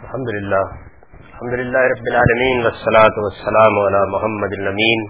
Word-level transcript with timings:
الحمد 0.00 0.28
للہ 0.34 0.60
الحمد 1.22 1.52
للہ 1.52 1.78
رب 1.78 2.06
العالمین 2.10 2.62
والصلاة 2.62 3.16
والسلام 3.16 3.74
على 3.80 3.98
محمد 4.10 4.52
الامین. 4.58 5.02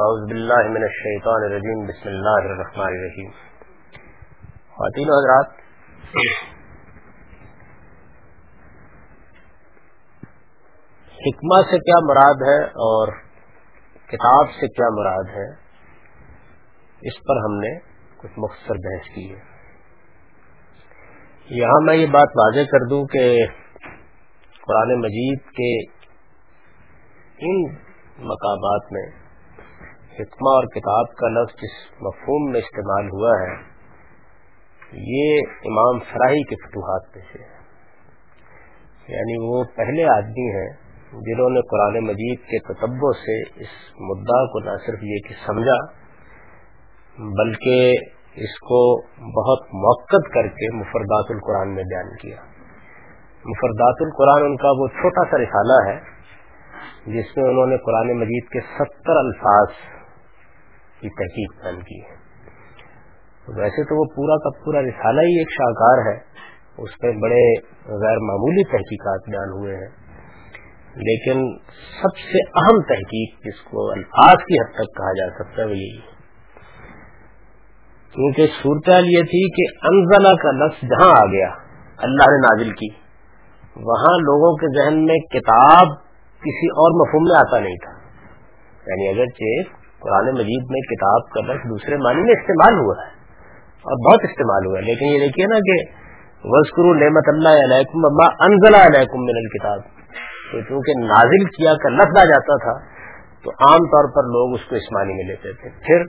اعوذ 0.00 0.28
باللہ 0.28 0.68
من 0.68 0.82
الشیطان 0.82 1.46
الرجیم. 1.46 1.80
بسم 1.86 2.08
اللہ 2.08 2.36
الرحمن 2.42 2.86
الرحیم. 2.86 3.30
خواتین 4.70 5.08
و 5.08 5.16
حضرات 5.16 5.56
حکمہ 11.26 11.60
سے 11.70 11.78
کیا 11.78 11.98
مراد 12.04 12.46
ہے 12.50 12.64
اور 12.86 13.12
کتاب 14.06 14.54
سے 14.60 14.68
کیا 14.68 14.88
مراد 15.00 15.34
ہے، 15.34 15.50
اس 17.00 17.20
پر 17.26 17.42
ہم 17.44 17.58
نے 17.58 17.74
کچھ 18.16 18.38
مختصر 18.38 18.74
بحث 18.74 19.14
کی 19.14 19.34
ہے۔ 19.34 19.40
یہاں 21.48 21.80
میں 21.84 21.94
یہ 21.94 22.06
بات 22.06 22.28
واضح 22.36 22.70
کر 22.72 22.88
دوں 22.90 23.04
کہ 23.06 23.46
قرآن 24.66 24.94
مجید 25.00 25.40
کے 25.56 25.70
ان 27.48 27.62
مقامات 28.28 28.92
میں 28.92 29.06
حکمہ 30.18 30.50
اور 30.50 30.64
کتاب 30.64 31.14
کا 31.14 31.28
لفظ 31.28 31.56
جس 31.62 31.74
مفہوم 32.02 32.50
میں 32.52 32.60
استعمال 32.60 33.08
ہوا 33.08 33.32
ہے، 33.40 33.50
یہ 35.08 35.56
امام 35.64 35.98
فراہی 35.98 36.42
کے 36.42 36.56
فتوحات 36.56 37.16
میں 37.16 37.24
سے 37.32 37.42
یعنی 39.08 39.36
وہ 39.42 39.64
پہلے 39.76 40.04
آدمی 40.04 40.46
ہیں 40.56 40.68
جنہوں 41.26 41.50
نے 41.50 41.60
قرآن 41.60 41.98
مجید 42.04 42.46
کے 42.48 42.58
کتبوں 42.58 43.12
سے 43.12 43.36
اس 43.56 43.74
مدعا 44.00 44.40
کو 44.46 44.64
نہ 44.64 44.76
صرف 44.86 45.02
یہ 45.02 45.18
کہ 45.28 45.34
سمجھا، 45.46 45.76
بلکہ 47.18 47.92
اس 48.46 48.58
کو 48.60 48.80
بہت 49.34 49.74
موقع 49.82 50.22
کر 50.34 50.48
کے 50.48 50.70
مفردات 50.76 51.30
القرآن 51.30 51.74
میں 51.74 51.84
بیان 51.84 52.16
کیا۔ 52.16 52.53
مفردات 53.44 53.94
القرآن، 54.00 54.46
ان 54.46 54.56
کا 54.56 54.68
وہ 54.68 54.86
چھوٹا 54.86 55.30
سا 55.30 55.36
رسالہ 55.36 55.90
ہے، 55.90 56.14
جس 57.06 57.36
میں 57.36 57.44
انہوں 57.44 57.66
نے 57.66 57.76
قرآن 57.76 58.18
مجید 58.18 58.48
کے 58.48 58.60
ستر 58.60 59.16
الفاظ 59.16 59.68
کی 61.00 61.08
تحقیق 61.08 61.64
بیان 61.64 61.82
کی 61.82 62.00
ہے۔ 62.00 62.24
ویسے 63.48 63.84
تو 63.84 64.00
وہ 64.00 64.04
پورا 64.16 64.36
کا 64.36 64.64
پورا 64.64 64.80
رسالہ 64.80 65.20
ہی 65.20 65.38
ایک 65.38 65.50
شاہکار 65.50 66.12
ہے، 66.12 66.20
اس 66.78 66.90
پہ 66.98 67.10
بڑے 67.10 67.60
غیر 67.86 68.18
معمولی 68.18 68.64
تحقیقات 68.64 69.28
بیان 69.28 69.60
ہوئے 69.60 69.76
ہیں۔ 69.76 70.04
لیکن 70.96 71.58
سب 72.02 72.18
سے 72.18 72.38
اہم 72.38 72.82
تحقیق 72.82 73.38
جس 73.44 73.64
کو 73.64 73.90
الفاظ 73.90 74.36
کی 74.36 74.60
حد 74.60 74.74
تک 74.74 74.96
کہا 74.96 75.12
جا 75.12 75.44
سکتا 75.44 75.62
ہے 75.62 75.66
وہ 75.66 75.76
یہی 75.76 75.98
ہے۔ 75.98 76.14
کیونکہ 78.12 78.46
صورتحال 78.62 79.04
یہ 79.06 79.22
تھی 79.22 79.50
کہ 79.50 79.86
انزلہ 79.86 80.36
کا 80.42 80.50
لفظ 80.50 80.82
جہاں 80.82 81.12
آ 81.22 81.26
گیا، 81.26 81.48
اللہ 81.96 82.30
نے 82.30 82.36
نازل 82.36 82.70
کی۔ 82.70 83.03
وہاں 83.76 84.18
لوگوں 84.18 84.56
کے 84.56 84.66
ذہن 84.78 85.04
میں 85.04 85.18
کتاب 85.18 85.94
کسی 86.42 86.66
اور 86.66 87.00
مفہوم 87.00 87.22
میں 87.22 87.38
آتا 87.38 87.58
نہیں 87.58 87.76
تھا۔ 87.76 87.92
یعنی 88.86 89.08
اگرچہ 89.08 89.72
قرآن 90.00 90.34
مجید 90.34 90.70
میں 90.70 90.80
کتاب 90.80 91.28
کا 91.30 91.40
لفظ 91.40 91.68
دوسرے 91.70 91.96
معنی 91.96 92.22
میں 92.22 92.32
استعمال 92.32 92.78
ہوا 92.78 92.94
ہے 93.02 93.10
اور 93.84 94.10
بہت 94.10 94.24
استعمال 94.24 94.66
ہوا 94.66 94.78
ہے، 94.78 94.82
لیکن 94.82 95.04
یہ 95.04 95.18
دیکھیے 95.18 95.46
نا 95.46 95.58
کہ 95.58 96.04
وزقرو 96.44 96.94
نعمت 96.94 97.28
اللہ 97.28 97.48
علیکم 97.48 98.04
انزلہ 98.20 98.76
علیکم 98.76 99.18
من 99.18 99.36
الکتاب 99.36 99.80
تو 100.52 100.60
چونکہ 100.60 100.92
نازل 100.98 101.44
کیا 101.44 101.74
کا 101.74 101.88
لفظ 101.88 102.18
آ 102.20 102.24
جاتا 102.24 102.56
تھا، 102.56 102.94
تو 103.44 103.50
عام 103.50 103.78
طور 103.78 104.10
پر 104.14 104.22
لوگ 104.22 104.54
اس 104.54 104.68
کو 104.68 104.74
اسمانی 104.74 105.14
میں 105.14 105.24
لیتے 105.24 105.52
تھے۔ 105.52 105.70
پھر 105.86 106.04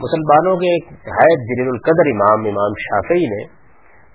مسلمانوں 0.00 0.56
کے 0.56 0.72
ایک 0.72 0.92
حید 1.18 1.44
جلیل 1.50 1.68
القدر 1.68 2.10
امام 2.10 2.44
امام 2.44 2.72
شافعی 2.78 3.26
نے 3.26 3.44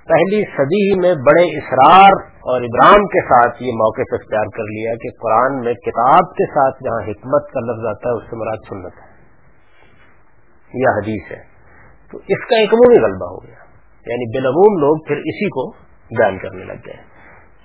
پہلی 0.10 0.44
صدی 0.58 1.00
میں 1.00 1.14
بڑے 1.14 1.58
اسرار 1.58 2.12
اور 2.26 2.62
ابرام 2.62 3.08
کے 3.08 3.22
ساتھ 3.22 3.64
یہ 3.64 3.72
موقع 3.72 4.02
اختیار 4.02 4.46
کر 4.46 4.64
لیا 4.64 4.94
کہ 4.96 5.10
قرآن 5.22 5.66
میں 5.66 5.74
کتاب 5.74 6.32
کے 6.32 6.46
ساتھ 6.46 6.84
جہاں 6.84 7.02
حکمت 7.10 7.52
کا 7.52 7.60
لفظ 7.60 7.86
آتا 7.86 8.10
ہے، 8.10 8.18
اس 8.18 8.30
سے 8.30 8.36
مراد 8.36 8.58
سنت 8.70 8.94
ہے۔ 9.02 9.10
یا 10.74 10.98
حدیث 10.98 11.32
ہے۔ 11.32 11.60
تو 12.12 12.18
اس 12.28 12.48
کا 12.48 12.60
ایک 12.60 12.74
عمومی 12.74 13.04
غلبہ 13.04 13.30
ہو 13.32 13.44
گیا۔ 13.44 13.60
یعنی 14.06 14.38
بالعموم 14.38 14.80
لوگ 14.80 15.08
پھر 15.08 15.16
اسی 15.16 15.48
کو 15.48 15.72
بیان 16.20 16.38
کرنے 16.38 16.64
لگ 16.64 16.82
گئے 16.86 16.98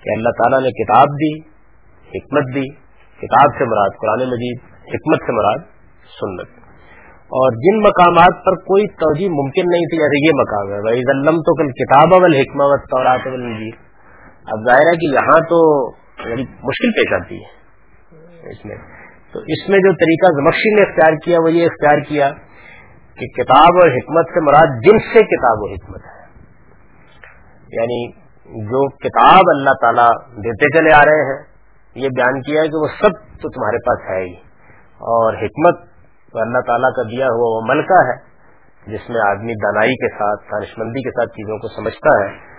کہ 0.02 0.10
اللہ 0.16 0.28
تعالیٰ 0.28 0.60
نے 0.60 0.84
کتاب 0.84 1.04
دی، 1.04 1.40
حکمت 2.08 2.54
دی، 2.54 2.68
کتاب 3.16 3.58
سے 3.58 3.64
مراد 3.64 3.90
قرآن 4.00 4.28
مجید، 4.30 4.60
حکمت 4.64 5.18
سے 5.26 5.32
مراد 5.32 5.58
سنت۔ 6.20 6.63
اور 7.34 7.52
جن 7.52 7.82
مقامات 7.82 8.44
پر 8.44 8.56
کوئی 8.56 8.86
توجہ 8.86 9.28
ممکن 9.28 9.62
نہیں 9.70 9.84
تھی، 9.84 9.98
جیسے 9.98 10.26
یہ 10.26 10.40
مقام 10.40 10.74
ہے 10.74 10.80
بھائی 10.80 11.00
ضلم 11.00 11.36
تو 11.36 11.54
کل 11.54 11.72
کتاب 11.72 12.14
اول 12.14 12.34
حکمت 12.34 12.80
طورات 12.80 13.20
اب 14.52 14.68
ظاہر 14.68 14.80
ہے 14.80 14.96
کہ 14.96 15.14
یہاں 15.14 15.40
تو 15.40 15.90
یعنی 16.30 16.42
مشکل 16.42 16.90
پیش 16.90 17.12
آتی 17.12 17.36
ہے۔ 17.36 17.64
اس 18.50 18.64
میں۔ 18.64 18.76
تو 19.32 19.40
اس 19.40 19.68
میں 19.68 19.78
جو 19.78 19.92
طریقہ 19.92 20.42
زمخشی 20.42 20.74
نے 20.74 20.82
اختیار 20.82 21.16
کیا، 21.24 21.38
وہ 21.44 21.52
یہ 21.52 21.66
اختیار 21.66 22.00
کیا 22.00 22.30
کہ 23.14 23.42
کتاب 23.42 23.76
اور 23.82 23.88
حکمت 23.88 24.24
سے 24.26 24.40
مراد 24.40 24.82
جن 24.82 24.98
سے 24.98 25.22
کتاب 25.22 25.56
و 25.58 25.72
حکمت 25.72 26.00
ہے۔ 26.00 26.24
یعنی 27.72 28.12
جو 28.70 28.96
کتاب 28.96 29.40
اللہ 29.46 29.70
تعالیٰ 29.70 30.08
دیتے 30.36 30.78
چلے 30.78 30.92
آ 30.92 31.00
رہے 31.04 31.34
ہیں، 31.34 31.42
یہ 31.94 32.08
بیان 32.08 32.42
کیا 32.42 32.62
ہے 32.62 32.68
کہ 32.68 32.76
وہ 32.76 32.86
سب 32.86 33.12
تو 33.42 33.48
تمہارے 33.48 33.76
پاس 33.76 34.10
ہے 34.10 34.24
ہی۔ 34.24 34.34
اور 34.94 35.34
حکمت 35.34 35.93
تو 36.34 36.40
اللہ 36.40 36.58
تعالیٰ 36.66 36.90
کا 36.96 37.02
دیا 37.02 37.26
ہوا 37.26 37.56
وہ 37.56 37.74
ملکہ 37.74 37.98
ہے، 38.10 38.16
جس 38.92 39.10
میں 39.10 39.30
آدمی 39.30 39.52
دانائی 39.52 39.94
کے 39.94 40.08
ساتھ 40.08 40.44
دانش 40.44 40.78
مندی 40.78 41.02
کے 41.02 41.10
ساتھ 41.10 41.30
چیزوں 41.30 41.58
کو 41.58 41.68
سمجھتا 41.68 42.24
ہے۔ 42.24 42.54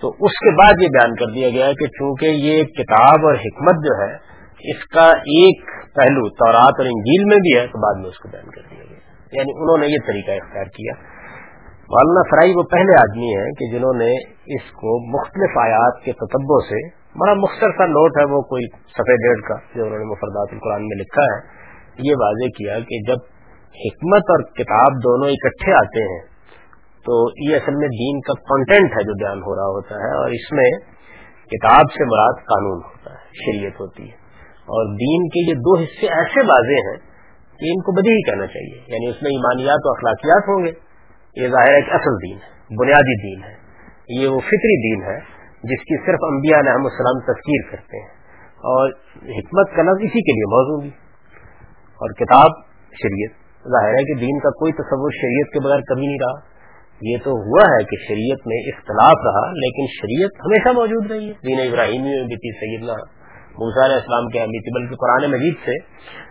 تو 0.00 0.08
اس 0.08 0.32
کے 0.32 0.50
بعد 0.50 0.82
یہ 0.82 0.88
بیان 0.88 1.14
کر 1.14 1.32
دیا 1.34 1.48
گیا 1.50 1.66
ہے 1.66 1.74
کہ 1.74 1.86
چونکہ 1.86 2.26
یہ 2.26 2.64
کتاب 2.64 3.26
اور 3.26 3.34
حکمت 3.34 3.74
جو 3.74 4.02
ہے، 4.02 4.14
اس 4.72 4.88
کا 4.88 5.06
ایک 5.06 5.66
پہلو 5.94 6.28
تورات 6.28 6.74
اور 6.78 6.86
انجیل 6.86 7.24
میں 7.24 7.36
بھی 7.36 7.58
ہے، 7.58 7.66
تو 7.66 7.78
بعد 7.78 8.00
میں 8.00 8.10
اس 8.10 8.18
کو 8.18 8.28
بیان 8.28 8.50
کر 8.50 8.60
دیا 8.70 8.84
گیا۔ 8.90 8.98
یعنی 9.32 9.52
انہوں 9.56 9.78
نے 9.78 9.86
یہ 9.86 9.96
طریقہ 10.06 10.30
اختیار 10.30 10.64
کیا۔ 10.64 10.92
مولانا 11.78 12.22
فرائی 12.30 12.52
وہ 12.56 12.62
پہلے 12.62 12.94
آدمی 13.00 13.36
ہیں 13.36 13.52
کہ 13.52 13.78
جنہوں 13.78 13.94
نے 13.94 14.12
اس 14.56 14.70
کو 14.70 15.20
مختلف 15.20 15.58
آیات 15.58 16.04
کے 16.04 16.12
تتبوں 16.12 16.60
سے، 16.60 16.88
بڑا 17.18 17.34
مختصر 17.34 17.70
سا 17.70 17.86
نوٹ 17.86 18.18
ہے 18.18 18.24
وہ 18.24 18.40
کوئی 18.40 18.62
سفید 18.76 19.16
ڈیڑھ 19.16 19.40
کا، 19.40 19.54
جو 19.76 19.84
انہوں 19.84 19.98
نے 19.98 20.04
مفردات 20.04 20.48
القرآن 20.52 20.82
میں 20.82 20.96
لکھا 20.96 21.22
ہے۔ 21.22 21.63
یہ 21.98 22.12
واضح 22.20 22.44
کیا 22.44 22.78
کہ 22.78 23.00
جب 23.06 23.16
حکمت 23.74 24.22
اور 24.22 24.42
کتاب 24.42 24.92
دونوں 25.04 25.30
اکٹھے 25.30 25.72
آتے 25.72 26.02
ہیں، 26.02 26.20
تو 27.06 27.30
یہ 27.50 27.56
اصل 27.56 27.74
میں 27.74 27.88
دین 27.88 28.20
کا 28.20 28.32
کنٹینٹ 28.32 28.92
ہے 28.92 29.02
جو 29.04 29.12
بیان 29.12 29.38
ہو 29.38 29.56
رہا 29.56 29.66
ہوتا 29.66 29.94
ہے، 29.94 30.16
اور 30.16 30.30
اس 30.30 30.52
میں 30.52 30.70
کتاب 31.46 31.92
سے 31.92 32.04
مراد 32.04 32.44
قانون 32.44 32.80
ہوتا 32.84 33.10
ہے، 33.10 33.24
شریعت 33.24 33.80
ہوتی 33.80 34.02
ہے۔ 34.02 34.24
اور 34.54 34.86
دین 34.86 35.28
کے 35.28 35.50
یہ 35.50 35.54
دو 35.54 35.78
حصے 35.78 36.06
ایسے 36.06 36.40
واضح 36.40 36.90
ہیں 36.90 36.96
کہ 37.60 37.70
ان 37.70 37.82
کو 37.82 38.00
بدی 38.00 38.10
ہی 38.10 38.22
کہنا 38.22 38.46
چاہیے۔ 38.46 38.80
یعنی 38.86 39.08
اس 39.08 39.22
میں 39.22 39.30
ایمانیات 39.30 39.78
و 39.84 39.90
اخلاقیات 39.90 40.42
ہوں 40.48 40.66
گے، 40.66 40.70
یہ 41.42 41.48
ظاہر 41.48 41.74
ہے 41.74 41.82
کہ 41.82 41.90
اصل 41.90 42.28
دین 42.28 42.36
ہے، 42.36 42.76
بنیادی 42.80 43.22
دین 43.22 43.44
ہے۔ 43.44 43.64
یہ 44.08 44.28
وہ 44.28 44.38
فطری 44.38 44.90
دین 44.90 45.02
ہے 45.02 45.18
جس 45.62 45.80
کی 45.80 46.06
صرف 46.06 46.18
انبیاء 46.22 46.58
علیہ 46.58 46.70
السلام 46.70 47.32
تذکیر 47.32 47.70
کرتے 47.70 48.00
ہیں۔ 48.00 48.08
اور 48.54 48.90
حکمت 49.14 49.76
کا 49.76 49.82
لفظ 49.82 49.98
اسی 49.98 50.20
کے 50.20 50.32
لیے 50.32 50.44
موضوع 50.44 50.80
بھی۔ 50.80 51.03
اور 51.96 52.10
کتاب 52.10 52.50
شریعت۔ 53.02 53.32
ظاہر 53.68 53.88
ہے 53.88 54.04
کہ 54.04 54.14
دین 54.14 54.38
کا 54.38 54.50
کوئی 54.50 54.72
تصور 54.72 55.10
شریعت 55.10 55.52
کے 55.52 55.60
بغیر 55.60 55.80
کبھی 55.80 56.06
نہیں 56.06 56.18
رہا۔ 56.22 56.54
یہ 57.02 57.16
تو 57.24 57.30
ہوا 57.30 57.62
ہے 57.70 57.84
کہ 57.84 57.96
شریعت 58.08 58.46
میں 58.46 58.56
اختلاف 58.56 59.16
رہا، 59.24 59.50
لیکن 59.50 59.86
شریعت 60.00 60.30
ہمیشہ 60.46 60.68
موجود 60.68 61.10
رہی 61.10 61.28
ہے۔ 61.28 61.32
دین 61.46 61.68
ابراہیمی 61.68 62.08
میں 62.08 62.26
بھی 62.26 62.36
تھی 62.36 62.52
سیدنا 62.60 62.92
موسیٰ 63.58 63.84
علیہ 63.84 63.94
السلام 63.94 64.28
کے 64.28 64.40
ہم 64.40 64.46
تھی 64.46 64.72
بلکہ 64.74 64.94
قرآن 64.94 65.30
مجید 65.30 65.54
سے 65.64 65.72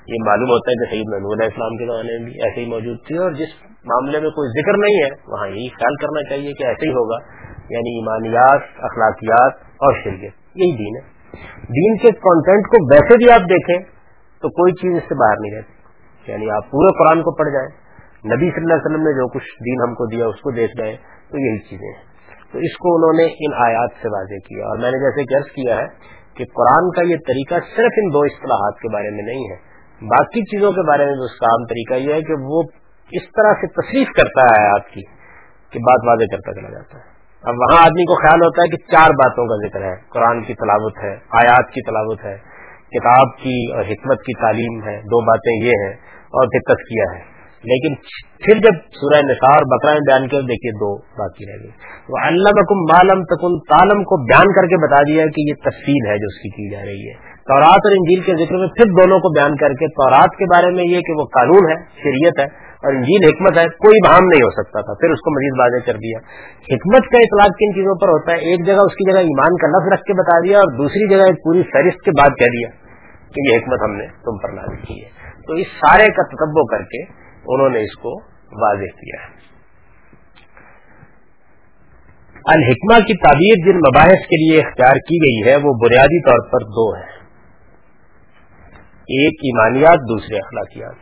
یہ 0.07 0.24
معلوم 0.25 0.50
ہوتا 0.50 0.72
ہے 0.72 0.75
کہ 0.75 0.96
سید 0.96 1.06
محمود 1.12 1.41
علیہ 1.41 1.51
السلام 1.51 1.78
کے 1.78 1.85
زمانے 1.85 2.18
میں 2.18 2.25
بھی 2.25 2.34
ایسے 2.34 2.62
ہی 2.62 2.66
موجود 2.66 2.97
تھی، 3.07 3.18
اور 3.18 3.31
جس 3.31 3.47
معاملے 3.85 4.19
میں 4.19 4.30
کوئی 4.30 4.62
ذکر 4.62 4.78
نہیں 4.78 4.97
ہے، 5.03 5.09
وہاں 5.28 5.47
یہی 5.47 5.68
خیال 5.68 5.95
کرنا 5.95 6.30
چاہیے 6.30 6.53
کہ 6.53 6.63
ایسے 6.63 6.90
ہی 6.90 6.94
ہوگا۔ 6.94 7.18
یعنی 7.69 7.95
ایمانیات، 8.00 8.62
اخلاقیات 8.78 9.53
اور 9.62 9.94
شریعت، 10.03 10.34
یہی 10.56 10.77
دین 10.77 10.95
ہے۔ 10.95 11.13
دین 11.57 11.98
کے 11.98 12.12
کانٹینٹ 12.12 12.68
کو 12.68 12.94
ویسے 12.94 13.18
بھی 13.18 13.31
آپ 13.31 13.42
دیکھیں 13.42 14.02
تو 14.44 14.50
کوئی 14.50 14.74
چیز 14.74 14.95
اس 14.98 15.10
سے 15.10 15.16
باہر 15.16 15.36
نہیں 15.40 15.56
رہتی۔ 15.56 15.84
یعنی 16.31 16.50
آپ 16.50 16.72
پورے 16.72 17.04
قرآن 17.04 17.22
کو 17.22 17.31
پڑھ 17.31 17.50
جائیں، 17.50 17.69
نبی 18.36 18.51
صلی 18.51 18.62
اللہ 18.62 18.74
علیہ 18.74 18.86
وسلم 18.86 19.04
نے 19.04 19.13
جو 19.13 19.28
کچھ 19.28 19.50
دین 19.66 19.88
ہم 19.88 19.94
کو 19.94 20.06
دیا 20.06 20.25
اس 20.25 20.36
کو 20.36 20.51
دیکھ 20.51 20.72
جائیں، 20.78 20.98
تو 21.31 21.38
یہی 21.40 21.60
چیزیں 21.60 21.88
ہیں۔ 21.88 22.13
تو 22.51 22.60
اس 22.60 22.78
کو 22.78 22.95
انہوں 22.95 23.13
نے 23.13 23.24
ان 23.24 23.54
آیات 23.68 23.90
سے 24.01 24.07
واضح 24.07 24.34
کیا۔ 24.34 24.66
اور 24.66 24.78
میں 24.78 24.92
نے 24.92 24.98
جیسے 24.98 25.36
قرض 25.36 25.51
کیا 25.51 25.78
ہے 25.78 25.88
کہ 26.34 26.45
قرآن 26.56 26.92
کا 26.92 27.01
یہ 27.04 27.18
طریقہ 27.28 27.56
صرف 27.75 27.92
ان 27.98 28.13
دو 28.13 28.19
اصطلاحات 28.19 28.80
کے 28.80 28.94
بارے 28.94 29.10
میں 29.10 29.24
نہیں 29.24 29.51
ہے۔ 29.51 29.74
باقی 30.07 30.42
چیزوں 30.42 30.72
کے 30.72 30.88
بارے 30.88 31.06
میں 31.06 31.13
اس 31.13 31.39
کا 31.39 31.46
عام 31.46 31.66
طریقہ 31.66 31.94
یہ 31.94 32.13
ہے 32.13 32.22
کہ 32.22 32.34
وہ 32.42 32.63
اس 33.12 33.22
طرح 33.22 33.54
سے 33.54 33.68
تصریف 33.68 34.07
کرتا 34.07 34.42
ہے 34.42 34.66
آیات 34.66 34.86
کی 34.86 35.01
کہ 35.69 35.80
بات 35.80 36.07
واضح 36.07 36.36
کرتا 36.36 36.54
چلا 36.54 36.69
جاتا 36.69 36.98
ہے۔ 36.98 37.04
اب 37.44 37.56
وہاں 37.57 37.86
آدمی 37.86 38.04
کو 38.04 38.22
خیال 38.22 38.42
ہوتا 38.42 38.62
ہے 38.62 38.68
کہ 38.68 38.92
چار 38.92 39.10
باتوں 39.10 39.46
کا 39.48 39.68
ذکر 39.68 39.81
ہے۔ 39.81 39.96
قرآن 40.10 40.42
کی 40.42 40.54
تلاوت 40.54 40.98
ہے، 41.04 41.13
آیات 41.30 41.69
کی 41.69 41.81
تلاوت 41.81 42.25
ہے 42.25 42.52
کتاب 43.00 43.38
کی 43.38 43.74
اور 43.74 43.81
حکمت 43.81 44.18
کی 44.18 44.42
تعلیم 44.42 44.88
ہے، 44.88 44.98
دو 44.98 45.25
باتیں 45.25 45.66
یہ 45.66 45.72
ہیں 45.86 45.94
اور 46.24 46.48
پھر 46.48 46.75
تسکیہ 46.75 47.18
ہے۔ 47.18 47.34
لیکن 47.66 47.95
پھر 48.45 48.60
جب 48.60 48.74
سورہ 48.74 49.19
نثار 49.19 49.57
اور 49.57 49.78
بکرا 49.78 49.92
میں 49.92 50.00
بیان 50.00 50.28
کیا، 50.28 50.40
دیکھیے 50.40 50.72
دو 50.72 50.98
باقی 50.98 51.51
رہ 51.51 51.63
گئی۔ 51.63 51.72
تو 52.07 52.28
اللہ 52.28 52.50
بکم 52.50 52.80
معلوم 52.80 53.24
تکن 53.24 53.60
تالم 53.60 54.04
کو 54.04 54.25
بیان 54.25 54.54
کر 54.54 54.68
کے 54.68 54.88
بتا 54.88 55.01
دیا 55.01 55.24
کہ 55.25 55.50
یہ 55.50 55.54
تفصیل 55.54 56.12
ہے 56.12 56.18
جو 56.18 56.25
اس 56.25 56.42
کی 56.42 56.50
کی 56.50 56.72
جا 56.72 56.86
رہی 56.86 57.07
ہے۔ 57.10 57.34
تورات 57.48 57.81
اور 57.86 57.92
انجیل 57.92 58.19
کے 58.22 58.45
ذکر 58.45 58.56
میں 58.56 58.68
پھر 58.68 58.86
دونوں 58.86 59.19
کو 59.19 59.34
بیان 59.34 59.56
کر 59.56 59.69
کے، 59.69 59.88
تورات 59.88 60.38
کے 60.38 60.46
بارے 60.46 60.72
میں 60.72 60.84
یہ 60.84 61.00
کہ 61.00 61.13
وہ 61.19 61.25
قانون 61.25 61.72
ہے، 61.72 61.75
شریعت 61.75 62.39
ہے 62.39 62.63
اور 62.84 62.94
انجیل 62.94 63.30
حکمت 63.30 63.57
ہے، 63.57 63.66
کوئی 63.68 64.10
بہام 64.10 64.24
نہیں 64.24 64.44
ہو 64.44 64.50
سکتا 64.50 64.81
تھا۔ 64.81 64.94
پھر 64.94 65.10
اس 65.10 65.19
کو 65.19 65.31
مزید 65.31 65.60
واضح 65.60 65.86
کر 65.86 65.94
دیا۔ 65.94 66.19
حکمت 66.75 67.12
کا 67.12 67.18
اطلاق 67.18 67.48
کن 67.48 67.74
چیزوں 67.74 67.96
پر 67.96 68.07
ہوتا 68.07 68.31
ہے؟ 68.31 68.38
ایک 68.38 68.66
جگہ 68.66 68.84
اس 68.86 68.94
کی 68.94 69.12
جگہ 69.12 69.19
ایمان 69.19 69.57
کا 69.57 69.68
لفظ 69.68 69.94
رکھ 69.94 70.01
کے 70.01 70.13
بتا 70.13 70.39
دیا 70.39 70.57
اور 70.57 70.78
دوسری 70.78 71.10
جگہ 71.10 71.25
ایک 71.25 71.36
پوری 71.44 71.63
فہرست 71.63 72.01
کے 72.01 72.12
بعد 72.12 72.30
کہہ 72.39 72.46
دیا۔ 72.46 72.82
کہ 73.33 73.51
یہ 73.51 73.57
حکمت 73.57 73.89
ہم 73.89 73.95
نے 73.95 74.07
تم 74.07 74.38
پر 74.38 74.50
نازل 74.50 74.81
کی 74.81 75.06
ہے۔ 75.06 75.09
تو 75.47 75.53
اس 75.53 75.68
سارے 75.68 76.06
کا 76.06 76.24
تتبو 76.24 76.65
کر 76.65 76.83
کے 76.83 77.03
انہوں 77.45 77.69
نے 77.69 77.80
اس 77.80 77.95
کو 77.95 78.21
واضح 78.62 78.95
کیا 79.01 79.24
ہے۔ 79.24 79.44
الحکمہ 82.45 83.06
کی 83.06 83.18
تعبیر 83.18 83.71
جن 83.71 83.77
مباحث 83.77 84.27
کے 84.27 84.51
لیے 84.51 84.59
اختیار 84.59 84.94
کی 84.94 85.18
گئی 85.18 85.51
ہے، 85.51 85.56
وہ 85.56 85.74
بنیادی 85.74 86.21
طور 86.21 86.50
پر 86.51 86.59
دو 86.59 86.94
ہیں۔ 86.95 87.24
ایک 88.94 89.33
ایمانیات، 89.33 90.00
دوسرے 90.00 90.36
اخلاقیات۔ 90.36 90.95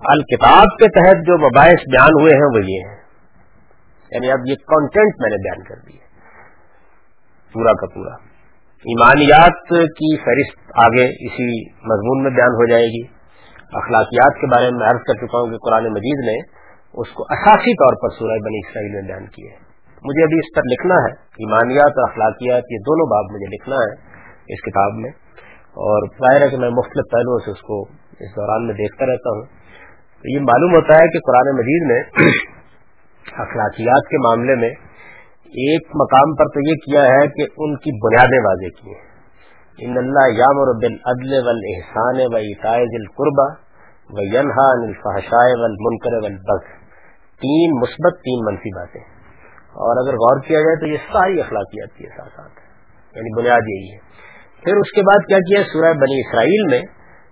الکتاب 0.00 0.64
کے 0.64 0.88
تحت 0.88 1.26
جو 1.26 1.38
مباحث 1.38 1.68
بیان 1.68 2.20
ہوئے 2.20 2.34
ہیں، 2.34 2.58
وہ 2.58 2.64
یہ 2.68 2.88
ہیں۔ 2.88 3.00
یعنی 4.10 4.30
اب 4.30 4.38
یہ 4.46 4.54
کانٹینٹ 4.54 5.14
میں 5.18 5.30
نے 5.30 5.36
بیان 5.36 5.64
کر 5.64 5.86
دی 5.86 5.98
پورا 7.52 7.72
کا 7.72 7.86
پورا۔ 7.94 8.29
ایمانیات 8.80 9.68
کی 9.68 10.16
فہرست 10.16 10.70
آگے 10.74 11.26
اسی 11.26 11.70
مضمون 11.70 12.22
میں 12.22 12.30
بیان 12.30 12.48
ہو 12.48 12.66
جائے 12.70 12.84
گی۔ 12.84 13.02
اخلاقیات 13.72 14.40
کے 14.40 14.46
بارے 14.46 14.70
میں 14.70 14.86
عرض 14.86 14.98
کر 14.98 15.14
چکا 15.14 15.38
ہوں 15.38 15.50
کہ 15.50 15.56
قرآن 15.56 15.84
مجید 15.84 16.24
نے 16.26 16.36
اس 16.94 17.08
کو 17.08 17.22
اساسی 17.22 17.74
طور 17.74 17.94
پر 18.02 18.16
سورہ 18.18 18.38
بنی 18.38 18.58
اسرائیل 18.58 18.92
میں 18.92 19.02
بیان 19.02 19.26
کیے 19.26 19.48
مجھے 20.04 20.22
ابھی 20.24 20.38
اس 20.38 20.56
پر 20.56 20.62
لکھنا 20.72 20.94
ہے۔ 20.94 21.12
ایمانیات 21.12 21.98
اور 21.98 22.10
اخلاقیات، 22.10 22.62
یہ 22.70 22.76
دونوں 22.76 23.06
باب 23.10 23.24
مجھے 23.34 23.46
لکھنا 23.46 23.76
ہے 23.76 23.92
اس 24.54 24.60
کتاب 24.60 24.92
میں۔ 24.94 25.10
اور 25.70 26.06
ظاہر 26.06 26.42
ہے 26.42 26.48
کہ 26.48 26.56
میں 26.56 26.70
مختلف 26.70 27.12
پہلوؤں 27.12 27.38
سے 27.38 27.50
اس 27.50 27.62
کو 27.62 27.82
اس 28.20 28.36
دوران 28.36 28.66
میں 28.66 28.74
دیکھتا 28.74 29.06
رہتا 29.06 29.30
ہوں۔ 29.30 29.42
تو 30.22 30.34
یہ 30.34 30.40
معلوم 30.40 30.74
ہوتا 30.74 30.94
ہے 30.94 31.08
کہ 31.08 31.18
قرآن 31.18 31.56
مجید 31.56 31.90
نے 31.90 32.00
اخلاقیات 33.42 34.08
کے 34.08 34.18
معاملے 34.18 34.54
میں 34.54 34.70
ایک 35.50 35.88
مقام 35.94 36.34
پر 36.34 36.44
تو 36.44 36.68
یہ 36.68 36.74
کیا 36.74 37.02
ہے 37.02 37.28
کہ 37.28 37.42
ان 37.56 37.76
کی 37.76 38.06
بنیادیں 38.06 38.38
واضح 38.38 38.82
کی 38.82 38.88
ہیں۔ 38.88 39.10
ان 39.78 39.98
اللہ 39.98 40.38
یامر 40.38 40.76
بالعدل 40.76 41.46
والاحسان 41.46 42.16
و 42.16 42.36
عطائز 42.36 42.88
القربہ 42.92 43.70
و 44.10 44.22
ینہا 44.22 44.72
عن 44.72 44.88
الفحشاء 44.88 45.60
والمنکر 45.60 46.12
والبغ 46.14 46.60
تین 47.40 47.80
مثبت، 47.80 48.20
تین 48.20 48.44
منفی 48.44 48.76
باتیں۔ 48.76 49.00
اور 49.60 50.06
اگر 50.06 50.14
غور 50.14 50.40
کیا 50.40 50.60
جائے 50.60 50.80
تو 50.80 50.86
یہ 50.86 50.96
ساری 51.12 51.40
اخلاقیات 51.40 51.98
کی 51.98 52.06
احساسات 52.06 52.50
ہیں۔ 52.50 52.70
یعنی 53.16 53.40
بنیاد 53.40 53.60
یہی 53.68 53.94
ہے۔ 53.94 53.98
پھر 54.64 54.76
اس 54.76 54.92
کے 54.94 55.02
بعد 55.02 55.26
کیا 55.28 55.38
کیا 55.38 55.62
سورہ 55.72 55.92
بنی 55.92 56.20
اسرائیل 56.20 56.70
میں 56.70 56.80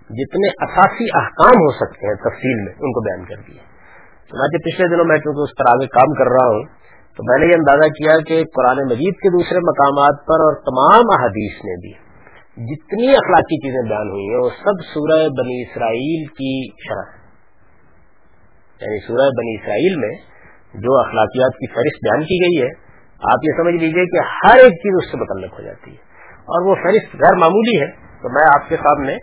جتنے 0.09 0.47
اساسی 0.47 1.05
احکام 1.13 1.53
ہو 1.53 1.71
سکتے 1.71 2.07
ہیں 2.07 2.15
تفصیل 2.15 2.57
میں، 2.63 2.73
ان 2.73 2.91
کو 2.91 3.01
بیان 3.01 3.25
کر 3.25 3.35
دیا 3.35 3.61
چنانچہ 4.29 4.57
پچھلے 4.57 4.87
دنوں 4.87 5.05
میں 5.05 5.17
چونکہ 5.17 5.41
اس 5.41 5.57
پر 5.57 5.65
آگے 5.69 5.87
کام 5.87 6.13
کر 6.13 6.31
رہا 6.31 6.47
ہوں 6.47 6.78
تو 7.19 7.23
میں 7.27 7.37
نے 7.39 7.47
یہ 7.47 7.57
اندازہ 7.57 7.87
کیا 7.87 8.13
کہ 8.27 8.35
قرآن 8.55 8.77
مجید 8.89 9.15
کے 9.23 9.29
دوسرے 9.29 9.59
مقامات 9.59 10.19
پر 10.27 10.43
اور 10.43 10.53
تمام 10.67 11.09
احادیث 11.15 11.55
نے 11.63 11.73
بھی 11.81 11.89
جتنی 12.67 13.09
اخلاقی 13.13 13.57
چیزیں 13.57 13.89
بیان 13.89 14.09
ہوئی 14.09 14.27
ہیں، 14.29 14.37
وہ 14.37 14.49
سب 14.49 14.83
سورہ 14.93 15.17
بنی 15.39 15.61
اسرائیل 15.61 16.25
کی 16.27 16.51
شرح 16.85 17.09
یعنی 18.81 18.99
سورہ 19.07 19.27
بنی 19.37 19.55
اسرائیل 19.55 19.95
میں 19.95 20.13
جو 20.73 20.97
اخلاقیات 20.99 21.53
کی 21.55 21.67
فہرست 21.67 22.07
بیان 22.07 22.23
کی 22.23 22.39
گئی 22.45 22.61
ہے، 22.61 22.71
آپ 23.23 23.47
یہ 23.49 23.57
سمجھ 23.57 23.75
لیجیے 23.75 24.05
کہ 24.05 24.25
ہر 24.37 24.57
ایک 24.57 24.73
چیز 24.73 24.97
اس 25.03 25.11
سے 25.11 25.17
متعلق 25.17 25.59
ہو 25.59 25.63
جاتی 25.63 25.91
ہے۔ 25.91 26.25
اور 26.39 26.69
وہ 26.69 26.75
فہرست 26.75 27.15
غیر 27.15 27.35
معمولی 27.35 27.81
ہے، 27.81 27.91
تو 28.21 28.29
میں 28.29 28.49
آپ 28.55 28.69
کے 28.69 28.75
سامنے 28.75 29.17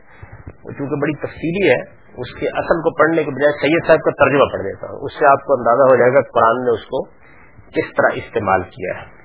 چونکہ 0.78 0.96
بڑی 1.00 1.14
تفصیلی 1.26 1.68
ہے، 1.70 1.82
اس 2.16 2.38
کے 2.40 2.46
اصل 2.48 2.80
کو 2.80 2.98
پڑھنے 2.98 3.24
کے 3.24 3.30
بجائے 3.30 3.60
سید 3.60 3.86
صاحب 3.86 3.98
کا 3.98 4.10
ترجمہ 4.10 4.52
پڑھ 4.52 4.62
دیتا 4.62 4.86
ہوں۔ 4.86 4.98
اس 5.00 5.18
سے 5.18 5.24
آپ 5.24 5.44
کو 5.44 5.52
اندازہ 5.52 5.92
ہو 5.92 5.96
جائے 5.96 6.10
گا 6.10 6.20
قرآن 6.34 6.64
نے 6.64 6.70
اس 6.70 6.84
کو 6.84 7.25
کس 7.68 7.92
طرح 7.96 8.08
استعمال 8.14 8.62
کیا 8.62 9.00
ہے۔ 9.00 9.16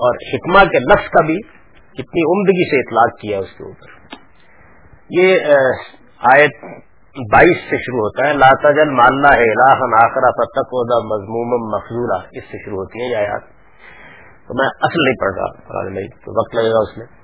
اور 0.00 0.14
حکمہ 0.14 0.70
کے 0.70 0.78
لفظ 0.78 1.08
کا 1.08 1.26
بھی 1.26 1.42
کتنی 1.92 2.22
عمدگی 2.22 2.70
سے 2.70 2.80
اطلاق 2.80 3.20
کیا 3.20 3.38
اس 3.38 3.58
کے 3.58 3.64
اوپر۔ 3.64 4.14
یہ 5.10 5.38
آیت 6.18 6.64
بائیس 7.32 7.56
سے 7.56 7.76
شروع 7.76 7.98
ہوتا 7.98 8.28
ہے 8.28 8.32
لاتا 8.32 8.70
جل 8.70 8.90
ماننا 8.90 9.28
ہے 9.28 9.72
آخرا 10.04 10.30
فتق 10.30 10.74
مضموم 11.12 11.74
مفضولہ 11.74 12.28
اس 12.32 12.44
سے 12.44 12.58
شروع 12.64 12.76
ہوتی 12.76 13.00
ہے 13.00 13.10
یہ 13.10 13.16
آیات۔ 13.16 13.42
تو 14.48 14.54
میں 14.54 14.66
اصل 14.66 15.02
نہیں 15.04 15.20
پڑھ 15.20 15.34
رہا 15.34 15.62
تو 16.10 16.40
وقت 16.40 16.54
لگے 16.54 16.70
گا 16.70 16.78
اس 16.78 16.98
میں۔ 16.98 17.19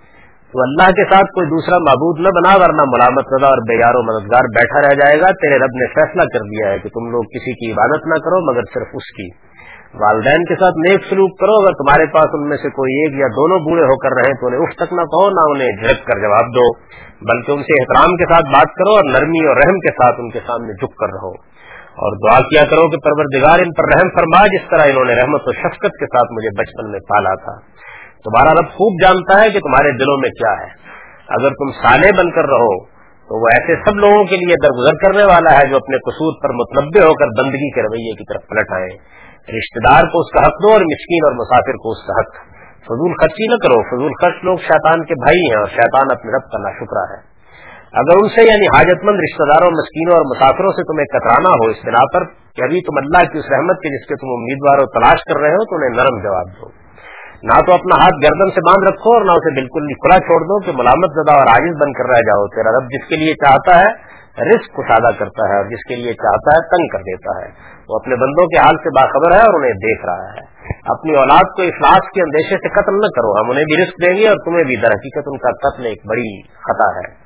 تو 0.47 0.63
اللہ 0.63 0.91
کے 0.91 1.05
ساتھ 1.05 1.27
کوئی 1.27 1.47
دوسرا 1.47 1.79
معبود 1.79 2.21
نہ 2.21 2.29
بنا، 2.29 2.57
ورنہ 2.57 2.83
ملامت 2.87 3.25
رضا 3.39 3.47
اور 3.47 3.59
بیار 3.69 3.95
و 3.95 4.03
مددگار 4.03 4.45
بیٹھا 4.45 4.81
رہ 4.81 4.95
جائے 4.95 5.21
گا۔ 5.21 5.27
تیرے 5.27 5.59
رب 5.59 5.75
نے 5.75 5.87
فیصلہ 5.87 6.23
کر 6.23 6.39
دیا 6.39 6.71
ہے 6.71 6.79
کہ 6.79 6.89
تم 6.89 7.11
لوگ 7.11 7.23
کسی 7.23 7.53
کی 7.53 7.73
عبادت 7.73 8.07
نہ 8.07 8.15
کرو، 8.15 8.53
مگر 8.53 8.63
صرف 8.75 8.87
اس 8.95 9.13
کی۔ 9.17 9.47
والدین 9.95 10.45
کے 10.45 10.55
ساتھ 10.55 10.75
نیک 10.75 11.01
سلوک 11.11 11.39
کرو۔ 11.39 11.63
اگر 11.63 11.73
تمہارے 11.73 12.07
پاس 12.07 12.27
ان 12.33 12.49
میں 12.49 12.57
سے 12.57 12.69
کوئی 12.71 12.93
ایک 12.93 13.21
یا 13.21 13.27
دونوں 13.27 13.59
بوڑھے 13.59 13.83
ہو 13.83 13.99
کر 13.99 14.09
رہے 14.09 14.33
تو 14.41 14.47
انہیں 14.47 14.61
اف 14.61 14.75
تک 14.77 14.93
نہ 14.93 15.01
کہو، 15.01 15.31
نہ 15.31 15.51
انہیں 15.51 15.77
جھڑک 15.77 16.07
کر 16.07 16.19
جواب 16.19 16.47
دو۔ 16.47 16.75
بلکہ 17.21 17.53
ان 17.53 17.63
سے 17.63 17.83
احترام 17.83 18.17
کے 18.17 18.35
ساتھ 18.35 18.47
بات 18.47 18.75
کرو 18.75 18.91
اور 18.91 19.05
نرمی 19.05 19.47
اور 19.47 19.57
رحم 19.57 19.79
کے 19.79 19.91
ساتھ 19.91 20.17
ان 20.19 20.31
کے 20.31 20.39
سامنے 20.47 20.73
جھک 20.73 20.97
کر 20.97 21.07
رہو۔ 21.07 21.57
اور 21.87 22.29
دعا 22.29 22.41
کیا 22.41 22.65
کرو 22.65 22.91
کہ 22.91 22.97
پروردگار 22.97 23.59
ان 23.59 23.73
پر 23.73 23.85
رحم 23.95 24.09
فرما، 24.09 24.47
جس 24.47 24.69
طرح 24.71 24.91
انہوں 24.91 25.05
نے 25.05 25.15
رحمت 25.15 25.41
و 25.45 25.53
شفقت 25.53 25.97
کے 26.01 26.07
ساتھ 26.07 26.33
مجھے 26.33 26.49
بچپن 26.59 26.91
میں 26.91 27.01
پالا 27.01 27.35
تھا۔ 27.35 27.87
تمہارا 28.27 28.53
رب 28.53 28.69
خوب 28.71 28.93
جانتا 29.03 29.41
ہے 29.41 29.51
کہ 29.51 29.59
تمہارے 29.59 29.91
دلوں 29.93 30.19
میں 30.19 30.31
کیا 30.31 30.53
ہے۔ 30.53 30.71
اگر 31.29 31.51
تم 31.51 31.71
سالے 31.83 32.11
بن 32.19 32.31
کر 32.31 32.47
رہو، 32.47 32.97
تو 33.29 33.43
وہ 33.43 33.47
ایسے 33.47 33.91
سب 33.91 33.97
لوگوں 33.97 34.25
کے 34.25 34.37
لیے 34.37 34.55
درگزر 34.63 34.97
کرنے 35.05 35.25
والا 35.33 35.59
ہے 35.59 35.69
جو 35.71 35.77
اپنے 35.77 35.97
قصور 35.97 36.33
پر 36.43 36.51
متنوع 36.55 37.09
ہو 37.09 37.15
کر 37.15 37.27
بندگی 37.43 37.71
کے 37.71 37.83
رویے 37.83 38.15
کی 38.15 38.25
طرف 38.33 38.49
پلٹ 38.49 38.73
آئے۔ 38.73 39.17
رشتے 39.59 39.89
دار 39.89 40.03
کو 40.03 40.21
اس 40.21 40.33
کا 40.33 40.41
حق 40.41 40.57
دو 40.63 40.73
اور 40.73 40.81
مسکین 40.81 41.25
اور 41.25 41.33
مسافر 41.33 41.73
کو 41.73 41.91
اس 41.91 42.07
کا 42.07 42.13
حق۔ 42.21 42.57
فضول 42.85 43.13
خرچی 43.21 43.47
نہ 43.49 43.55
کرو، 43.55 43.83
فضول 43.83 44.13
خرچ 44.23 44.45
لوگ 44.45 44.57
شیطان 44.57 45.05
کے 45.05 45.15
بھائی 45.15 45.41
ہیں 45.41 45.59
اور 45.59 45.67
شیطان 45.67 46.07
اپنے 46.11 46.33
رب 46.37 46.53
کا 46.53 46.59
ناشکرا 46.59 47.17
ہے۔ 47.17 47.37
اگر 47.93 48.15
ان 48.23 48.29
سے 48.29 48.43
یعنی 48.43 48.67
حاجت 48.67 49.05
مند 49.05 49.17
رشتے 49.17 49.45
داروں، 49.53 49.71
مسکینوں 49.71 50.15
اور 50.15 50.37
مسافروں 50.37 50.73
سے 50.73 50.83
تمہیں 50.83 51.07
کترانا 51.07 51.51
ہو 51.51 51.71
اس 51.71 51.77
بنا 51.87 52.05
پر 52.15 52.25
کہ 52.25 52.63
ابھی 52.65 52.81
تم 52.81 52.97
اللہ 52.97 53.33
کی 53.33 53.39
اس 53.39 53.45
رحمت 53.51 53.77
کے 53.77 53.99
جس 53.99 54.07
کے 54.07 54.15
تم 54.15 54.27
امیدوار 54.27 54.79
و 54.79 54.87
تلاش 54.87 55.19
کر 55.33 55.41
رہے 55.41 55.51
ہو، 55.51 55.65
تو 55.65 55.77
انہیں 55.77 55.91
نرم 55.91 56.23
جواب 56.23 56.47
دو۔ 56.47 56.86
نہ 57.43 57.61
تو 57.67 57.73
اپنا 57.73 58.03
ہاتھ 58.03 58.15
گردن 58.25 58.51
سے 58.51 58.61
باندھ 58.61 58.89
رکھو 58.89 59.15
اور 59.15 59.25
نہ 59.25 59.31
اسے 59.31 59.55
بالکل 59.55 59.87
کھلا 59.87 60.19
چھوڑ 60.19 60.41
دو 60.41 60.61
کہ 60.61 60.73
ملامت 60.75 61.11
زدہ 61.11 61.33
اور 61.37 61.47
عاجز 61.47 61.83
بن 61.83 61.93
کر 61.93 62.05
رہ 62.09 62.21
جاؤ۔ 62.21 62.47
تیرا 62.47 62.79
رب 62.79 62.85
جس 62.85 63.09
کے 63.09 63.17
لیے 63.17 63.35
چاہتا 63.35 63.81
ہے 63.81 64.17
رسک 64.51 64.77
کشادہ 64.77 65.19
کرتا 65.19 65.53
ہے 65.53 65.57
اور 65.57 65.65
جس 65.65 65.89
کے 65.89 65.97
لیے 65.97 66.13
چاہتا 66.13 66.51
ہے 66.53 66.77
تنگ 66.77 66.89
کر 66.89 66.99
دیتا 66.99 67.41
ہے۔ 67.41 67.77
وہ 67.89 67.97
اپنے 67.97 68.15
بندوں 68.15 68.47
کے 68.47 68.59
حال 68.59 68.77
سے 68.77 68.91
باخبر 68.91 69.35
ہے 69.35 69.41
اور 69.41 69.59
انہیں 69.59 69.73
دیکھ 69.73 70.07
رہا 70.07 70.33
ہے۔ 70.33 70.57
اپنی 70.85 71.15
اولاد 71.15 71.57
کو 71.57 71.63
افلاس 71.63 72.11
کے 72.15 72.23
اندیشے 72.23 72.55
سے 72.55 72.69
قتل 72.69 72.95
نہ 72.95 73.07
کرو۔ 73.07 73.45
ہم 73.45 73.51
انہیں 73.51 73.65
بھی 73.65 73.83
رسک 73.83 74.07
دیں 74.07 74.23
گے 74.23 74.29
اور 74.29 74.37
تمہیں 74.45 74.65
بھی 74.65 74.77
در 74.77 74.91
حقیقت 74.91 75.25
ان 75.27 75.39
کا 75.39 75.51
قتل 75.51 75.85
ایک 75.85 76.07
بڑی 76.09 76.43
خطا 76.43 76.99
ہے۔ 76.99 77.26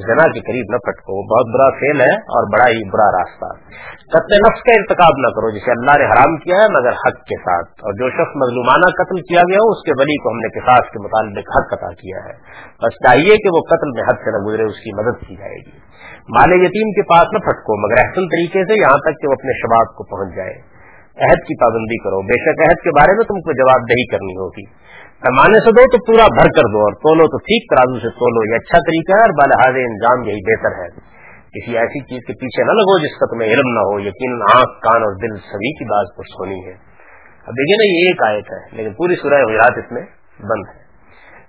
زنا 0.00 0.24
کے 0.32 0.40
قریب 0.40 0.66
نہ 0.72 0.76
پٹکو 0.76 1.12
وہ 1.18 1.22
بہت 1.22 1.46
برا 1.54 1.78
فیل 1.78 2.00
ہے 2.00 2.14
اور 2.36 2.44
بڑا 2.52 2.68
ہی 2.70 2.90
برا 2.90 3.08
راستہ 3.18 3.50
قتل 4.14 4.34
نفس 4.48 4.60
کا 4.62 4.72
ارتقاب 4.74 5.14
نہ 5.18 5.26
کرو، 5.26 5.50
جسے 5.50 5.70
اللہ 5.70 5.98
نے 5.98 6.04
حرام 6.04 6.36
کیا 6.36 6.56
ہے، 6.56 6.80
مگر 6.80 6.88
حق 6.88 7.18
کے 7.28 7.36
ساتھ۔ 7.36 7.68
اور 7.70 7.92
جو 7.92 8.10
شخص 8.10 8.32
مظلومانہ 8.36 8.88
قتل 8.90 9.20
کیا 9.20 9.40
گیا 9.40 9.58
ہو 9.62 9.70
اس 9.70 9.82
کے 9.86 9.92
ولی 9.98 10.16
کو 10.22 10.30
ہم 10.30 10.36
نے 10.36 10.48
کساس 10.48 10.90
کے 10.90 10.98
متعلق 11.04 11.44
حق 11.56 11.72
عطا 11.72 11.92
کیا 11.92 12.18
ہے۔ 12.24 12.34
بس 12.82 12.92
چاہیے 12.94 13.36
کہ 13.36 13.48
وہ 13.54 13.60
قتل 13.70 13.90
میں 13.90 14.02
حد 14.02 14.18
سے 14.24 14.30
نہ 14.30 14.44
گزرے، 14.46 14.62
اس 14.62 14.80
کی 14.84 14.90
مدد 15.02 15.28
کی 15.28 15.36
جائے 15.36 15.58
گی۔ 15.66 15.78
مال 16.36 16.52
یتیم 16.52 16.90
کے 16.90 17.02
پاس 17.02 17.28
نہ 17.32 17.38
پھٹکو، 17.38 17.88
مگر 17.88 17.98
احسن 17.98 18.24
طریقے 18.26 18.64
سے 18.64 18.80
یہاں 18.80 18.98
تک 18.98 19.20
کہ 19.20 19.28
وہ 19.28 19.32
اپنے 19.32 19.52
شباب 19.58 19.94
کو 19.94 20.04
پہنچ 20.04 20.36
جائے۔ 20.36 20.69
عہد 21.22 21.40
کی 21.48 21.54
پابندی 21.60 21.98
کرو۔ 21.98 22.22
بے 22.22 22.38
شک 22.44 22.60
عہد 22.68 22.80
کے 22.84 22.90
بارے 22.90 23.16
میں 23.16 23.24
تم 23.24 23.40
کو 23.40 23.52
جواب 23.52 23.88
دہی 23.88 24.06
کرنی 24.06 24.32
ہوگی۔ 24.32 24.64
پیمانے 25.24 25.58
سے 25.58 25.70
دو 25.70 25.82
تو 25.88 25.98
پورا 25.98 26.26
بھر 26.26 26.48
کر 26.48 26.68
دو 26.72 26.78
اور 26.78 26.92
تولو 26.92 27.26
تو 27.26 27.38
ٹھیک 27.38 27.70
ترازو 27.70 27.98
سے 27.98 28.08
تولو، 28.08 28.50
یہ 28.50 28.56
اچھا 28.56 28.78
طریقہ 28.78 29.12
ہے 29.12 29.20
اور 29.20 29.30
بالحاظ 29.30 29.74
انجام 29.88 30.28
یہی 30.28 30.42
بہتر 30.50 30.84
ہے۔ 30.84 31.20
کسی 31.54 31.78
ایسی 31.78 32.00
چیز 32.00 32.26
کے 32.26 32.32
پیچھے 32.32 32.64
نہ 32.64 32.72
لگو 32.72 32.98
جس 32.98 33.18
کا 33.18 33.26
تمہیں 33.26 33.48
علم 33.48 33.68
نہ 33.74 33.80
ہو، 33.80 34.00
یقین، 34.00 34.42
آنکھ، 34.42 34.80
کان 34.80 35.02
اور 35.02 35.14
دل 35.14 35.36
سبھی 35.36 35.72
کی 35.78 35.84
بات 35.84 36.16
پر 36.16 36.22
سونی 36.22 36.66
ہے۔ 36.66 36.72
اب 37.46 37.52
دیکھیے 37.52 37.76
نا، 37.76 37.98
یہ 37.98 38.08
ایک 38.08 38.22
آیت 38.22 38.52
ہے، 38.52 38.76
لیکن 38.76 38.92
پوری 38.92 39.14
سورہ 39.14 39.34
حجرات 39.34 39.78
اس 39.78 39.92
میں 39.92 40.02
بند 40.40 40.68
ہے۔ 40.68 40.90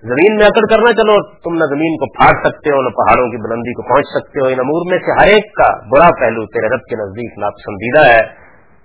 زمین 0.02 0.36
میں 0.36 0.46
اکڑ 0.46 0.76
کرنا 0.76 0.94
چلو 0.94 1.34
تم 1.40 1.54
نہ 1.54 1.66
زمین 1.66 1.98
کو 1.98 2.06
پھاڑ 2.12 2.44
سکتے 2.44 2.70
ہو، 2.70 2.82
نہ 2.82 2.90
پہاڑوں 2.90 3.28
کی 3.28 3.38
بلندی 3.38 3.74
کو 3.74 3.94
پہنچ 3.94 4.06
سکتے 4.08 4.40
ہو، 4.40 4.48
ان 4.48 4.60
امور 4.60 4.92
میں 4.92 4.98
سے 4.98 5.12
ہر 5.12 5.28
ایک 5.28 5.54
کا 5.54 5.88
برا 5.88 6.10
پہلو 6.20 6.46
تیرے 6.46 6.68
رب 6.68 6.80
کے 6.80 6.96
نزدیک 6.96 7.40
ناپسندیدہ 7.40 8.06
ہے۔ 8.06 8.41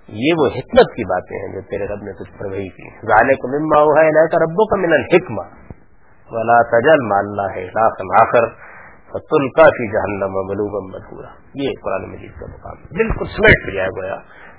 یہ 0.09 0.33
وہ 0.37 0.47
حکمت 0.47 0.93
کی 0.95 1.03
باتیں 1.05 1.37
ہیں 1.37 1.53
جو 1.53 1.61
تیرے 1.61 1.85
رب 1.85 2.03
نے 2.03 2.13
تجھ 2.13 2.39
پر 2.39 2.45
وہی 2.45 2.69
کی۔ 2.69 2.89
ظاہر 3.07 3.31
کو 3.33 3.47
مما 3.47 3.81
ہوا 3.81 4.03
ہے 4.03 4.27
کا 4.27 4.37
ربوں 4.45 4.65
کا 4.65 4.75
ملن 4.75 5.03
حکمہ 5.13 5.41
ولا 6.31 6.61
تجل 6.61 7.05
ماللہ 7.05 8.21
آخر 8.21 8.47
فتل 9.09 9.49
کا 9.49 9.63
فی 9.63 9.91
جہنم 9.91 10.33
ملوبم 10.33 10.87
مدورا 10.87 11.27
یہ 11.55 11.69
قرآن 11.83 12.11
مجید 12.11 12.31
کا 12.39 12.45
مقام 12.45 12.81
بالکل 12.97 13.25
سمیٹ 13.25 13.73
لیا 13.73 13.85
گیا 13.85 14.15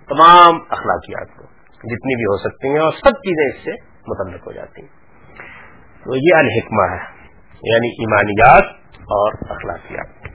تمام 0.09 0.59
اخلاقیات 0.69 1.37
کو، 1.37 1.45
جتنی 1.77 2.17
بھی 2.17 2.25
ہو 2.25 2.37
سکتی 2.37 2.69
ہیں، 2.69 2.79
اور 2.79 2.93
سب 2.93 3.11
چیزیں 3.11 3.45
اس 3.47 3.65
سے 3.65 3.71
متعلق 4.07 4.47
ہو 4.47 4.53
جاتی 4.53 4.83
ہیں۔ 4.83 4.89
تو 6.05 6.17
یہ 6.17 6.39
الحکمہ 6.39 6.91
ہے 6.91 7.27
یعنی 7.63 7.89
ایمانیات 7.89 8.65
اور 8.99 9.33
اخلاقیات۔ 9.51 10.29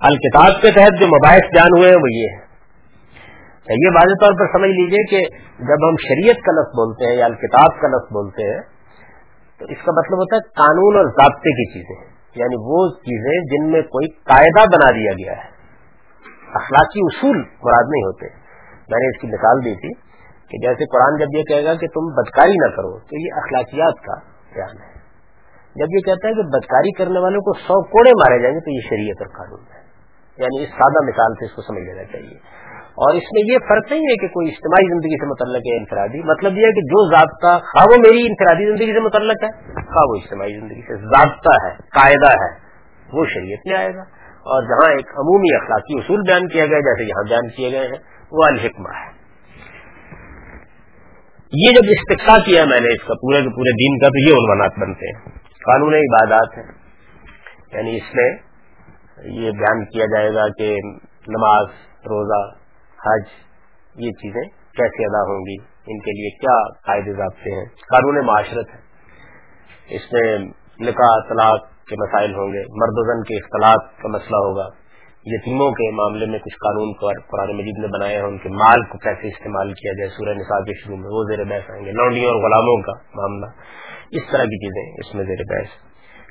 الکتاب 0.00 0.62
کے 0.62 0.70
تحت 0.70 1.00
جو 1.00 1.06
مباحث 1.06 1.40
بیان 1.40 1.78
ہوئے 1.78 1.90
ہیں، 1.90 1.96
وہ 1.96 2.12
یہ 2.12 2.36
ہے 2.36 2.43
یہ 3.72 3.90
واضح 3.94 4.14
طور 4.20 4.32
پر 4.38 4.58
سمجھ 4.58 4.70
لیجیے 4.70 5.04
کہ 5.10 5.36
جب 5.58 5.88
ہم 5.88 5.94
شریعت 6.08 6.36
کا 6.36 6.52
لفظ 6.52 6.68
بولتے 6.68 7.10
ہیں 7.10 7.16
یا 7.16 7.24
الکتاب 7.24 7.80
کا 7.80 7.88
لفظ 7.88 8.12
بولتے 8.12 8.54
ہیں، 8.54 8.60
تو 9.58 9.64
اس 9.64 9.78
کا 9.84 9.92
مطلب 9.92 10.18
ہوتا 10.18 10.36
ہے 10.36 10.40
قانون 10.40 10.96
اور 10.96 11.04
ضابطے 11.04 11.50
کی 11.50 11.72
چیزیں 11.72 12.14
یعنی 12.34 12.56
وہ 12.58 12.88
چیزیں 12.88 13.44
جن 13.44 13.72
میں 13.72 13.82
کوئی 13.82 14.08
قاعدہ 14.08 14.68
بنا 14.68 14.90
دیا 14.90 15.12
گیا 15.12 15.32
ہے۔ 15.32 15.48
اخلاقی 16.54 17.00
اصول 17.04 17.36
مراد 17.38 17.84
نہیں 17.90 18.04
ہوتے۔ 18.04 18.26
میں 18.88 18.98
نے 18.98 19.08
اس 19.08 19.20
کی 19.20 19.26
مثال 19.26 19.64
دی 19.64 19.74
تھی 19.74 19.94
کہ 20.48 20.68
جیسے 20.68 20.84
قرآن 20.84 21.18
جب 21.18 21.38
یہ 21.38 21.42
کہے 21.42 21.64
گا 21.64 21.74
کہ 21.74 21.86
تم 21.86 22.06
بدکاری 22.06 22.52
نہ 22.52 22.76
کرو، 22.76 22.98
تو 22.98 23.20
یہ 23.20 23.28
اخلاقیات 23.36 23.94
کا 24.02 24.14
بیان 24.54 24.82
ہے۔ 24.82 24.94
جب 25.74 25.86
یہ 25.90 26.00
کہتا 26.00 26.28
ہے 26.28 26.34
کہ 26.34 26.42
بدکاری 26.42 26.92
کرنے 26.92 27.18
والوں 27.18 27.40
کو 27.40 27.58
سو 27.58 27.84
کوڑے 27.84 28.10
مارے 28.10 28.42
جائیں 28.42 28.54
گے، 28.54 28.60
تو 28.60 28.70
یہ 28.70 28.88
شریعت 28.90 29.22
اور 29.22 29.38
قانون 29.38 29.60
ہے۔ 29.74 29.84
یعنی 30.38 30.62
اس 30.62 30.68
سادہ 30.68 31.06
مثال 31.06 31.34
سے 31.34 31.44
اس 31.44 31.52
کو 31.52 31.62
سمجھ 31.62 31.82
لینا 31.82 32.04
چاہیے۔ 32.04 32.63
اور 32.94 33.14
اس 33.14 33.22
میں 33.32 33.52
یہ 33.52 33.58
فرق 33.58 33.92
نہیں 33.92 34.00
ہے 34.00 34.14
کہ 34.14 34.28
کوئی 34.28 34.48
اجتماعی 34.48 34.88
زندگی 34.88 35.16
سے 35.16 35.26
متعلق 35.26 35.62
ہے 35.66 35.78
انفرادی 35.78 36.18
مطلب 36.18 36.58
یہ 36.58 36.66
ہے 36.66 36.72
کہ 36.72 36.80
جو 36.80 37.10
ضابطہ 37.10 37.58
خواہ 37.64 37.86
وہ 37.90 37.96
میری 37.98 38.26
انفرادی 38.26 38.66
زندگی 38.66 38.92
سے 38.92 39.00
متعلق 39.00 39.42
ہے 39.42 39.72
خواہ 39.74 40.06
وہ 40.08 40.16
اجتماعی 40.16 40.54
زندگی 40.60 40.82
سے 40.82 40.96
ضابطہ 40.96 41.66
ہے، 41.66 41.76
قاعدہ 41.76 42.30
ہے، 42.30 42.50
وہ 43.12 43.24
شریعت 43.24 43.66
میں 43.66 43.76
آئے 43.76 43.94
گا۔ 43.94 44.00
اور 44.34 44.62
جہاں 44.62 44.92
ایک 44.92 45.06
عمومی 45.06 45.56
اخلاقی 45.56 45.98
اصول 45.98 46.20
بیان 46.20 46.48
کیا 46.48 46.66
گیا، 46.66 46.78
جیسے 46.78 47.04
یہاں 47.04 47.28
بیان 47.28 47.48
کیے 47.48 47.70
گئے 47.72 47.86
ہیں، 47.86 47.98
وہ 48.32 48.44
الحکمہ 48.46 48.88
ہے۔ 48.88 49.24
یہ 51.52 51.70
جب 51.70 51.88
استقصا 51.88 52.38
کیا 52.38 52.64
میں 52.64 52.80
نے 52.80 52.86
اس 52.86 53.06
کا 53.06 53.14
پورے 53.14 53.42
کے 53.42 53.48
پورے 53.48 53.72
دین 53.72 53.98
کا، 53.98 54.08
تو 54.08 54.30
یہ 54.30 54.34
عنوانات 54.34 54.72
بنتے 54.78 55.06
ہیں، 55.06 55.38
قانون 55.38 55.94
عبادات 55.94 56.58
ہیں۔ 56.58 56.72
یعنی 57.72 57.96
اس 57.96 58.14
میں 58.14 58.36
یہ 59.24 59.50
بیان 59.50 59.84
کیا 59.84 60.04
جائے 60.04 60.34
گا 60.34 60.46
کہ 60.58 60.76
نماز، 61.28 61.66
روزہ 62.06 62.63
حج، 63.06 63.22
یہ 63.96 64.10
چیزیں 64.10 64.42
کیسے 64.50 65.04
ادا 65.04 65.32
ہوں 65.32 65.40
گی؟ 65.40 65.56
ان 65.86 65.98
کے 65.98 66.10
لیے 66.10 66.30
کیا 66.30 66.72
قاعدے 66.86 67.12
ضابطے 67.12 67.58
ہیں؟ 67.58 67.64
قانون 67.64 68.26
معاشرت 68.26 68.68
ہے۔ 68.74 68.80
اس 69.96 70.12
میں 70.12 70.38
نکاح، 70.80 71.28
طلاق 71.28 71.60
کے 71.88 71.96
مسائل 71.96 72.34
ہوں 72.34 72.52
گے، 72.52 72.58
مرد 72.58 72.94
وزن 72.96 73.22
کے 73.22 73.36
اختلاط 73.36 74.02
کا 74.02 74.08
مسئلہ 74.08 74.36
ہوگا۔ 74.36 74.68
یتیموں 75.26 75.70
کے 75.70 75.90
معاملے 75.90 76.26
میں 76.26 76.38
کچھ 76.38 76.54
قانون 76.54 76.92
قرآن 77.30 77.56
مجید 77.56 77.78
نے 77.78 77.86
بنائے 77.86 78.16
ہیں 78.16 78.22
ان 78.22 78.38
کے 78.38 78.48
مال 78.48 78.84
کو 78.84 78.98
کیسے 78.98 79.28
استعمال 79.28 79.72
کیا 79.72 79.92
جائے۔ 79.92 80.08
سورہ 80.08 80.28
نصاب 80.28 80.66
کے 80.66 80.84
شروع 80.84 80.96
میں 80.96 81.08
وہ 81.08 81.24
زیر 81.30 81.44
بحث 81.44 81.70
آئیں 81.70 81.84
گے۔ 81.84 81.92
لونڈیوں 81.92 82.24
اور 82.24 82.36
غلاموں 82.36 82.82
کا 82.82 82.92
معاملہ۔ 82.92 83.46
اس 84.10 84.22
طرح 84.32 84.44
کی 84.44 84.66
چیزیں 84.66 84.92
اس 84.98 85.14
میں 85.14 85.24
زیر 85.24 85.58
بحث۔ 85.58 85.68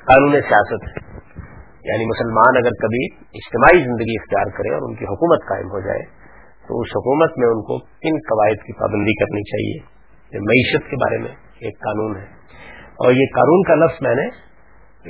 قانون 0.05 0.31
سیاست 0.31 0.83
یعنی 1.85 2.05
مسلمان 2.05 2.57
اگر 2.57 2.71
کبھی 2.81 3.15
اجتماعی 3.15 3.83
زندگی 3.83 4.15
اختیار 4.21 4.57
کرے 4.57 4.73
اور 4.73 4.81
ان 4.81 4.95
کی 4.95 5.05
حکومت 5.05 5.39
قائم 5.49 5.65
ہو 5.65 5.79
جائے 5.79 6.22
تو 6.67 6.79
اس 6.81 6.87
حکومت 6.95 7.31
میں 7.37 7.47
ان 7.47 7.61
کو 7.61 7.79
کن 7.79 8.15
قواعد 8.15 8.65
کی 8.65 8.73
پابندی 8.73 9.13
کرنی 9.13 9.41
چاہیے؟ 9.41 10.03
یہ 10.33 10.39
معیشت 10.39 10.89
کے 10.89 10.95
بارے 10.95 11.17
میں 11.17 11.31
ایک 11.59 11.79
قانون 11.79 12.15
ہے۔ 12.15 12.25
اور 12.93 13.11
یہ 13.11 13.25
قانون 13.35 13.63
کا 13.63 13.75
لفظ 13.75 14.01
میں 14.01 14.15
نے 14.15 14.53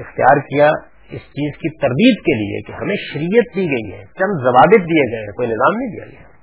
اختیار 0.01 0.37
کیا 0.37 0.69
اس 1.03 1.21
چیز 1.21 1.57
کی 1.57 1.77
تردید 1.77 2.25
کے 2.25 2.33
لیے 2.33 2.61
کہ 2.61 2.71
ہمیں 2.71 2.95
شریعت 3.13 3.55
دی 3.55 3.61
گئی 3.61 3.91
ہے، 3.91 4.05
چند 4.05 4.43
ضوابط 4.43 4.79
دیے 4.79 5.11
گئے 5.11 5.19
ہیں، 5.19 5.27
کوئی 5.27 5.47
نظام 5.47 5.77
نہیں 5.77 5.91
دیا 5.91 6.05
گیا۔ 6.05 6.33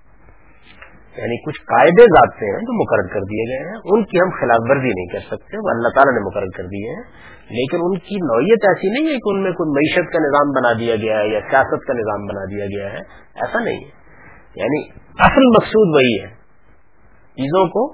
یعنی 1.17 1.37
کچھ 1.45 1.61
قاعدے 1.61 2.03
ضابطے 2.03 2.47
ہیں 2.47 2.59
جو 2.59 2.83
مقرر 2.83 3.15
کر 3.15 3.21
دیے 3.21 3.51
گئے 3.51 3.69
ہیں، 3.69 3.79
ان 3.85 4.05
کی 4.05 4.17
ہم 4.17 4.31
خلاف 4.41 4.71
ورزی 4.71 4.89
نہیں 4.89 5.07
کر 5.07 5.19
سکتے 5.19 5.57
وہ 5.57 5.71
اللہ 5.71 5.89
تعالیٰ 5.89 6.15
نے 6.15 6.27
مقرر 6.27 6.57
کر 6.57 6.65
دیے 6.65 6.97
ہیں۔ 6.97 7.03
لیکن 7.51 7.77
ان 7.81 7.99
کی 7.99 8.15
نوعیت 8.15 8.65
ایسی 8.69 8.91
نہیں 8.91 9.07
ہے 9.07 9.19
کہ 9.19 9.31
ان 9.31 9.43
میں 9.43 9.51
کوئی 9.51 9.69
معیشت 9.71 10.13
کا 10.13 10.19
نظام 10.19 10.51
بنا 10.51 10.73
دیا 10.79 10.97
گیا 10.97 11.19
ہے 11.19 11.29
یا 11.29 11.41
سیاست 11.51 11.87
کا 11.87 11.93
نظام 11.93 12.27
بنا 12.27 12.45
دیا 12.45 12.67
گیا 12.67 12.93
ہے، 12.93 12.99
ایسا 13.35 13.65
نہیں 13.65 13.77
ہے۔ 13.77 14.00
یعنی 14.57 14.91
اصل 15.19 15.45
مقصود 15.57 15.95
وہی 15.95 16.23
ہے، 16.23 16.27
چیزوں 17.31 17.69
کو 17.69 17.93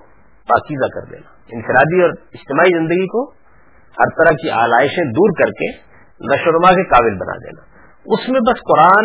پاکیزہ 0.49 0.87
کر 0.87 1.11
دینا، 1.11 1.31
انفرادی 1.53 2.03
اور 2.03 2.11
اجتماعی 2.11 2.79
زندگی 2.79 3.07
کو 3.07 3.31
ہر 3.99 4.25
طرح 4.25 4.35
کی 4.35 4.51
آلائشیں 4.51 5.05
دور 5.05 5.31
کر 5.39 5.51
کے 5.51 5.73
نشرما 6.35 6.73
کے 6.73 6.85
قابل 6.85 7.15
بنا 7.15 7.37
دینا۔ 7.37 7.77
اس 8.05 8.29
میں 8.29 8.41
بس 8.41 8.61
قرآن 8.61 9.05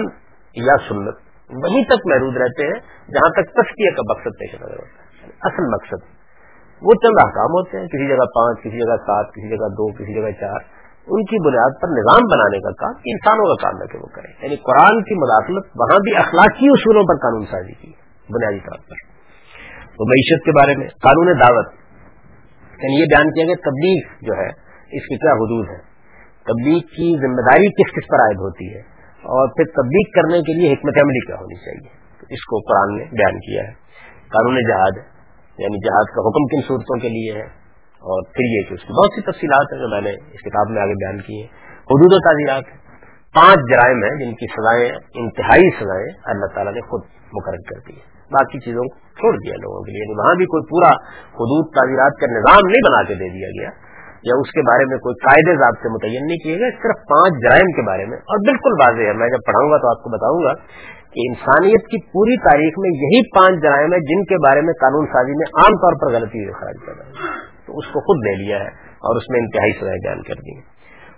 یا 0.56 0.78
سنت، 0.90 1.16
وہیں 1.50 1.84
تک 1.84 2.02
محدود 2.06 2.38
رہتے 2.38 2.66
ہیں، 2.66 2.80
جہاں 3.08 3.30
تک 3.30 3.50
تسکیہ 3.52 3.90
کا 3.90 4.14
مقصد 4.14 4.40
پیش 4.40 4.56
نظر 4.56 4.80
ہوتا 4.80 5.04
ہے۔ 5.04 5.18
یعنی 5.22 5.34
اصل 5.42 5.64
مقصد۔ 5.74 6.22
وہ 6.82 6.92
چند 6.94 7.16
احکام 7.20 7.52
ہوتے 7.52 7.80
ہیں، 7.80 7.88
کسی 7.88 8.08
جگہ 8.08 8.26
پانچ، 8.36 8.60
کسی 8.60 8.80
جگہ 8.80 8.96
سات، 8.96 9.30
کسی 9.30 9.50
جگہ 9.50 9.68
دو، 9.68 9.92
کسی 9.92 10.22
جگہ 10.22 10.32
چار۔ 10.32 10.81
ان 11.08 11.26
کی 11.26 11.48
بنیاد 11.48 11.82
پر 11.82 11.88
نظام 11.88 12.28
بنانے 12.32 12.60
کا 12.60 12.72
کام، 12.72 13.02
انسانوں 13.06 13.56
کا 13.56 13.70
کام 13.70 13.82
ہے 13.82 13.88
کہ 13.88 13.98
وہ 13.98 14.08
کریں۔ 14.08 14.34
یعنی 14.44 14.56
قرآن 14.56 15.04
کی 15.04 15.16
مداخلت، 15.16 15.66
وہاں 15.76 16.00
بھی 16.00 16.16
اخلاقی 16.16 16.66
اصولوں 16.66 17.04
پر 17.04 17.16
قانون 17.16 17.46
سازی 17.46 17.74
کی، 17.74 17.92
بنیادی 18.30 18.60
طور 18.60 18.78
پر۔ 18.78 18.96
تو 19.86 20.08
معیشت 20.08 20.46
کے 20.46 20.52
بارے 20.52 20.78
میں، 20.78 20.88
قانون 20.88 21.26
دعوت۔ 21.26 21.66
یعنی 22.84 23.00
یہ 23.00 23.06
بیان 23.06 23.30
کیا 23.30 23.46
گیا، 23.46 23.56
تبلیغ 23.56 24.08
جو 24.22 24.34
ہے، 24.34 24.50
اس 24.98 25.04
کی 25.08 25.16
کیا 25.16 25.32
حدود 25.32 25.70
ہے 25.70 25.92
تبلیغ 26.44 26.80
کی 26.80 27.18
ذمہ 27.22 27.42
داری 27.42 27.68
کس 27.68 27.92
کس 27.92 28.08
پر 28.08 28.18
عائد 28.18 28.38
ہوتی 28.38 28.74
ہے؟ 28.74 28.80
اور 29.12 29.48
پھر 29.48 29.64
تبلیغ 29.66 30.22
کرنے 30.22 30.40
کے 30.42 30.54
لیے 30.54 30.74
حکمت 30.74 31.04
عملی 31.04 31.28
کیا 31.28 31.36
ہونی 31.36 31.56
چاہیے؟ 31.56 32.02
اس 32.30 32.46
کو 32.46 32.60
قرآن 32.60 32.98
نے 32.98 33.04
بیان 33.04 33.40
کیا 33.40 33.64
ہے۔ 33.64 33.72
قانون 34.28 34.56
جہاد 34.56 34.98
ہے 34.98 35.12
یعنی 35.58 35.88
جہاد 35.88 36.06
کا 36.06 36.22
حکم 36.22 36.46
کن 36.46 36.68
صورتوں 36.68 37.00
کے 37.00 37.10
لیے 37.10 37.42
ہے؟ 37.42 37.61
اور 38.02 38.24
پھر 38.24 38.58
یہ 38.58 38.70
کہ 38.70 38.74
اس 38.74 38.82
کی 38.82 38.94
بہت 38.94 39.10
سی 39.16 39.32
تفصیلات 39.32 39.74
ہیں 39.74 39.80
جو 39.80 39.88
میں 39.88 40.02
نے 40.02 40.10
اس 40.10 40.42
کتاب 40.42 40.70
میں 40.70 40.82
آگے 40.82 40.94
بیان 40.94 41.18
کی 41.18 41.42
ہیں۔ 41.42 41.48
حدود 41.78 42.14
و 42.14 42.18
تعزیرات۔ 42.18 42.82
پانچ 43.34 43.72
جرائم 43.72 44.04
ہیں 44.04 44.26
جن 44.26 44.32
کی 44.36 44.48
سزائیں، 44.48 44.90
انتہائی 45.14 45.70
سزائیں 45.80 46.10
اللہ 46.24 46.46
تعالیٰ 46.56 46.74
نے 46.74 46.82
خود 46.82 47.02
مقرر 47.34 47.64
کر 47.70 47.80
دی 47.88 47.94
باقی 48.32 48.60
چیزوں 48.60 48.84
کو 48.84 49.00
چھوڑ 49.00 49.34
دیا 49.36 49.54
لوگوں 49.54 49.84
کے 49.84 49.92
لیے۔ 49.92 50.00
یعنی 50.00 50.20
وہاں 50.20 50.36
بھی 50.36 50.46
کوئی 50.46 50.64
پورا 50.70 50.92
حدود 51.26 51.66
تعزیرات 51.66 52.20
کا 52.20 52.28
نظام 52.28 52.70
نہیں 52.70 52.92
بنا 52.92 53.04
کے 53.04 53.14
دے 53.14 53.30
دیا 53.30 53.48
گیا 53.48 53.70
یا 54.24 54.34
اس 54.40 54.52
کے 54.52 54.62
بارے 54.62 54.86
میں 54.86 54.98
کوئی 54.98 55.16
قاعدے 55.24 55.56
ضابطے 55.56 55.90
متعین 55.90 56.28
نہیں 56.28 56.38
کیے 56.38 56.60
گئے، 56.60 56.72
صرف 56.72 57.00
پانچ 57.10 57.34
جرائم 57.44 57.72
کے 57.72 57.82
بارے 57.88 58.06
میں۔ 58.06 58.18
اور 58.18 58.38
بالکل 58.38 58.72
واضح 58.72 59.02
ہے، 59.02 59.14
میں 59.14 59.28
جب 59.28 59.48
پڑھاؤں 59.48 59.72
گا 59.72 59.78
تو 59.78 59.90
آپ 59.90 60.04
کو 60.04 60.10
بتاؤں 60.10 60.44
گا 60.44 60.54
کہ 61.14 61.20
انسانیت 61.30 61.82
کی 61.82 62.06
پوری 62.06 62.38
تاریخ 62.38 62.74
میں 62.78 62.90
یہی 62.90 63.22
پانچ 63.38 63.64
جرائم 63.64 63.94
ہیں 63.94 64.00
جن 64.00 64.24
کے 64.24 64.36
بارے 64.38 64.62
میں 64.62 64.74
قانون 64.74 65.06
سازی 65.06 65.32
میں 65.32 65.48
عام 65.62 65.74
طور 65.74 65.94
پر 66.02 66.14
غلطی 66.14 66.52
خراب 66.52 66.86
کر 66.86 66.94
رہا 66.98 67.06
ہے۔ 67.06 67.51
تو 67.66 67.78
اس 67.78 67.86
کو 67.86 68.00
خود 68.00 68.18
لے 68.28 68.46
لیا 68.46 68.60
ہے 68.60 68.68
اور 68.88 69.16
اس 69.16 69.30
میں 69.30 69.40
انتہائی 69.40 69.72
سزائیں 69.72 70.00
بیان 70.04 70.22
کر 70.22 70.34
دی 70.34 70.62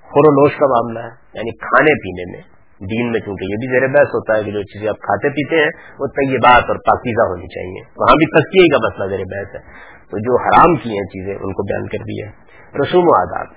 خور 0.01 0.27
و 0.27 0.31
نوش 0.31 0.55
کا 0.57 0.65
معاملہ 0.65 0.99
ہے 0.99 1.13
یعنی 1.33 1.57
کھانے 1.57 1.93
پینے 1.93 2.31
میں، 2.31 2.41
دین 2.87 3.11
میں 3.11 3.19
چونکہ 3.19 3.43
یہ 3.43 3.55
بھی 3.55 3.79
زیر 3.79 3.87
بحث 3.87 4.07
ہوتا 4.07 4.37
ہے 4.37 4.43
کہ 4.43 4.51
جو 4.51 4.61
چیزیں 4.61 4.89
آپ 4.89 4.95
کھاتے 4.95 5.29
پیتے 5.29 5.55
ہیں، 5.55 5.71
وہ 5.99 6.07
طیبات 6.07 6.63
اور 6.63 6.75
پاکیزہ 6.75 7.29
ہونی 7.29 7.47
چاہیے۔ 7.47 7.81
وہاں 7.97 8.15
بھی 8.15 8.25
تسکی 8.25 8.69
کا 8.69 8.77
مسئلہ 8.77 9.15
زیر 9.15 9.25
بحث 9.25 9.55
ہے۔ 9.55 9.93
تو 10.09 10.17
جو 10.17 10.41
حرام 10.43 10.75
کی 10.75 10.89
ہیں 10.89 11.05
چیزیں، 11.05 11.33
ان 11.33 11.53
کو 11.53 11.63
بیان 11.63 11.87
کر 11.87 12.03
دیا 12.03 12.27
ہے۔ 12.27 12.43
رسوم 12.81 13.03
و 13.03 13.21
آداب 13.21 13.47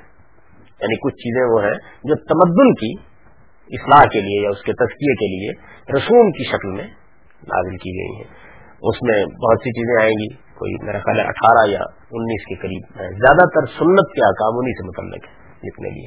یعنی 0.80 0.96
کچھ 0.96 1.14
چیزیں 1.14 1.54
وہ 1.54 1.62
ہیں 1.62 1.78
جو 2.04 2.14
تمدن 2.14 2.74
کی 2.74 2.92
اصلاح 3.68 4.02
کے 4.12 4.20
لیے 4.20 4.42
یا 4.42 4.48
اس 4.48 4.62
کے 4.62 4.72
تسکیے 4.72 5.14
کے 5.14 5.26
لیے 5.26 5.50
رسوم 5.96 6.30
کی 6.30 6.44
شکل 6.50 6.68
میں 6.68 6.86
نازل 7.42 7.76
کی 7.76 7.90
گئی 7.90 8.16
ہیں۔ 8.16 8.34
اس 8.82 9.02
میں 9.02 9.24
بہت 9.24 9.58
سی 9.60 9.70
چیزیں 9.70 10.04
آئیں 10.04 10.12
گی۔ 10.12 10.45
کوئی 10.58 10.86
میرا 10.86 10.98
خیال 10.98 11.18
ہے 11.18 11.24
اٹھارہ 11.24 11.70
یا 11.70 11.80
انیس 12.10 12.44
کے 12.48 12.54
قریب 12.54 12.82
زیادہ 12.98 13.48
تر 13.48 13.66
سنت 13.66 14.12
کے 14.12 14.26
آکام 14.26 14.58
انہیں 14.58 14.72
سے 14.72 14.86
متعلق 14.86 15.24
ہے 15.28 15.46
جتنے 15.62 15.90
لیے 15.90 16.06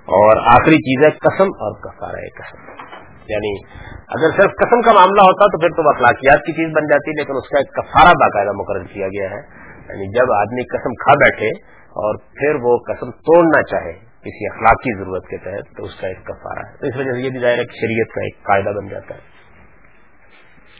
اور 0.00 0.36
آخری 0.36 0.76
چیز 0.76 1.04
ہے 1.04 1.10
قسم 1.10 1.44
اور 1.44 1.72
کفارہ 1.80 2.20
قسم۔ 2.38 2.90
یعنی 3.28 3.58
اگر 3.96 4.30
صرف 4.30 4.50
قسم 4.58 4.80
کا 4.80 4.92
معاملہ 4.92 5.20
ہوتا 5.20 5.46
تو 5.46 5.60
پھر 5.60 5.68
تو 5.68 5.88
اخلاقیات 5.88 6.46
کی 6.46 6.52
چیز 6.52 6.66
بن 6.66 6.86
جاتی، 6.86 7.10
لیکن 7.10 7.32
اس 7.36 7.48
کا 7.48 7.58
ایک 7.58 7.68
کفارہ 7.68 8.12
باقاعدہ 8.12 8.50
مقرر 8.50 8.84
کیا 8.84 9.06
گیا 9.06 9.30
ہے۔ 9.30 9.70
یعنی 9.88 10.18
جب 10.18 10.32
آدمی 10.32 10.62
قسم 10.62 10.94
کھا 10.94 11.14
بیٹھے 11.14 11.46
اور 11.76 12.16
پھر 12.16 12.54
وہ 12.62 12.78
قسم 12.78 13.10
توڑنا 13.10 13.62
چاہے 13.62 13.92
کسی 13.98 14.46
اخلاقی 14.46 14.98
ضرورت 14.98 15.26
کے 15.26 15.36
تحت، 15.36 15.76
تو 15.76 15.84
اس 15.84 16.00
کا 16.00 16.06
ایک 16.06 16.24
کفارہ 16.24 16.66
ہے۔ 16.66 16.76
تو 16.76 16.86
اس 16.86 16.96
وجہ 16.96 17.12
سے 17.12 17.20
یہ 17.20 17.30
بھی 17.30 17.38
ظاہر 17.38 17.58
ہے 17.58 17.64
کہ 17.64 17.80
شریعت 17.80 18.14
کا 18.14 18.20
ایک 18.20 18.42
قاعدہ 18.42 18.76
بن 18.76 18.88
جاتا 18.88 19.14
ہے۔ 19.14 19.20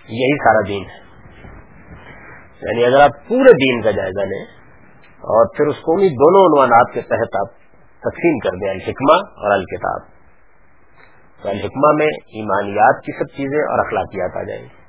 یہی 0.08 0.36
سارا 0.36 0.68
دین 0.68 0.82
ہے۔ 0.82 1.09
یعنی 2.62 2.84
اگر 2.84 3.00
آپ 3.00 3.28
پورے 3.28 3.52
دین 3.52 3.82
کا 3.82 3.90
جائزہ 3.90 4.20
لیں 4.20 4.44
اور 5.06 5.56
پھر 5.56 5.66
اس 5.66 5.76
کو 5.76 5.92
انہیں 5.92 6.08
دونوں 6.08 6.44
عنوانات 6.46 6.94
کے 6.94 7.00
تحت 7.00 7.36
آپ 7.40 7.60
تقسیم 8.00 8.38
کر 8.38 8.50
دیں، 8.50 8.70
الحکمہ 8.70 9.14
اور 9.14 9.50
الکتاب۔ 9.50 10.00
تو 11.42 11.48
الحکمہ 11.48 11.92
میں 11.98 12.06
ایمانیات 12.06 13.04
کی 13.04 13.18
سب 13.18 13.36
چیزیں 13.36 13.58
اور 13.58 13.86
اخلاقیات 13.86 14.36
آ 14.36 14.42
جائیں 14.42 14.62
گی۔ 14.62 14.80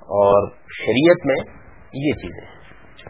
اور 0.00 0.50
شریعت 0.50 1.26
میں 1.26 1.54
یہ 1.94 2.12
چیزیں، 2.12 2.54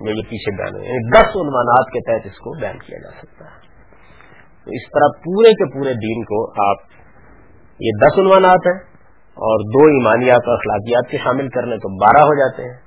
میں 0.01 0.13
یہ 0.13 0.23
پیچھے 0.23 0.57
بیان 0.57 0.75
ہوئے 0.75 0.89
یعنی 0.89 1.11
دس 1.11 1.29
عنوانات 1.29 1.93
کے 1.93 2.01
تحت 2.01 2.27
اس 2.27 2.39
کو 2.39 2.61
بیان 2.61 2.79
کیا 2.79 2.99
جا 2.99 3.11
سکتا 3.11 3.45
ہے۔ 3.45 3.61
تو 4.65 4.71
اس 4.71 4.91
طرح 4.91 5.21
پورے 5.25 5.51
کے 5.51 5.73
پورے 5.73 5.93
دین 5.93 6.25
کو 6.25 6.51
آپ، 6.71 6.77
یہ 7.81 7.91
دس 8.03 8.19
عنوانات 8.19 8.67
ہیں 8.67 8.81
اور 9.19 9.61
دو 9.61 9.87
ایمانیات 9.87 10.41
اور 10.47 10.59
اخلاقیات 10.59 11.11
کے 11.11 11.19
شامل 11.19 11.49
کر 11.49 11.63
لیں 11.63 11.77
تو 11.77 11.99
بارہ 12.05 12.23
ہو 12.23 12.39
جاتے 12.39 12.63
ہیں۔ 12.63 12.84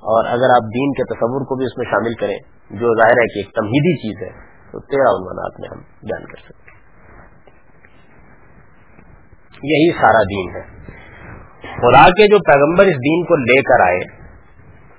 اور 0.00 0.24
اگر 0.24 0.50
آپ 0.50 0.62
دین 0.62 0.92
کے 0.92 1.04
تصور 1.04 1.40
کو 1.40 1.56
بھی 1.56 1.64
اس 1.64 1.78
میں 1.78 1.86
شامل 1.90 2.14
کریں، 2.14 2.38
جو 2.70 3.02
ظاہر 3.02 3.18
ہے 3.18 3.26
کہ 3.26 3.38
ایک 3.38 3.54
تمہیدی 3.54 3.96
چیز 3.96 4.22
ہے، 4.22 4.40
تو 4.72 4.80
تیرہ 4.80 5.08
عنوانات 5.08 5.60
میں 5.60 5.68
ہم 5.72 5.78
بیان 6.02 6.24
کر 6.24 6.36
سکتے 6.36 6.70
ہیں۔ 6.70 6.80
یہی 9.62 9.92
سارا 9.92 10.22
دین 10.22 10.56
ہے۔ 10.56 10.80
خدا 11.60 12.08
کے 12.08 12.28
جو 12.28 12.38
پیغمبر 12.38 12.84
اس 12.84 12.94
دین 12.94 13.24
کو 13.24 13.36
لے 13.36 13.62
کر 13.62 13.80
آئے، 13.80 14.20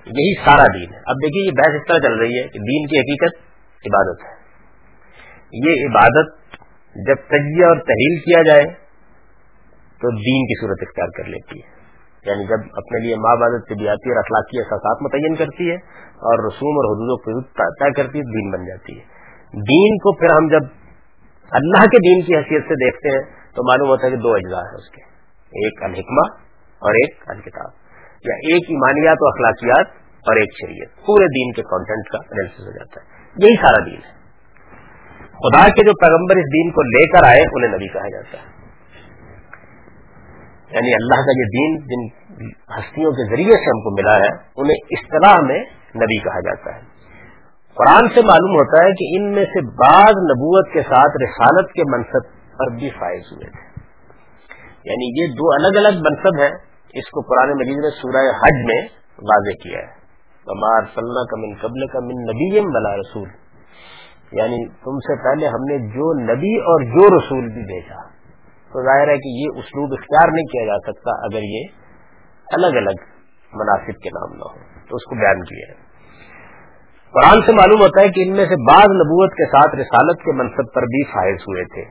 یہی 0.05 0.45
سارا 0.45 0.65
دین 0.73 0.93
ہے۔ 0.93 0.99
اب 1.05 1.15
دیکھیے، 1.15 1.45
یہ 1.45 1.51
بحث 1.51 1.81
اس 1.81 1.87
طرح 1.87 1.97
چل 1.97 2.13
رہی 2.13 2.37
ہے 2.37 2.43
کہ 2.43 2.59
دین 2.59 2.87
کی 2.87 2.99
حقیقت 2.99 3.35
عبادت 3.87 4.23
ہے۔ 4.23 4.41
یہ 5.53 5.87
عبادت 5.87 6.41
جب 7.07 7.15
تجزیہ 7.15 7.65
اور 7.65 7.75
تحریل 7.75 8.19
کیا 8.19 8.41
جائے، 8.43 8.63
تو 10.01 10.11
دین 10.11 10.45
کی 10.45 10.61
صورت 10.61 10.77
اختیار 10.81 11.07
کر 11.17 11.29
لیتی 11.29 11.59
ہے۔ 11.59 11.80
یعنی 12.25 12.43
جب 12.47 12.59
اپنے 12.73 13.03
لیے 13.03 13.15
ماں 13.15 13.35
بادت 13.35 13.69
طبیعتی 13.69 14.09
اور 14.09 14.17
اخلاقی 14.17 14.59
احساسات 14.59 15.01
متعین 15.01 15.35
کرتی 15.35 15.69
ہے 15.69 15.75
اور 16.05 16.47
رسوم 16.47 16.77
اور 16.77 16.85
حدود 16.85 17.35
و 17.35 17.41
طے 17.41 17.91
کرتی 17.91 18.19
ہے، 18.19 18.23
دین 18.23 18.51
بن 18.51 18.65
جاتی 18.65 18.99
ہے۔ 18.99 19.03
دین 19.53 19.97
کو 19.97 20.17
پھر 20.17 20.27
ہم 20.35 20.47
جب 20.47 20.81
اللہ 21.51 21.85
کے 21.85 21.97
دین 21.97 22.25
کی 22.25 22.35
حیثیت 22.35 22.63
سے 22.63 22.75
دیکھتے 22.75 23.09
ہیں، 23.09 23.21
تو 23.55 23.69
معلوم 23.69 23.89
ہوتا 23.89 24.05
ہے 24.05 24.11
کہ 24.11 24.17
دو 24.17 24.33
اجزاء 24.33 24.59
ہیں 24.59 24.75
اس 24.75 24.89
کے۔ 24.89 25.01
ایک 25.41 25.83
الحکمہ 25.83 26.35
اور 26.79 26.93
ایک 26.93 27.23
الکتاب۔ 27.27 27.71
یا 28.25 28.33
ایک 28.33 28.63
ایمانیات 28.69 29.17
و 29.21 29.27
اخلاقیات 29.27 29.87
اور 30.11 30.35
ایک 30.35 30.49
شریعت۔ 30.61 31.05
پورے 31.05 31.25
دین 31.25 31.53
کے 31.53 31.61
کانٹینٹ 31.61 32.09
کا 32.11 32.17
انالیس 32.17 32.59
ہو 32.59 32.71
جاتا 32.71 33.01
ہے۔ 33.01 33.21
یہی 33.45 33.55
سارا 33.55 33.85
دین 33.85 33.99
ہے۔ 34.05 34.21
خدا 35.25 35.63
کے 35.69 35.85
جو 35.85 35.91
پیغمبر 36.01 36.35
اس 36.35 36.45
دین 36.45 36.71
کو 36.71 36.81
لے 36.81 37.07
کر 37.07 37.27
آئے، 37.27 37.41
انہیں 37.41 37.71
نبی 37.71 37.87
کہا 37.87 38.09
جاتا 38.09 38.37
ہے۔ 38.37 38.50
یعنی 40.71 40.93
اللہ 40.93 41.15
کا 41.15 41.31
یہ 41.31 41.45
دین 41.45 41.79
جن 41.79 42.15
ہستیوں 42.79 43.11
کے 43.11 43.35
ذریعے 43.35 43.55
سے 43.55 43.69
ہم 43.69 43.81
کو 43.81 44.01
ملا 44.01 44.15
ہے، 44.15 44.29
انہیں 44.57 44.77
اصطلاح 44.89 45.47
میں 45.47 45.59
نبی 45.95 46.19
کہا 46.19 46.39
جاتا 46.39 46.75
ہے۔ 46.75 46.81
قرآن 47.73 48.09
سے 48.09 48.25
معلوم 48.27 48.51
ہوتا 48.51 48.85
ہے 48.85 48.91
کہ 48.91 49.17
ان 49.17 49.35
میں 49.35 49.45
سے 49.45 49.61
بعض 49.61 50.09
نبوت 50.09 50.73
کے 50.73 50.81
ساتھ 50.81 51.23
رسالت 51.23 51.71
کے 51.71 51.81
منصب 51.91 52.51
پر 52.57 52.75
بھی 52.75 52.89
فائز 52.89 53.21
ہوئے 53.31 53.49
تھے۔ 53.49 53.71
یعنی 54.85 55.21
یہ 55.21 55.27
دو 55.27 55.51
الگ 55.53 55.77
الگ 55.77 55.99
منصب 55.99 56.41
ہیں، 56.41 56.57
اس 56.93 57.09
کو 57.09 57.21
قرآن 57.21 57.49
مجید 57.49 57.77
نے 57.77 57.89
سورہ 57.89 58.35
حج 58.35 58.65
میں 58.65 58.81
واضح 59.17 59.63
کیا 59.63 59.79
ہے۔ 59.79 60.01
کمار 60.45 60.81
صلاح 60.81 61.25
کا 61.25 61.37
من 61.37 61.53
قبل 61.61 61.87
کا 61.87 61.99
من 61.99 62.21
نبی 62.21 62.59
بلا 62.59 62.95
رسول۔ 62.95 63.29
یعنی 64.31 64.69
تم 64.69 64.99
سے 64.99 65.23
پہلے 65.23 65.47
ہم 65.47 65.61
نے 65.61 65.77
جو 65.77 66.19
نبی 66.19 66.59
اور 66.59 66.81
جو 66.83 67.17
رسول 67.17 67.53
بھی 67.53 67.65
بھیجا۔ 67.65 68.10
تو 68.71 68.83
ظاہر 68.83 69.07
ہے 69.07 69.17
کہ 69.17 69.29
یہ 69.29 69.57
اسلوب 69.57 69.89
اختیار 69.91 70.27
نہیں 70.33 70.45
کیا 70.45 70.65
جا 70.65 70.77
سکتا 70.77 71.11
اگر 71.11 71.41
یہ 71.43 71.63
الگ 72.51 72.77
الگ 72.77 73.01
مناسب 73.53 74.01
کے 74.03 74.09
نام 74.09 74.37
نہ 74.37 74.43
ہو۔ 74.43 74.81
تو 74.89 74.95
اس 74.95 75.03
کو 75.03 75.15
بیان 75.15 75.43
کیا 75.43 75.69
ہے 75.69 75.91
قرآن 77.13 77.45
سے 77.45 77.51
معلوم 77.51 77.81
ہوتا 77.81 78.01
ہے 78.01 78.09
کہ 78.09 78.23
ان 78.27 78.35
میں 78.35 78.45
سے 78.45 78.55
بعض 78.73 78.85
نبوت 78.85 79.31
کے 79.31 79.45
ساتھ 79.45 79.75
رسالت 79.75 80.19
کے 80.19 80.31
منصب 80.31 80.73
پر 80.73 80.81
بھی 80.81 81.03
فائز 81.03 81.35
ہوئے 81.35 81.63
تھے۔ 81.63 81.81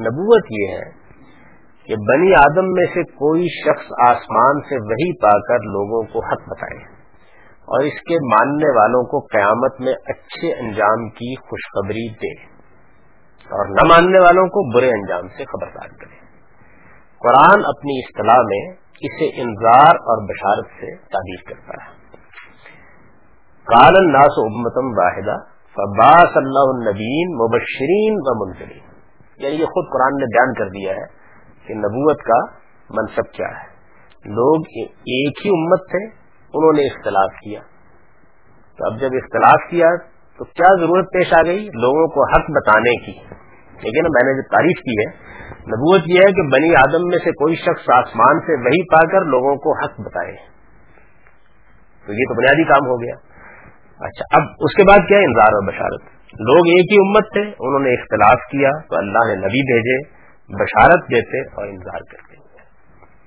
نبوت 0.00 0.44
یہ 0.50 0.66
ہے 0.68 1.00
کہ 1.86 1.96
بنی 2.08 2.34
آدم 2.34 2.64
میں 2.64 2.86
سے 2.94 3.02
کوئی 3.02 3.48
شخص 3.48 3.92
آسمان 4.08 4.60
سے 4.60 4.76
وہی 4.76 5.12
پا 5.22 5.38
کر 5.48 5.54
لوگوں 5.54 6.02
کو 6.02 6.26
حق 6.26 6.48
بتائے 6.48 6.84
اور 7.60 7.84
اس 7.84 8.00
کے 8.00 8.14
ماننے 8.14 8.78
والوں 8.78 9.02
کو 9.02 9.20
قیامت 9.20 9.80
میں 9.80 9.92
اچھے 10.06 10.52
انجام 10.52 11.08
کی 11.08 11.34
خوشخبری 11.34 12.08
دے۔ 12.08 12.49
اور 13.50 13.66
نہ 13.66 13.88
ماننے 13.88 14.18
والوں 14.18 14.46
کو 14.46 14.78
برے 14.78 14.88
انجام 14.88 15.28
سے 15.28 15.44
خبردار 15.44 15.88
کرے 15.88 16.20
قرآن 17.18 17.60
اپنی 17.64 17.98
اصطلاح 17.98 18.38
میں 18.38 18.72
اسے 19.00 19.42
انذار 19.42 19.94
اور 19.94 20.28
بشارت 20.28 20.66
سے 20.80 20.96
تعبیر 20.96 21.48
کرتا 21.48 21.84
ہے۔ 21.84 22.00
کال 23.64 23.94
الناس 23.96 24.38
امتم 24.38 24.86
واحدہ، 24.86 25.36
فباس 25.70 26.36
اللہ 26.36 26.66
النبین 26.66 27.34
مبشرین 27.34 28.14
و 28.20 28.46
منظرین 28.46 28.90
یعنی 29.36 29.56
یہ 29.56 29.64
خود 29.64 29.92
قرآن 29.92 30.16
نے 30.16 30.24
بیان 30.24 30.54
کر 30.54 30.68
دیا 30.68 30.92
ہے 30.92 31.20
کہ 31.66 31.74
نبوت 31.74 32.18
کا 32.18 32.44
منصب 32.90 33.32
کیا 33.32 33.46
ہے۔ 33.46 33.70
لوگ 34.24 34.62
ایک 34.86 35.46
ہی 35.46 35.50
امت 35.50 35.80
تھے، 35.90 36.06
انہوں 36.54 36.72
نے 36.72 36.86
اختلاف 36.86 37.32
کیا۔ 37.32 37.60
تو 38.78 38.92
اب 38.92 39.00
جب 39.00 39.08
اختلاف 39.12 39.70
کیا 39.70 39.86
تو 40.40 40.44
کیا 40.44 40.80
ضرورت 40.80 41.04
پیش 41.04 41.32
آ 41.32 41.42
گئی 41.42 41.64
لوگوں 41.64 42.08
کو 42.08 42.24
حق 42.32 42.50
بتانے 42.50 43.04
کی؟ 43.06 43.12
لیکن 43.60 44.02
میں 44.02 44.24
نے 44.24 44.42
جو 44.42 44.56
تعریف 44.56 44.78
کی 44.82 44.90
ہے، 44.90 45.30
نبوت 45.60 46.00
یہ 46.06 46.20
ہے 46.26 46.32
کہ 46.32 46.42
بنی 46.42 46.74
آدم 46.74 47.08
میں 47.08 47.18
سے 47.18 47.30
کوئی 47.30 47.54
شخص 47.54 47.90
آسمان 47.94 48.40
سے 48.40 48.52
وہی 48.60 48.82
پا 48.82 49.12
کر 49.12 49.24
لوگوں 49.24 49.56
کو 49.56 49.84
حق 49.84 50.00
بتائے۔ 50.00 50.36
تو 52.06 52.12
یہ 52.12 52.24
تو 52.28 52.34
بنیادی 52.34 52.64
کام 52.64 52.88
ہو 52.88 53.02
گیا۔ 53.02 53.14
اچھا 54.00 54.36
اب 54.36 54.42
اس 54.60 54.76
کے 54.76 54.82
بعد 54.82 55.08
کیا 55.08 55.18
انذار 55.18 55.52
اور 55.52 55.72
بشارت؟ 55.72 56.00
لوگ 56.40 56.66
ایک 56.66 56.92
ہی 56.92 56.96
امت 56.96 57.32
تھے، 57.32 57.40
انہوں 57.40 57.78
نے 57.78 57.94
اختلاف 57.94 58.50
کیا 58.50 58.70
تو 58.90 58.96
اللہ 58.96 59.18
نے 59.28 59.34
نبی 59.34 59.72
بھیجے، 59.72 60.20
بشارت 60.64 61.04
دیتے 61.04 61.40
اور 61.40 61.66
انذار 61.66 61.98
کرتے 61.98 62.30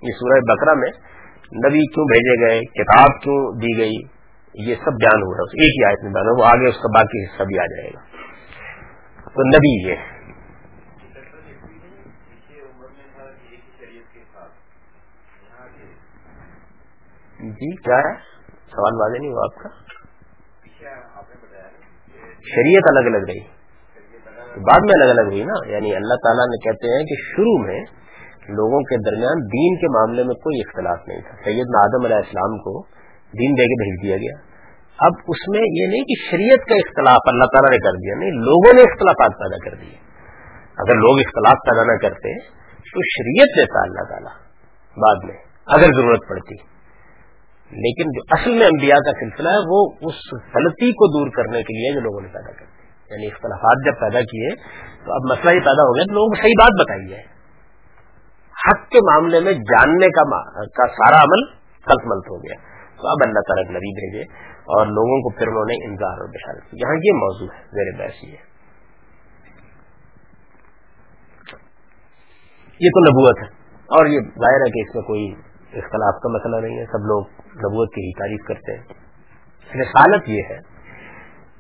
یہ 0.02 0.12
سورہ 0.20 0.40
بکرا 0.40 0.74
میں 0.74 0.90
نبی 1.70 1.80
کیوں 1.80 2.06
بھیجے 2.06 2.48
گئے، 2.48 2.60
کتاب 2.60 3.22
کیوں 3.22 3.60
دی 3.60 3.78
گئی؟ 3.78 4.23
یہ 4.54 4.76
سب 4.76 4.92
بیان 4.92 5.22
ہو 5.22 5.34
رہا 5.34 5.44
ہے 5.44 5.64
ایک 5.64 5.80
ہی 5.80 5.86
آیت 5.86 6.04
میں 6.04 6.12
بیان 6.12 6.40
وہ 6.40 6.46
آگے 6.46 6.68
اس 6.68 6.76
کا 6.76 6.88
باقی 6.88 7.24
حصہ 7.24 7.44
بھی 7.44 7.60
آ 7.60 7.66
جائے 7.66 7.90
گا۔ 7.94 8.02
تو 9.36 9.48
نبی 9.48 9.90
یہ 9.90 9.96
جی 17.40 17.76
کیا 17.76 17.98
ہے؟ 17.98 18.14
سوال 18.50 18.94
واضح 19.02 19.18
نہیں 19.22 19.32
ہوا 19.32 19.44
آپ 19.44 19.64
کا؟ 19.64 19.70
شریعت 22.46 22.84
الگ 22.90 23.00
الگ 23.00 23.18
رہی۔ 23.18 23.40
بعد 24.60 24.80
میں 24.82 24.94
الگ 25.02 25.12
الگ 25.12 25.22
ہوئی 25.22 25.44
نا 25.44 25.70
یعنی 25.70 25.96
اللہ 25.96 26.14
تعالیٰ 26.14 26.46
نے 26.46 26.58
کہتے 26.58 26.98
ہیں 26.98 27.06
کہ 27.06 27.16
شروع 27.22 27.66
میں 27.66 27.82
لوگوں 28.50 28.82
کے 28.82 28.98
درمیان 28.98 29.38
دین 29.38 29.76
کے 29.76 29.88
معاملے 29.88 30.24
میں 30.24 30.36
کوئی 30.36 30.60
اختلاف 30.60 30.98
نہیں 31.08 31.22
تھا۔ 31.22 31.36
سید 31.44 31.76
آدم 31.84 32.06
علیہ 32.06 32.16
السلام 32.16 32.58
کو 32.58 33.03
دین 33.40 33.52
دے 33.52 33.64
کے 33.64 33.84
بھیج 33.84 34.08
دیا 34.08 34.18
گیا۔ 34.18 34.54
اب 35.00 35.12
اس 35.28 35.48
میں 35.48 35.60
یہ 35.60 35.88
نہیں 35.88 36.04
کہ 36.04 36.32
شریعت 36.32 36.70
کا 36.70 36.76
اختلاف 36.76 37.22
اللہ 37.26 37.44
تعالیٰ 37.44 37.72
نے 37.72 37.78
کر 37.78 37.92
دیا، 37.92 38.20
نہیں، 38.20 38.32
لوگوں 38.32 38.74
نے 38.76 38.82
اختلافات 38.82 39.32
پیدا 39.32 39.70
کر 39.70 39.82
دیے۔ 39.82 39.98
اگر 40.78 40.96
لوگ 40.96 41.20
اختلاف 41.20 41.58
پیدا 41.58 41.94
نہ 41.94 41.98
کرتے، 41.98 42.40
تو 42.76 43.00
شریعت 43.18 43.48
دیتا 43.48 43.80
اللہ 43.82 44.10
تعالیٰ 44.10 44.32
بعد 44.98 45.16
میں، 45.24 45.38
اگر 45.66 46.02
ضرورت 46.02 46.20
پڑتی۔ 46.30 46.74
لیکن 47.74 48.04
جو 48.04 48.22
اصل 48.30 48.52
میں 48.60 48.68
انبیاء 48.68 48.98
کا 48.98 49.12
سلسلہ 49.12 49.50
ہے، 49.50 49.58
وہ 49.58 49.92
اس 50.02 50.16
غلطی 50.34 50.92
کو 50.92 51.20
دور 51.20 51.28
کرنے 51.36 51.64
کے 51.64 51.74
لیے 51.74 51.94
جو 51.94 52.00
لوگوں 52.00 52.22
نے 52.22 52.28
پیدا 52.28 52.52
کر 52.52 52.66
دی 52.66 52.84
یعنی 53.14 53.28
اختلافات 53.28 53.86
جب 53.86 54.02
پیدا 54.02 54.22
کیے، 54.22 54.56
تو 55.06 55.14
اب 55.14 55.32
مسئلہ 55.32 55.52
یہ 55.52 55.60
پیدا 55.60 55.84
ہو 55.84 55.96
گیا 55.96 56.04
تو 56.04 56.14
لوگوں 56.14 56.28
کو 56.28 56.42
صحیح 56.42 56.54
بات 56.60 56.82
بتائی 56.82 57.10
جائے۔ 57.10 57.24
حق 58.68 58.90
کے 58.90 58.98
معاملے 58.98 59.40
میں 59.40 59.54
جاننے 59.54 60.08
کا 60.08 60.88
سارا 60.88 61.24
عمل 61.24 61.46
کلپ 61.86 62.06
ملت 62.06 62.30
ہو 62.30 62.38
گیا۔ 62.38 62.73
تو 62.96 63.08
اب 63.08 63.18
اللہ 63.26 63.40
تعالیٰ 63.40 63.70
نبی 63.70 63.94
بھیجے 63.94 64.22
اور 64.50 64.86
لوگوں 64.86 65.22
کو 65.22 65.38
پھر 65.38 65.48
انہوں 65.48 65.66
نے 65.66 65.86
انتظار 65.86 66.20
اور 66.20 66.30
بشارت 66.30 66.72
کی۔ 66.72 66.78
یہاں 66.78 66.96
یہ 66.96 67.14
موضوع 67.14 67.48
ہے، 67.56 67.62
زیر 67.64 68.00
بحث 68.00 68.24
یہ۔ 68.24 68.54
یہ 72.80 72.90
تو 72.90 73.00
نبوت 73.00 73.38
ہے۔ 73.42 73.48
اور 73.84 74.06
یہ 74.06 74.20
ظاہر 74.20 74.62
ہے 74.62 74.72
کہ 74.72 74.90
اس 74.90 74.96
میں 74.96 75.04
کوئی 75.04 75.34
اختلاف 75.80 76.22
کا 76.22 76.30
مسئلہ 76.30 76.68
نہیں 76.68 76.80
ہے۔ 76.80 76.86
سب 76.86 77.06
لوگ 77.06 77.26
نبوت 77.40 77.96
کی 77.96 78.02
ہی 78.02 78.12
تعریف 78.12 78.46
کرتے 78.48 78.78
ہیں۔ 78.78 79.04
رسالت 79.82 80.30
یہ 80.30 80.42
ہے 80.50 80.74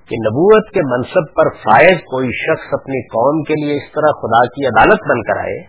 کہ 0.10 0.15
نبوت 0.15 0.69
کے 0.74 0.80
منصب 0.84 1.36
پر 1.36 1.50
فائز 1.50 2.00
کوئی 2.00 2.30
شخص 2.32 2.67
اپنی 2.72 3.08
قوم 3.08 3.43
کے 3.43 3.65
لیے 3.65 3.76
اس 3.76 3.91
طرح 3.91 4.12
خدا 4.12 4.46
کی 4.46 4.65
عدالت 4.65 5.10
بن 5.10 5.22
کر 5.22 5.38
آئے 5.38 5.63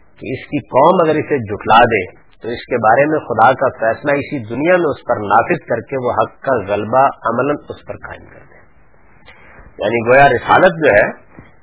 کہ 0.00 0.32
اس 0.32 0.46
کی 0.46 0.58
قوم 0.66 1.08
اگر 1.08 1.18
اسے 1.18 1.38
جٹلا 1.38 1.78
دے 1.84 2.25
تو 2.46 2.52
اس 2.52 2.66
کے 2.66 2.76
بارے 2.76 3.06
میں 3.06 3.18
خدا 3.18 3.52
کا 3.52 3.68
فیصلہ 3.78 4.10
اسی 4.10 4.38
دنیا 4.38 4.76
میں 4.76 4.86
اس 4.86 5.04
پر 5.08 5.16
نافذ 5.16 5.58
کر 5.68 5.80
کے 5.80 5.96
وہ 6.04 6.12
حق 6.12 6.42
کا 6.42 6.74
غلبہ 6.74 6.98
عمل 6.98 7.50
اس 7.68 7.86
پر 7.86 7.96
قائم 7.96 8.26
کر 8.26 8.38
دے۔ 8.38 8.56
یعنی 9.78 10.08
گویا 10.08 10.28
رسالت 10.28 10.86
جو 10.86 10.90
ہے، 10.90 11.10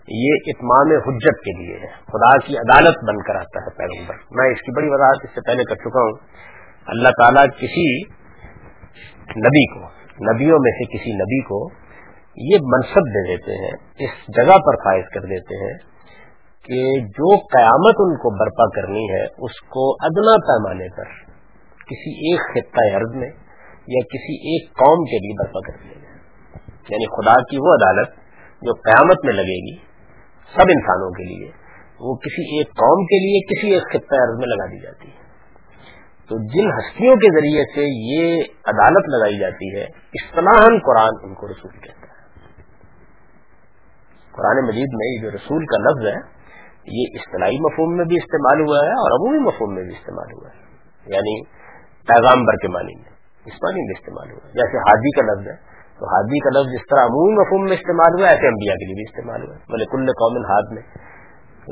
یہ 0.08 0.34
اتمام 0.48 0.91
حجت 0.91 1.39
کے 1.39 1.63
لیے 1.63 1.76
ہے۔ 1.76 1.88
خدا 1.88 2.38
کی 2.38 2.58
عدالت 2.58 2.98
بن 3.10 3.24
کر 3.24 3.36
آتا 3.36 3.60
ہے 3.60 3.78
پیغمبر۔ 3.78 4.15
میں 4.32 4.52
اس 4.52 4.60
کی 4.62 4.76
بڑی 4.76 4.88
وضاحت 4.89 5.17
اس 5.24 5.30
سے 5.30 5.41
پہلے 5.41 5.63
کر 5.63 5.76
چکا 5.76 6.02
ہوں۔ 6.04 6.17
اللہ 6.88 7.10
تعالیٰ 7.10 7.46
کسی 7.48 8.04
نبی 9.39 9.74
کو، 9.74 9.86
نبیوں 10.34 10.60
میں 10.60 10.72
سے 10.72 10.98
کسی 10.98 11.13
نبی 11.15 11.41
کو 11.41 11.69
یہ 12.36 12.58
منصب 12.63 13.02
دے 13.02 13.28
دیتے 13.28 13.52
ہیں، 13.52 13.72
اس 14.00 14.36
جگہ 14.36 14.58
پر 14.58 14.76
فائز 14.76 15.06
کر 15.13 15.22
دیتے 15.22 15.65
ہیں 15.65 15.92
کہ 16.63 16.99
جو 16.99 17.38
قیامت 17.38 17.95
ان 17.99 18.17
کو 18.17 18.39
برپا 18.39 18.82
کرنی 18.82 19.13
ہے، 19.13 19.23
اس 19.23 19.62
کو 19.62 19.93
ادنا 19.93 20.38
پیمانے 20.38 20.95
پر، 20.97 21.04
کسی 21.86 22.12
ایک 22.12 22.39
خطہ 22.39 22.97
عرض 22.97 23.15
میں 23.15 23.30
یا 23.88 24.02
کسی 24.04 24.34
ایک 24.34 24.69
قوم 24.69 25.06
کے 25.06 25.17
لیے 25.17 25.43
برپا 25.43 25.71
کر 25.71 25.84
دیا 25.84 26.02
جائے۔ 26.04 26.17
یعنی 26.89 27.06
خدا 27.06 27.41
کی 27.41 27.58
وہ 27.58 27.73
عدالت 27.73 28.08
جو 28.62 28.73
قیامت 28.73 29.26
میں 29.26 29.34
لگے 29.34 29.71
گی 29.71 29.76
سب 30.56 30.62
انسانوں 30.62 31.12
کے 31.12 31.23
لیے، 31.23 31.52
وہ 31.99 32.15
کسی 32.15 32.58
ایک 32.58 32.67
قوم 32.67 33.06
کے 33.06 33.19
لیے 33.19 33.39
کسی 33.39 33.73
ایک 33.73 33.84
خطۂ 33.84 34.15
عرض 34.15 34.39
میں 34.39 34.47
لگا 34.47 34.65
دی 34.65 34.82
جاتی 34.82 35.08
ہے۔ 35.08 35.23
تو 36.30 36.36
جن 36.38 36.67
ہستیوں 36.67 37.15
کے 37.15 37.39
ذریعے 37.39 37.63
سے 37.76 38.13
یہ 38.13 38.43
عدالت 38.65 39.10
لگائی 39.10 39.39
جاتی 39.39 39.76
ہے 39.76 39.84
اصطلاح 39.84 40.65
قرآن 40.86 41.10
ان 41.23 41.34
کو 41.34 41.47
رسول 41.47 41.71
کہتا 41.71 42.02
ہے۔ 42.02 42.13
قرآن 44.32 44.67
مجید 44.67 44.88
میں 44.93 45.15
یہ 45.15 45.21
جو 45.21 45.30
رسول 45.32 45.65
کا 45.65 45.78
لفظ 45.78 46.15
ہے 46.15 46.33
یہ 46.86 47.04
اصطلاحی 47.13 47.60
مفہوم 47.60 47.98
میں 47.98 48.06
بھی 48.06 48.15
استعمال 48.17 48.62
ہوا 48.62 48.86
ہے 48.86 48.91
اور 48.91 49.12
عمومی 49.12 49.39
مفہوم 49.48 49.74
میں 49.74 49.84
بھی 49.84 49.91
استعمال 49.91 50.28
ہوا 50.34 50.50
ہے۔ 50.50 50.63
یعنی 51.06 51.43
پیغامبر 52.08 52.54
کے 52.54 52.67
معنی 52.67 52.96
میں 52.96 53.10
اس 53.46 53.54
معنی 53.54 53.82
میں 53.82 54.00
استعمال 54.00 54.32
ہوا 54.32 54.48
ہے۔ 54.48 54.52
جیسے 54.52 54.78
حادی 54.78 55.12
کا 55.12 55.34
لفظ 55.34 55.48
ہے، 55.48 55.56
تو 56.00 56.06
حادی 56.06 56.39
کا 56.39 56.50
لفظ 56.50 56.74
جس 56.74 56.88
طرح 56.89 57.04
عمومی 57.04 57.34
مفہوم 57.34 57.63
میں 57.63 57.74
استعمال 57.74 58.22
ہوا 58.22 58.30
ایسے 58.30 58.48
انبیاء 58.48 58.76
کے 58.76 58.86
لیے 58.86 58.93
بھی 58.93 59.04
استعمال 59.04 59.41
ہوا 59.43 59.56
بولے 59.56 59.86
کل 59.86 60.12
قوم 60.12 60.38
ہاتھ 60.38 60.74
میں۔ 60.74 60.82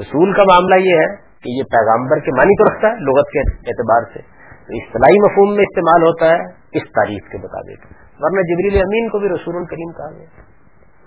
رسول 0.02 0.34
کا 0.34 0.44
معاملہ 0.44 0.76
یہ 0.76 0.96
ہے 0.96 1.16
کہ 1.16 1.50
یہ 1.50 1.64
پیغامبر 1.64 2.20
کے 2.20 2.32
معنی 2.32 2.56
تو 2.58 2.74
رکھتا 2.74 2.88
ہے 2.88 2.94
لغت 2.94 3.28
کے 3.28 3.40
اعتبار 3.40 4.02
سے۔ 4.14 4.20
تو 4.68 4.74
اصطلاحی 4.74 5.20
مفہوم 5.20 5.50
میں 5.56 5.64
استعمال 5.64 6.02
ہوتا 6.02 6.26
ہے 6.26 6.42
اس 6.50 6.84
تاریخ 6.84 7.32
کے 7.32 7.38
مطابق۔ 7.38 7.86
ورنہ 8.20 8.42
جبریل 8.42 8.82
امین 8.82 9.10
کو 9.10 9.20
بھی 9.20 9.30
رسول 9.30 9.56
الکریم 9.56 9.92
کہا 9.92 10.12
گیا۔ 10.12 10.26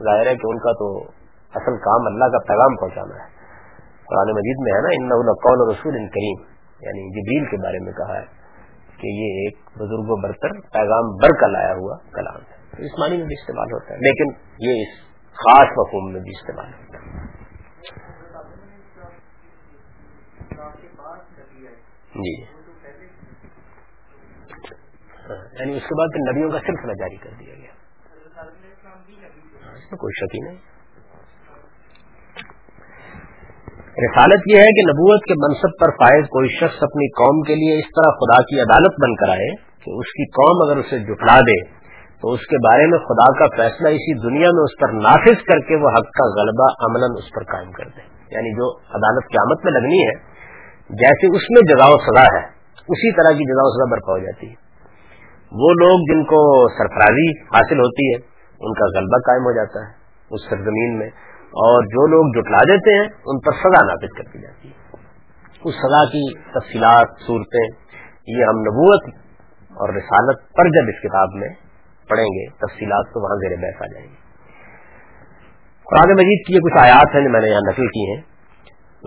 ظاہر 0.05 0.27
ہے 0.27 0.35
کہ 0.37 0.47
ان 0.47 0.59
کا 0.59 0.73
تو 0.73 0.99
اصل 1.55 1.77
کام 1.77 2.07
اللہ 2.07 2.25
کا 2.25 2.38
پیغام 2.38 2.77
پہنچانا 2.77 3.14
ہے۔ 3.14 3.44
قرآن 4.07 4.35
مجید 4.35 4.57
میں 4.59 4.73
ہے 4.73 4.81
نا 4.83 5.14
ان 5.14 5.33
قول 5.33 5.75
رسول 5.75 5.95
ان 5.95 6.09
کریم۔ 6.09 6.55
یعنی 6.81 7.11
جبریل 7.11 7.51
کے 7.51 7.57
بارے 7.64 7.79
میں 7.79 7.93
کہا 7.93 8.19
ہے 8.19 8.27
کہ 8.97 9.07
یہ 9.07 9.38
ایک 9.38 9.59
بزرگ 9.67 10.05
و 10.05 10.23
برتر 10.23 10.61
پیغام 10.61 11.17
بر 11.17 11.40
کا 11.40 11.47
لایا 11.47 11.75
ہوا 11.75 11.97
کلام 11.97 12.37
ہے۔ 12.37 12.85
اس 12.85 12.99
معنی 12.99 13.17
میں 13.17 13.27
بھی 13.27 13.35
استعمال 13.40 13.73
ہوتا 13.73 13.95
ہے، 13.95 13.99
لیکن 13.99 14.40
یہ 14.59 14.83
اس 14.83 14.99
خاص 15.33 15.69
مفہوم 15.69 16.12
میں 16.12 16.21
بھی 16.21 16.31
استعمال 16.31 16.67
ہوتا 16.67 16.99
ہے۔ 16.99 17.35
جی۔ 22.14 22.43
یعنی 25.61 25.77
اس 25.77 25.83
کے 25.83 25.99
بعد 25.99 26.35
نبیوں 26.35 26.51
کا 26.51 26.59
سلسلہ 26.59 26.93
جاری 26.93 27.17
کر 27.17 27.31
دیا 27.40 27.55
گیا۔ 27.55 27.71
اس 29.75 29.93
میں 29.93 29.99
کوئی 29.99 30.12
شکی 30.12 30.38
نہیں۔ 30.40 30.74
رسالت 34.03 34.43
یہ 34.53 34.59
ہے 34.59 34.71
کہ 34.73 34.83
نبوت 34.91 35.23
کے 35.29 35.35
منصب 35.35 35.73
پر 35.81 35.91
فائز 35.91 36.25
کوئی 36.25 36.49
شخص 36.49 36.83
اپنی 36.83 37.09
قوم 37.09 37.43
کے 37.43 37.55
لیے 37.55 37.79
اس 37.79 37.85
طرح 37.85 38.11
خدا 38.11 38.43
کی 38.43 38.61
عدالت 38.61 38.93
بن 39.03 39.15
کر 39.15 39.29
آئے 39.29 39.55
کہ 39.57 39.91
اس 39.91 40.07
کی 40.07 40.25
قوم 40.25 40.57
اگر 40.63 40.81
اسے 40.81 40.99
جٹلا 40.99 41.41
دے، 41.41 41.65
تو 42.21 42.33
اس 42.33 42.47
کے 42.47 42.57
بارے 42.57 42.87
میں 42.87 42.99
خدا 42.99 43.39
کا 43.39 43.57
فیصلہ 43.57 43.89
اسی 43.89 44.15
دنیا 44.23 44.49
میں 44.53 44.63
اس 44.63 44.81
پر 44.81 44.93
نافذ 44.93 45.43
کر 45.43 45.59
کے 45.59 45.77
وہ 45.77 45.89
حق 45.89 46.11
کا 46.11 46.27
غلبہ 46.41 46.69
عمل 46.87 47.19
اس 47.19 47.25
پر 47.35 47.45
قائم 47.45 47.73
کر 47.73 47.85
دے۔ 47.85 48.03
یعنی 48.31 48.53
جو 48.53 48.79
عدالت 48.79 49.25
قیامت 49.25 49.65
میں 49.65 49.73
لگنی 49.73 50.01
ہے، 50.03 50.15
جیسے 50.91 51.37
اس 51.37 51.43
میں 51.51 51.75
جزا 51.75 51.87
و 51.89 51.99
سزا 51.99 52.23
ہے، 52.23 52.47
اسی 52.89 53.13
طرح 53.13 53.39
کی 53.39 53.45
جزا 53.45 53.63
و 53.65 53.71
سزا 53.71 53.91
برپا 53.91 54.13
ہو 54.13 54.19
جاتی 54.19 54.47
ہے۔ 54.47 54.55
وہ 55.53 55.73
لوگ 55.73 56.15
جن 56.15 56.25
کو 56.25 56.69
سرفرازی 56.69 57.41
حاصل 57.41 57.79
ہوتی 57.79 58.13
ہے، 58.13 58.17
ان 58.61 58.75
کا 58.75 58.99
غلبہ 58.99 59.19
قائم 59.19 59.43
ہو 59.43 59.53
جاتا 59.53 59.89
ہے۔ 59.89 60.05
اس 60.31 60.41
سرزمین 60.51 60.99
میں 60.99 61.11
اور 61.55 61.83
جو 61.85 62.07
لوگ 62.07 62.43
جٹلا 62.43 62.59
دیتے 62.59 62.95
ہیں، 62.95 63.09
ان 63.27 63.38
پر 63.40 63.53
سزا 63.53 63.87
نافذ 63.87 64.17
کر 64.17 64.25
دی 64.35 64.40
جاتی 64.43 64.69
ہے۔ 64.69 64.75
اس 65.64 65.75
سزا 65.75 66.05
کی 66.05 66.35
تفصیلات، 66.38 67.09
صورتیں، 67.27 67.69
یہ 68.27 68.45
ہم 68.45 68.61
نبوت 68.61 69.14
اور 69.71 69.88
رسالت 69.88 70.53
پر 70.57 70.64
جب 70.69 70.88
اس 70.88 71.01
کتاب 71.03 71.29
میں 71.35 71.49
پڑھیں 72.09 72.27
گے، 72.27 72.49
تفصیلات 72.49 73.07
تو 73.07 73.23
وہاں 73.23 73.37
زیر 73.37 73.57
بحث 73.57 73.83
آ 73.83 73.87
جائیں 73.87 74.07
گے 74.07 74.25
قرآن 75.90 76.12
مجید 76.12 76.47
کی 76.47 76.55
یہ 76.55 76.61
کچھ 76.61 76.79
آیات 76.81 77.14
ہیں 77.14 77.23
جو 77.23 77.31
میں 77.31 77.40
نے 77.40 77.49
یہاں 77.49 77.61
نقل 77.69 77.87
کی 77.87 78.14
ہیں۔ 78.14 78.23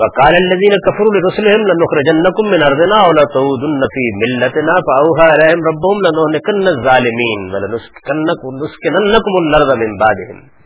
وقال 0.02 0.36
الذين 0.36 0.74
كفروا 0.88 1.14
لرسلهم 1.14 1.64
لنخرجنكم 1.68 2.46
من 2.48 2.64
ارضنا 2.64 2.98
او 3.06 3.12
لتعودن 3.12 3.86
في 3.94 4.04
ملتنا 4.24 4.76
فاوحى 4.90 5.30
اليهم 5.30 5.64
ربهم 5.70 6.04
لنهلكن 6.08 6.68
الظالمين 6.74 7.56
ولنسكننكم 7.56 8.60
الارض 9.42 9.72
من 9.80 9.98
بعدهم۔ 9.98 10.57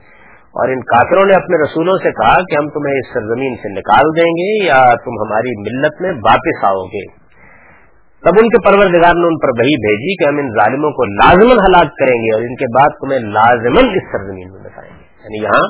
اور 0.52 0.70
ان 0.70 0.82
کافروں 0.82 1.26
نے 1.26 1.34
اپنے 1.34 1.64
رسولوں 1.64 1.98
سے 1.98 2.12
کہا 2.12 2.34
کہ 2.34 2.58
ہم 2.58 2.70
تمہیں 2.70 2.96
اس 2.96 3.14
سرزمین 3.14 3.56
سے 3.56 3.80
نکال 3.80 4.06
دیں 4.18 4.32
گے 4.32 4.66
یا 4.66 4.96
تم 4.96 5.12
ہماری 5.26 5.52
ملت 5.60 6.02
میں 6.02 6.12
واپس 6.12 6.64
آؤ 6.64 6.84
گے۔ 6.84 7.22
تب 8.26 8.36
ان 8.42 8.50
کے 8.50 8.70
پروردگار 8.70 9.14
نے 9.14 9.28
ان 9.28 9.38
پر 9.40 9.50
وہی 9.50 9.76
بھیجی 9.76 10.16
کہ 10.16 10.30
ہم 10.30 10.38
ان 10.38 10.50
ظالموں 10.50 10.92
کو 10.92 11.06
لازمن 11.06 11.60
ہلاک 11.60 11.98
کریں 11.98 12.16
گے 12.16 12.36
اور 12.36 12.42
ان 12.42 12.56
کے 12.56 12.66
بعد 12.76 12.90
تمہیں 12.90 13.20
لازمن 13.20 13.90
اس 13.96 14.04
سرزمین 14.12 14.52
میں 14.52 14.60
بتائیں 14.64 14.94
گے۔ 15.00 15.06
یعنی 15.24 15.44
یہاں 15.44 15.64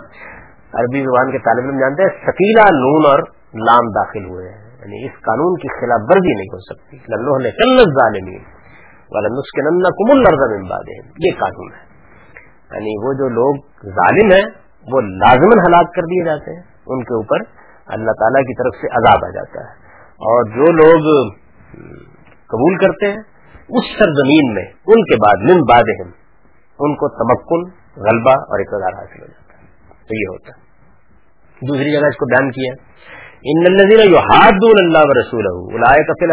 عربی 0.74 1.00
زبان 1.00 1.32
کے 1.32 1.38
طالب 1.38 1.70
علم 1.70 1.80
جانتے 1.80 2.04
ہیں 2.04 2.10
سکیلا 2.10 2.64
نون 2.64 3.06
اور 3.06 3.20
لام 3.54 3.90
داخل 3.90 4.26
ہوئے 4.26 4.50
ہیں۔ 4.50 4.72
یعنی 4.80 5.06
اس 5.06 5.12
قانون 5.12 5.56
کی 5.56 5.68
خلاف 5.68 6.02
ورزی 6.04 6.34
نہیں 6.34 6.54
ہو 6.54 6.60
سکتی۔ 6.60 6.98
للو 6.98 7.38
نے 7.38 7.52
کلت 7.52 7.90
ظالمین 8.02 8.44
والا 9.12 9.28
نسخن 9.28 9.82
کمل 9.84 10.24
باد 10.70 10.84
یہ 11.20 11.32
قانون 11.40 11.72
ہے۔ 11.72 11.92
یعنی 12.72 13.08
وہ 13.08 13.14
جو 13.14 13.30
لوگ 13.30 13.56
ظالم 13.86 14.32
ہیں 14.32 14.62
وہ 14.94 15.02
لازمن 15.02 15.60
ہلاک 15.60 15.96
کر 15.96 16.02
دیے 16.02 16.26
جاتے 16.26 16.56
ہیں، 16.56 16.64
ان 16.88 17.04
کے 17.04 17.14
اوپر 17.14 17.38
اللہ 17.86 18.12
تعالی 18.12 18.44
کی 18.44 18.64
طرف 18.64 18.82
سے 18.82 18.88
عذاب 18.88 19.26
آ 19.26 19.30
جاتا 19.30 19.60
ہے۔ 19.60 19.82
اور 20.12 20.44
جو 20.46 20.72
لوگ 20.72 21.32
قبول 22.48 22.78
کرتے 22.78 23.08
ہیں، 23.08 23.18
اس 23.70 24.00
سرزمین 24.00 24.54
میں، 24.54 24.66
ان 24.66 25.04
کے 25.04 25.16
بعد، 25.16 25.52
من 25.52 25.60
باد 25.62 26.06
ان 26.80 26.96
کو 26.96 27.10
تمکن 27.10 27.72
غلبہ 27.98 28.32
اور 28.32 28.60
اقتدار 28.60 29.00
حاصل 29.00 29.22
ہو 29.22 29.28
جاتا 29.28 29.54
ہے۔ 29.54 29.68
تو 29.90 30.20
یہ 30.20 30.26
ہوتا 30.30 30.58
ہے۔ 30.58 30.72
دوسری 31.68 32.00
جگہ 32.00 32.08
اس 32.08 32.18
کو 32.18 32.26
بیان 32.26 32.52
کیا 32.52 32.92
ان 33.44 33.74
الذين 33.74 34.14
يحادون 34.14 34.78
الله 34.84 35.02
ورسوله 35.10 35.72
اولئك 35.72 36.06
في 36.06 36.26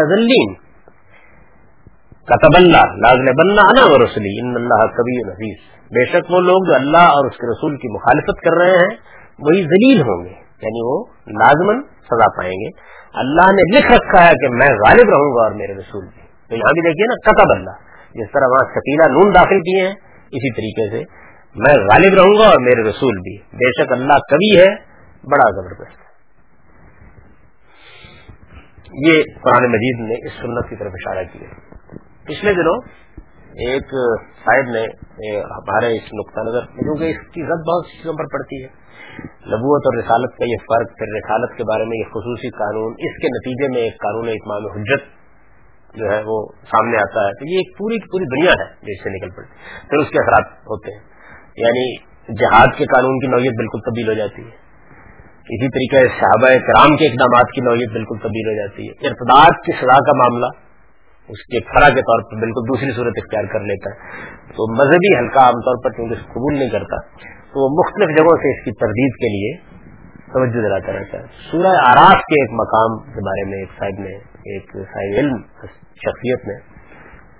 الاذلين 2.29 2.49
كتب 2.49 2.57
الله 2.57 2.99
لاغلبن 3.05 3.59
انا 3.59 3.93
ورسلي 3.93 4.41
ان 4.41 4.55
الله 4.55 4.85
قوي 4.85 5.31
عزيز 5.31 5.57
بے 5.91 6.05
شک 6.05 6.31
وہ 6.31 6.39
لوگ 6.39 6.67
جو 6.67 6.75
اللہ 6.75 6.97
اور 6.97 7.25
اس 7.25 7.37
کے 7.37 7.51
رسول 7.51 7.77
کی 7.77 7.93
مخالفت 7.93 8.41
کر 8.41 8.57
رہے 8.57 8.71
ہیں، 8.71 8.97
وہی 9.39 9.61
ذلیل 9.61 10.01
ہوں 10.01 10.25
گے 10.25 10.29
یعنی 10.61 10.87
وہ 10.87 11.05
لازمن 11.27 11.81
سزا 11.81 12.37
پائیں 12.37 12.51
گے۔ 12.51 12.69
اللہ 13.13 13.53
نے 13.53 13.77
لکھ 13.77 13.87
رکھا 13.87 14.25
ہے 14.25 14.31
کہ 14.31 14.49
میں 14.49 14.67
غالب 14.67 15.09
رہوں 15.09 15.35
گا 15.35 15.43
اور 15.43 15.51
میرے 15.51 15.73
رسول 15.73 16.05
بھی۔ 16.05 16.21
تو 16.49 16.55
یہاں 16.55 16.73
بھی 16.73 16.81
دیکھیے 16.81 17.07
نا 17.07 17.31
قطب 17.31 17.51
اللہ۔ 17.57 17.89
جس 18.13 18.31
طرح 18.31 18.47
وہاں 18.49 18.71
شکیلا 18.71 19.13
نون 19.13 19.35
داخل 19.35 19.59
کیے 19.59 19.81
ہیں، 19.81 19.93
اسی 20.31 20.53
طریقے 20.53 20.97
سے 20.97 21.03
میں 21.55 21.73
غالب 21.73 22.13
رہوں 22.13 22.43
گا 22.43 22.49
اور 22.49 22.61
میرے 22.61 22.89
رسول 22.89 23.17
بھی۔ 23.17 23.37
بے 23.37 23.83
شک 23.83 23.91
اللہ 23.91 24.13
کبھی 24.13 24.59
ہے، 24.59 24.75
بڑا 25.23 25.51
زبردست۔ 25.51 26.09
یہ 29.07 29.23
قرآن 29.41 29.71
مجید 29.71 29.99
نے 29.99 30.27
اس 30.27 30.33
سنت 30.41 30.69
کی 30.69 30.75
طرف 30.75 30.91
اشارہ 30.93 31.23
کیا۔ 31.33 31.68
پچھلے 32.29 32.53
دنوں 32.53 32.77
ایک 33.67 33.87
صاحب 34.45 34.69
نے 34.71 34.83
ہمارے 35.41 35.87
اس 35.87 36.13
نقطہ 36.13 36.39
نظر 36.39 36.65
کیونکہ 36.65 37.03
اس 37.03 37.31
کی 37.31 37.43
رد 37.43 37.63
بہت 37.69 37.85
چیزوں 37.85 38.13
پر 38.13 38.23
پڑتی 38.23 38.63
ہے۔ 38.63 38.67
نبوت 39.25 39.81
اور 39.85 40.03
رسالت 40.03 40.37
کا 40.37 40.45
یہ 40.45 40.57
فرق، 40.57 40.97
پھر 40.97 41.05
رسالت 41.17 41.57
کے 41.57 41.63
بارے 41.63 41.85
میں 41.85 41.97
یہ 41.97 42.03
خصوصی 42.03 42.49
قانون، 42.49 42.91
اس 42.91 43.21
کے 43.21 43.27
نتیجے 43.27 43.67
میں 43.67 43.81
ایک 43.81 43.93
قانون 43.93 44.29
اتمام 44.29 44.71
حجت 44.77 45.19
جو 45.95 46.05
ہے 46.11 46.21
وہ 46.25 46.47
سامنے 46.63 46.97
آتا 46.97 47.27
ہے۔ 47.27 47.31
تو 47.33 47.53
یہ 47.53 47.57
ایک 47.57 47.77
پوری 47.77 47.99
پوری 47.99 48.25
دنیا 48.25 48.51
ہے 48.51 48.69
جو 48.69 48.87
اس 48.87 49.03
سے 49.03 49.09
نکل 49.09 49.29
پڑتی 49.35 49.53
پھر 49.89 49.97
اس 49.97 50.07
کے 50.07 50.23
اثرات 50.23 50.51
ہوتے 50.51 50.91
ہیں۔ 50.91 51.03
یعنی 51.57 51.97
جہاد 52.33 52.77
کے 52.77 52.85
قانون 52.85 53.19
کی 53.19 53.27
نوعیت 53.27 53.55
بالکل 53.57 53.79
تبدیل 53.79 54.07
ہو 54.07 54.13
جاتی 54.13 54.41
ہے۔ 54.41 54.69
اسی 55.49 55.69
طریقے 55.69 56.07
سے 56.07 56.19
صحابہ 56.19 56.47
کرام 56.67 56.97
کے 56.97 57.05
اقدامات 57.05 57.45
کی 57.55 57.61
نوعیت 57.61 57.89
بالکل 57.89 58.17
تبدیل 58.17 58.47
ہو 58.47 58.55
جاتی 58.55 58.87
ہے۔ 58.87 59.07
ارتداد 59.07 59.65
کی 59.65 59.71
سزا 59.71 59.97
کا 59.97 60.17
معاملہ 60.17 60.68
اس 61.29 61.45
کے 61.45 61.59
فرا 61.59 61.89
کے 61.89 62.01
طور 62.01 62.23
پر 62.23 62.39
بالکل 62.39 62.67
دوسری 62.67 62.91
صورت 62.91 63.13
اختیار 63.17 63.43
کر 63.43 63.59
لیتا 63.59 63.89
ہے۔ 63.89 63.97
تو 64.47 64.73
مذہبی 64.73 65.17
حلقہ 65.17 65.39
عام 65.39 65.59
طور 65.59 65.83
پر 65.83 65.89
کیونکہ 65.89 66.15
قبول 66.15 66.59
نہیں 66.59 66.69
کرتا، 66.69 67.01
تو 67.51 67.63
وہ 67.63 67.69
مختلف 67.69 68.17
جگہوں 68.17 68.37
سے 68.37 68.57
اس 68.57 68.65
کی 68.65 68.71
تردید 68.71 69.15
کے 69.15 69.29
لیے 69.29 69.57
توجہ 70.33 70.61
دلاتا 70.61 70.93
رہتا 70.93 71.17
ہے۔ 71.17 71.23
سورہ 71.51 71.67
آراف 71.67 72.25
کے 72.25 72.41
ایک 72.41 72.49
مقام 72.51 72.97
کے 73.13 73.25
بارے 73.25 73.45
میں 73.49 73.59
ایک 73.59 73.69
صاحب 73.79 73.99
نے، 73.99 74.15
ایک 74.55 74.71
صاحب 74.73 75.17
علم 75.17 75.37
شخصیت 76.05 76.47
نے 76.47 76.57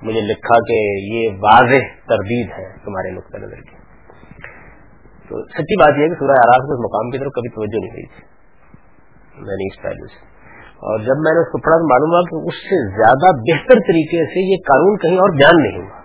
مجھے 0.02 0.21
لکھا 0.21 0.60
کہ 0.60 0.80
یہ 1.15 1.30
واضح 1.30 1.88
تردید 2.06 2.49
ہے 2.49 2.69
تمہارے 2.86 3.12
نقطۂ 3.12 3.38
نظر 3.38 3.62
کی۔ 3.62 3.75
تو 5.30 5.47
سچی 5.47 5.80
بات 5.80 5.97
یہ 5.97 6.04
ہے 6.04 6.08
کہ 6.08 6.13
سورہ 6.13 6.32
آراف 6.32 6.63
کے 6.63 6.73
اس 6.73 6.80
مقام 6.80 7.10
کی 7.10 7.17
طرف 7.17 7.32
کبھی 7.32 7.49
توجہ 7.49 7.80
نہیں 7.80 7.91
ہوئی 7.91 8.06
تھی۔ 8.06 8.28
میں 9.41 9.56
نے 9.56 9.67
اس 9.67 9.82
پہلو 9.82 10.08
سے 10.08 10.29
اور 10.80 11.00
جب 11.00 11.18
میں 11.18 11.34
نے 11.34 11.39
اس 11.39 11.52
کو 11.52 11.58
پڑھا 11.58 11.78
تو 11.78 11.88
معلوم 11.89 12.12
ہوا 12.12 12.22
کہ 12.22 12.48
اس 12.48 12.54
سے 12.54 12.98
زیادہ 12.98 13.38
بہتر 13.38 13.74
طریقے 13.74 14.26
سے 14.26 14.52
یہ 14.52 14.58
قانون 14.68 14.98
کہیں 14.98 15.18
اور 15.18 15.38
بیان 15.38 15.63
نہیں 15.63 15.78
ہوا۔ 15.78 16.00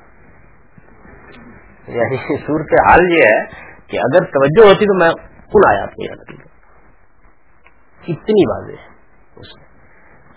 یعنی 1.89 2.17
صورت 2.47 2.91
حال 2.91 3.01
یہ 3.11 3.23
ہے 3.23 3.45
کہ 3.87 3.97
اگر 3.97 4.25
توجہ 4.25 4.69
ہوتی 4.69 4.85
تو 4.85 4.99
میں 4.99 5.11
کل 5.53 5.69
آیا 5.69 5.87
کو 5.87 6.05
یاد 6.05 6.17
اتنی 8.09 8.51
واضح 8.51 8.73
ہے 8.73 8.95
اس 9.37 9.57
میں۔ 9.57 9.65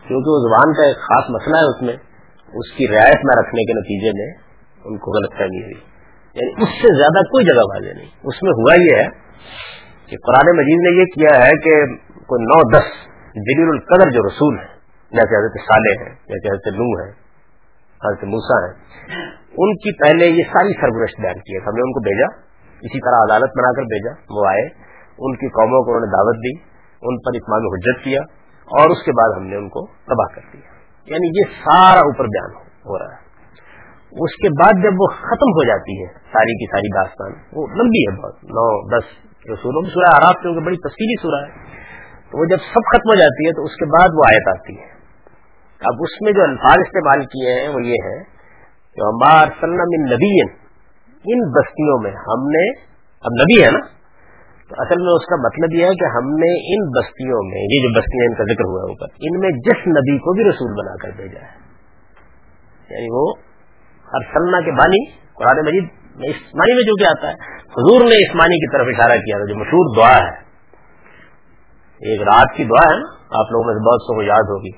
کیونکہ 0.08 0.30
وہ 0.30 0.50
زبان 0.50 0.73
کا 0.73 0.88
ایک 0.88 0.97
خاص 0.97 1.30
مسئلہ 1.30 1.58
ہے 1.58 1.65
اس 1.65 1.82
میں۔ 1.82 1.93
اس 2.47 2.78
کی 2.78 2.88
رعایت 2.88 3.26
نہ 3.26 3.39
رکھنے 3.39 3.63
کے 3.63 3.73
نتیجے 3.73 4.12
میں 4.17 4.34
ان 4.86 4.97
کو 4.97 5.12
غلط 5.12 5.32
فہمی 5.38 5.63
ہوئی۔ 5.63 5.82
یعنی 6.34 6.63
اس 6.63 6.69
سے 6.69 6.97
زیادہ 6.97 7.23
کوئی 7.23 7.45
جگہ 7.45 7.62
واضح 7.62 7.97
نہیں۔ 7.97 8.10
اس 8.23 8.43
میں 8.43 8.52
ہوا 8.52 8.73
یہ 8.73 8.97
ہے 8.97 9.08
کہ 10.06 10.17
قرآن 10.28 10.58
مجید 10.58 10.80
نے 10.80 11.02
یہ 11.02 11.06
کیا 11.06 11.45
ہے 11.45 11.52
کہ 11.52 11.95
کوئی 12.13 12.43
نو 12.43 12.80
دس 12.80 13.16
جلیل 13.38 13.69
القدر 13.69 14.10
جو 14.10 14.28
رسول 14.28 14.60
ہیں 14.60 14.78
جیسے 15.12 15.39
حضرت 15.39 15.62
صالح 15.62 16.04
ہیں 16.04 16.15
جیسے 16.15 16.47
حضرت 16.47 16.67
نو 16.67 17.04
ہے، 17.04 17.10
حضرت 18.06 18.23
موسا 18.23 18.65
ہے، 18.65 18.71
ان 19.58 19.76
کی 19.76 19.97
پہلے 20.04 20.26
یہ 20.26 20.43
ساری 20.43 20.73
سرگرشت 20.73 21.21
بیان 21.21 21.39
کی 21.39 21.56
ہے۔ 21.56 21.60
ہم 21.60 21.76
نے 21.76 21.82
ان 21.82 21.91
کو 21.91 22.00
بھیجا، 22.00 22.26
اسی 22.82 23.00
طرح 23.00 23.17
عدالت 23.17 23.58
بنا 23.58 23.71
کر 23.71 23.82
بھیجا، 23.82 24.12
وہ 24.30 24.47
آئے، 24.47 24.63
ان 25.19 25.36
کی 25.36 25.47
قوموں 25.47 25.84
کو 25.84 25.91
انہوں 25.91 26.06
نے 26.06 26.12
دعوت 26.12 26.36
دی، 26.36 26.54
ان 27.02 27.17
پر 27.17 27.32
اتمام 27.36 27.73
حجت 27.73 28.04
کیا، 28.04 28.21
اور 28.65 28.89
اس 28.89 29.04
کے 29.06 29.12
بعد 29.12 29.38
ہم 29.38 29.47
نے 29.47 29.56
ان 29.56 29.69
کو 29.69 29.88
تباہ 29.88 30.36
کر 30.36 30.41
دیا۔ 30.54 30.78
یعنی 31.06 31.28
یہ 31.39 31.43
سارا 31.65 32.00
اوپر 32.00 32.23
بیان 32.23 32.56
ہو 32.62 33.00
رہا 33.00 33.15
ہے۔ 33.15 33.28
اس 34.12 34.36
کے 34.36 34.50
بعد 34.50 34.84
جب 34.84 34.91
وہ 35.00 35.08
ختم 35.08 35.50
ہو 35.50 35.63
جاتی 35.63 36.02
ہے، 36.02 36.08
ساری 36.08 36.54
کی 36.54 36.65
ساری 36.65 37.04
داستان، 37.04 37.32
وہ 37.54 37.67
لمبی 37.67 38.02
ہے 38.02 38.21
بہت، 38.21 38.43
نو، 38.43 38.97
دس 38.97 39.04
رسولوں 39.54 39.82
کی 39.82 39.89
سورہ 39.89 40.23
آراب 40.23 40.41
کیونکہ 40.41 40.60
بڑی 40.60 40.78
تفصیلی 40.78 41.21
سورہ 41.21 41.45
ہے۔ 41.45 41.78
تو 42.31 42.39
وہ 42.39 42.45
جب 42.45 42.57
سب 42.57 42.81
ختم 42.93 43.09
ہو 43.09 43.15
جاتی 43.15 43.47
ہے 43.47 43.51
تو 43.51 43.63
اس 43.63 43.75
کے 43.75 43.85
بعد 43.85 44.09
وہ 44.13 44.23
آیت 44.33 44.47
آتی 44.47 44.79
ہے۔ 44.79 44.97
اب 45.81 45.95
اس 45.99 46.21
میں 46.21 46.31
جو 46.33 46.43
الفاظ 46.43 46.77
استعمال 46.77 47.25
کیے 47.25 47.61
ہیں 47.61 47.69
وہ 47.69 47.81
یہ 47.81 47.95
ہے 48.03 48.23
کہ 48.93 49.01
ہمار 49.01 49.47
سلم 49.59 50.13
نبی 50.13 50.41
ان 51.33 51.51
بستیوں 51.51 52.03
میں 52.03 52.11
ہم 52.11 52.49
نے 52.49 52.71
اب 53.21 53.31
نبی 53.41 53.63
ہے 53.65 53.71
نا؟ 53.71 53.97
تو 54.69 54.75
اصل 54.77 55.01
میں 55.01 55.13
اس 55.13 55.25
کا 55.25 55.35
مطلب 55.35 55.79
یہ 55.79 55.85
ہے 55.85 55.89
کہ 55.89 56.05
ہم 56.05 56.29
نے 56.29 56.75
ان 56.75 56.89
بستیوں 56.89 57.47
میں 57.47 57.61
یہ 57.61 57.83
جو 57.83 57.99
بستیاں 57.99 58.25
ان 58.25 58.35
کا 58.35 58.43
ذکر 58.43 58.65
ہوا 58.65 58.81
ہے 58.81 58.91
اوپر 58.91 59.05
ان 59.19 59.39
میں 59.39 59.49
جس 59.49 59.87
نبی 59.87 60.17
کو 60.17 60.33
بھی 60.33 60.43
رسول 60.49 60.71
بنا 60.71 60.95
کر 60.95 61.09
بھیجا 61.15 61.39
ہے۔ 61.39 61.67
یعنی 62.89 63.07
وہ 63.11 63.33
ہر 64.13 64.33
سلنا 64.33 64.61
کے 64.61 64.71
بانی 64.71 65.11
قرآن 65.11 65.65
مجید 65.65 65.83
میں 66.15 66.29
اس 66.29 66.55
معنی 66.55 66.73
میں 66.73 66.83
جو 66.83 66.95
کہ 66.95 67.05
آتا 67.05 67.27
ہے، 67.27 67.33
حضور 67.57 68.01
نے 68.01 68.29
اس 68.29 68.35
معنی 68.35 68.55
کی 68.55 68.77
طرف 68.77 68.87
اشارہ 68.87 69.17
کیا 69.19 69.37
تھا، 69.37 69.45
جو 69.45 69.55
مشہور 69.55 69.95
دعا 69.95 70.17
ہے۔ 70.17 70.46
ایک 71.97 72.21
رات 72.21 72.57
کی 72.57 72.63
دعا 72.63 72.93
ہے 72.93 72.99
نا، 72.99 73.07
آپ 73.13 73.51
لوگوں 73.51 73.65
میں 73.65 73.73
بہت 73.73 74.01
سو 74.01 74.15
کو 74.15 74.21
یاد 74.21 74.47
ہوگی۔ 74.49 74.71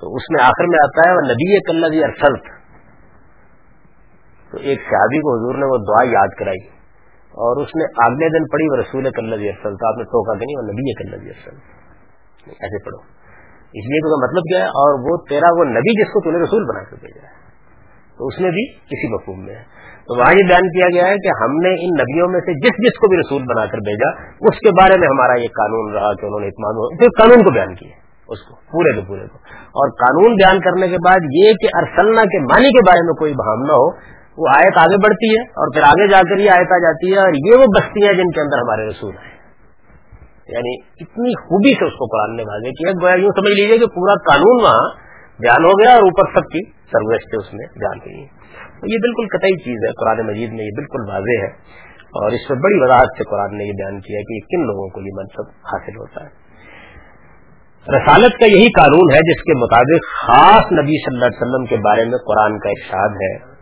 تو 0.00 0.14
اس 0.14 0.22
میں 0.30 0.44
آخر 0.44 0.64
میں 0.64 0.78
آتا 0.82 1.10
ہے 1.10 1.14
نبی 1.14 1.60
کلّہ 1.60 2.04
ارسلت 2.04 2.42
تو 4.50 4.58
ایک 4.58 4.78
شادی 4.78 5.20
کو 5.20 5.34
حضور 5.38 5.54
نے 5.54 5.66
وہ 5.66 5.76
دعا 5.76 6.10
یاد 6.12 6.28
کرائی۔ 6.38 6.78
اور 7.28 7.62
اس 7.62 7.68
نے 7.76 7.84
اگلے 7.84 8.38
دن 8.38 8.44
پڑھی 8.44 8.68
وہ 8.70 8.76
رسول 8.76 9.10
کلزی 9.10 9.48
ارسل 9.48 9.68
آپ 9.68 9.98
نے 9.98 10.04
ٹوکا 10.04 10.38
کہ 10.38 10.44
نہیں 10.44 10.56
وہ 10.56 10.62
نبی 10.62 10.94
کلزی 10.94 11.28
ارسل 11.28 11.56
ایسے 12.46 12.84
پڑھو۔ 12.84 12.98
اس 13.58 13.84
لیے 13.84 14.00
تو 14.00 14.28
مطلب 14.28 14.42
کیا 14.42 14.58
ہے، 14.58 14.64
اور 14.64 15.10
وہ 15.10 15.24
تیرا 15.28 15.46
وہ 15.58 15.64
نبی 15.64 16.02
جس 16.02 16.08
کو 16.08 16.30
نے 16.30 16.38
رسول 16.38 16.64
بنا 16.64 16.84
کر 16.84 16.96
بھیجا 17.00 17.26
ہے۔ 17.26 17.48
تو 18.18 18.26
اس 18.26 18.40
میں 18.40 18.50
بھی 18.50 18.72
کسی 18.72 19.14
مفہوم 19.14 19.44
میں 19.44 19.54
ہے۔ 19.54 19.62
تو 20.08 20.16
وہاں 20.18 20.32
یہ 20.32 20.46
بیان 20.48 20.68
کیا 20.74 20.86
گیا 20.94 21.06
ہے 21.06 21.16
کہ 21.24 21.32
ہم 21.38 21.56
نے 21.64 21.70
ان 21.86 21.96
نبیوں 22.00 22.28
میں 22.34 22.40
سے 22.40 22.52
جس 22.58 22.78
جس 22.84 23.00
کو 23.00 23.08
بھی 23.08 23.18
رسول 23.18 23.42
بنا 23.42 23.64
کر 23.66 23.82
بھیجا، 23.88 24.12
اس 24.50 24.60
کے 24.66 24.70
بارے 24.70 24.98
میں 25.00 25.08
ہمارا 25.08 25.40
یہ 25.40 25.54
قانون 25.58 25.90
رہا 25.92 26.12
کہ 26.20 26.26
انہوں 26.26 26.40
نے 26.40 26.46
اتمان 26.46 26.84
پھر 26.98 27.10
قانون 27.18 27.44
کو 27.44 27.50
بیان 27.50 27.74
کیا 27.74 27.96
اس 28.28 28.44
کو، 28.48 28.54
پورے 28.72 28.94
کے 28.94 29.02
پورے 29.08 29.26
کو۔ 29.26 29.58
اور 29.80 29.90
قانون 29.90 30.34
بیان 30.34 30.60
کرنے 30.60 30.88
کے 30.88 31.00
بعد 31.08 31.26
یہ 31.32 31.58
کہ 31.60 31.74
ارسلنا 31.74 32.24
کے 32.24 32.40
معنی 32.46 32.72
کے 32.78 32.84
بارے 32.88 33.04
میں 33.06 33.14
کوئی 33.14 33.32
بہام 33.32 33.66
نہ 33.66 33.80
ہو، 33.82 33.90
وہ 34.38 34.48
آیت 34.54 34.78
آگے 34.78 34.96
بڑھتی 34.96 35.30
ہے 35.36 35.42
اور 35.60 35.74
پھر 35.74 35.82
آگے 35.82 36.08
جا 36.08 36.22
کر 36.22 36.38
یہ 36.38 36.50
آیت 36.50 36.72
آ 36.72 36.78
جاتی 36.78 37.12
ہے 37.12 37.18
اور 37.18 37.38
یہ 37.38 37.62
وہ 37.62 37.68
بستیاں 37.78 38.12
جن 38.12 38.30
کے 38.30 38.40
اندر 38.40 38.58
ہمارے 38.58 38.88
رسول 38.88 39.14
ہیں 39.16 39.36
یعنی 40.48 40.74
اتنی 41.00 41.32
خوبی 41.38 41.72
سے 41.78 41.84
اس 41.84 41.96
کو 41.98 42.06
قرآن 42.06 42.36
نے 42.36 42.42
واضح 42.42 42.76
کیا 42.78 42.92
گویا 43.02 43.14
یوں 43.14 43.32
سمجھ 43.36 43.52
لیجیے 43.52 43.78
کہ 43.78 43.86
پورا 43.86 44.14
قانون 44.28 44.62
وہاں 44.62 44.84
بیان 45.40 45.64
ہو 45.64 45.72
گیا 45.80 45.94
اور 45.94 46.02
اوپر 46.02 46.30
سب 46.34 46.46
کی 46.48 46.62
سروس 46.92 47.26
اس 47.32 47.52
میں 47.52 47.66
بیان 47.78 47.98
ہوئی 47.98 48.37
یہ 48.82 48.98
بالکل 48.98 49.38
قطعی 49.38 49.56
چیز 49.56 49.88
ہے 49.88 49.92
قرآن 49.92 50.26
مجید 50.26 50.52
میں 50.52 50.64
یہ 50.64 50.70
بالکل 50.76 51.10
واضح 51.10 51.46
ہے۔ 51.46 51.48
اور 52.08 52.30
اس 52.30 52.50
میں 52.50 52.60
بڑی 52.62 52.82
وضاحت 52.82 53.08
سے 53.18 53.24
قرآن 53.24 53.58
نے 53.58 53.64
یہ 53.64 53.72
بیان 53.72 54.00
کیا 54.00 54.20
کہ 54.20 54.40
کن 54.40 54.66
لوگوں 54.66 54.88
کو 54.88 55.00
یہ 55.00 55.12
منصب 55.16 55.48
حاصل 55.50 55.96
ہوتا 55.96 56.24
ہے۔ 56.24 56.48
رسالت 57.96 58.40
کا 58.40 58.46
یہی 58.46 58.72
قانون 58.72 59.14
ہے 59.14 59.18
جس 59.18 59.42
کے 59.42 59.54
مطابق 59.58 60.26
خاص 60.26 60.72
نبی 60.72 61.04
صلی 61.04 61.14
اللہ 61.14 61.26
علیہ 61.26 61.38
وسلم 61.40 61.64
کے 61.66 61.76
بارے 61.76 62.04
میں 62.04 62.18
قرآن 62.18 62.58
کا 62.58 62.68
ارشاد 62.68 63.08
ہے۔ 63.08 63.58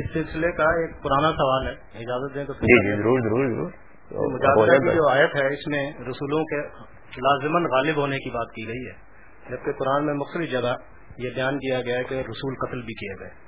اس 0.00 0.12
سلسلے 0.12 0.52
کا 0.52 0.64
ایک 0.64 1.02
پرانا 1.02 1.30
سوال 1.32 1.66
ہے 1.66 1.72
اجازت 1.72 2.34
دیں 2.34 2.44
تو 2.44 2.52
جی 2.52 2.90
جی 2.90 3.02
ضرور 3.02 3.20
ضرور 3.20 3.54
ضرور۔ 3.54 3.70
جو 4.94 5.08
آیت 5.08 5.36
ہے 5.36 5.46
اس 5.54 5.66
میں 5.66 5.90
رسولوں 5.90 6.44
کے 6.44 6.60
لازمن 7.20 7.62
غالب 7.64 7.96
ہونے 7.96 8.16
کی 8.16 8.30
بات 8.30 8.46
کی 8.54 8.68
گئی 8.68 8.86
ہے۔ 8.86 8.92
جبکہ 9.50 9.72
قرآن 9.72 10.06
میں 10.06 10.14
مختلف 10.14 10.50
جگہ 10.50 10.74
یہ 11.18 11.30
بیان 11.34 11.58
کیا 11.58 11.80
گیا 11.80 11.98
ہے 11.98 12.04
کہ 12.04 12.14
رسول 12.14 12.54
قتل 12.54 12.80
بھی 12.82 12.94
کیے 12.94 13.20
گئے۔ 13.20 13.47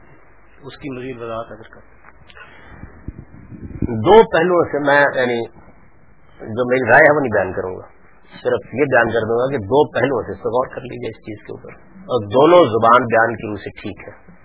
اس 0.63 0.77
کی 0.77 0.97
مزید 0.97 1.23
وضاحت 1.23 1.53
اگر 1.53 1.75
کر 1.75 1.81
دو 3.83 4.31
پہلوؤں 4.31 4.65
سے 4.73 4.79
میں 4.87 5.01
یعنی 5.01 5.49
جو 6.41 6.71
میری 6.71 6.91
رائے 6.91 7.03
ہے 7.03 7.15
وہ 7.15 7.21
نہیں 7.21 7.35
بیان 7.35 7.53
کروں 7.53 7.77
گا، 7.77 7.87
صرف 8.43 8.75
یہ 8.75 8.85
بیان 8.85 9.09
کر 9.09 9.21
دوں 9.21 9.39
گا 9.39 9.51
کہ 9.51 9.59
دو 9.59 9.93
پہلوؤں 9.93 10.23
سے 10.23 10.33
غور 10.33 10.67
کر 10.75 10.81
لیجیے 10.81 11.09
اس 11.09 11.17
چیز 11.17 11.47
کے 11.47 11.53
اوپر۔ 11.53 11.73
اور 11.99 12.27
دونوں 12.27 12.65
زبان 12.65 13.05
بیان 13.05 13.37
کی 13.37 13.49
روح 13.49 13.57
سے 13.57 13.71
ٹھیک 13.81 14.09
ہے۔ 14.09 14.41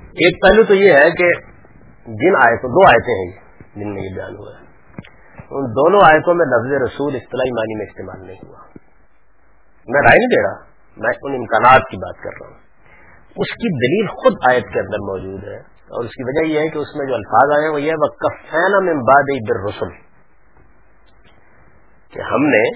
ایک 0.00 0.42
پہلو 0.42 0.64
تو 0.64 0.74
یہ 0.74 0.92
ہے 0.92 1.10
کہ 1.10 1.32
جن 2.06 2.36
آیتوں، 2.36 2.70
دو 2.70 2.88
آیتیں 2.88 3.14
ہیں 3.14 3.30
جن 3.76 3.94
میں 3.94 4.02
یہ 4.02 4.14
بیان 4.14 4.36
ہوا 4.36 4.60
ہے۔ 4.60 4.64
ان 5.50 5.64
دونوں 5.64 6.00
آیتوں 6.04 6.34
میں 6.34 6.46
لفظ 6.46 6.94
رسول 6.94 7.14
اصطلاحی 7.14 7.50
معنی 7.50 7.78
میں 7.78 7.86
استعمال 7.86 8.26
نہیں 8.26 8.48
ہوا۔ 8.48 8.58
میں 9.88 10.00
رائے 10.00 10.18
نہیں 10.18 10.26
دے 10.26 10.42
رہا، 10.42 10.64
میں 10.96 11.10
ان 11.22 11.32
امکانات 11.32 11.80
کی 11.90 11.96
بات 11.96 12.16
کر 12.22 12.30
رہا 12.40 12.50
ہوں۔ 12.50 12.59
اس 13.36 13.52
کی 13.54 13.68
دلیل 13.74 14.06
خود 14.06 14.32
آیت 14.50 14.72
کے 14.72 14.80
اندر 14.80 14.98
موجود 14.98 15.44
ہے 15.44 15.58
اور 15.94 16.04
اس 16.04 16.10
کی 16.10 16.22
وجہ 16.22 16.52
یہ 16.52 16.58
ہے 16.60 16.68
کہ 16.68 16.78
اس 16.78 16.96
میں 16.96 17.06
جو 17.06 17.14
الفاظ 17.14 17.58
آئے 17.58 17.64
ہیں 17.64 17.72
وہ 17.72 17.80
یہ 17.80 17.92
کفینا 17.92 18.80
میں 18.80 18.94
باد 18.94 19.30
رسول 19.66 19.88
کہ 22.12 22.20
ہم 22.20 22.42
نے 22.42 22.68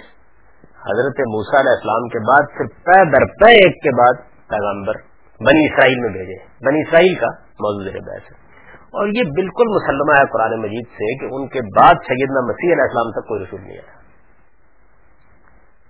حضرت 0.63 1.21
موسا 1.21 1.61
علیہ 1.61 1.73
السلام 1.73 2.09
کے 2.09 2.19
بعد 2.19 2.57
پھر 2.57 2.67
پے 2.67 3.11
در 3.11 3.25
پے 3.27 3.53
ایک 3.53 3.83
کے 3.83 3.91
بعد 3.91 4.15
پیغمبر 4.49 4.95
بنی 5.41 5.67
اسرائیل 5.67 6.01
میں 6.01 6.09
بھیجے۔ 6.09 6.45
بنی 6.45 6.81
اسرائیل 6.81 7.15
کا 7.15 7.27
موضوع 7.37 7.93
ہے 7.93 8.01
بحث 8.01 8.33
ہے۔ 8.33 8.45
اور 8.85 9.07
یہ 9.07 9.23
بالکل 9.23 9.65
مسلمہ 9.69 10.13
ہے 10.19 10.27
قرآن 10.27 10.61
مجید 10.61 10.87
سے 10.87 11.19
کہ 11.19 11.35
ان 11.35 11.49
کے 11.49 11.61
بعد 11.81 11.95
سیدنا 11.95 12.41
مسیح 12.41 12.73
علیہ 12.73 12.83
السلام 12.83 13.11
تک 13.11 13.29
کوئی 13.29 13.45
رسول 13.45 13.61
نہیں 13.61 13.73
آیا۔ 13.73 14.05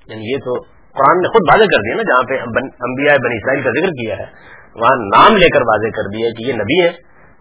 یعنی 0.06 0.32
یہ 0.32 0.36
تو 0.38 0.73
قرآن 0.98 1.20
نے 1.20 1.28
خود 1.28 1.48
واضح 1.50 1.70
کر 1.74 1.82
دیا 1.84 1.94
نا، 1.96 2.02
جہاں 2.02 2.24
پہ 2.28 2.34
انبیاء 2.88 3.14
بنی 3.24 3.36
اسرائیل 3.36 3.62
کا 3.62 3.70
ذکر 3.70 3.92
کیا 4.00 4.18
ہے، 4.18 4.26
وہاں 4.74 4.96
نام 5.06 5.36
لے 5.36 5.48
کر 5.48 5.62
واضح 5.62 5.94
کر 5.96 6.10
دیا 6.14 6.30
کہ 6.30 6.46
یہ 6.48 6.58
نبی 6.60 6.76
ہے 6.82 6.88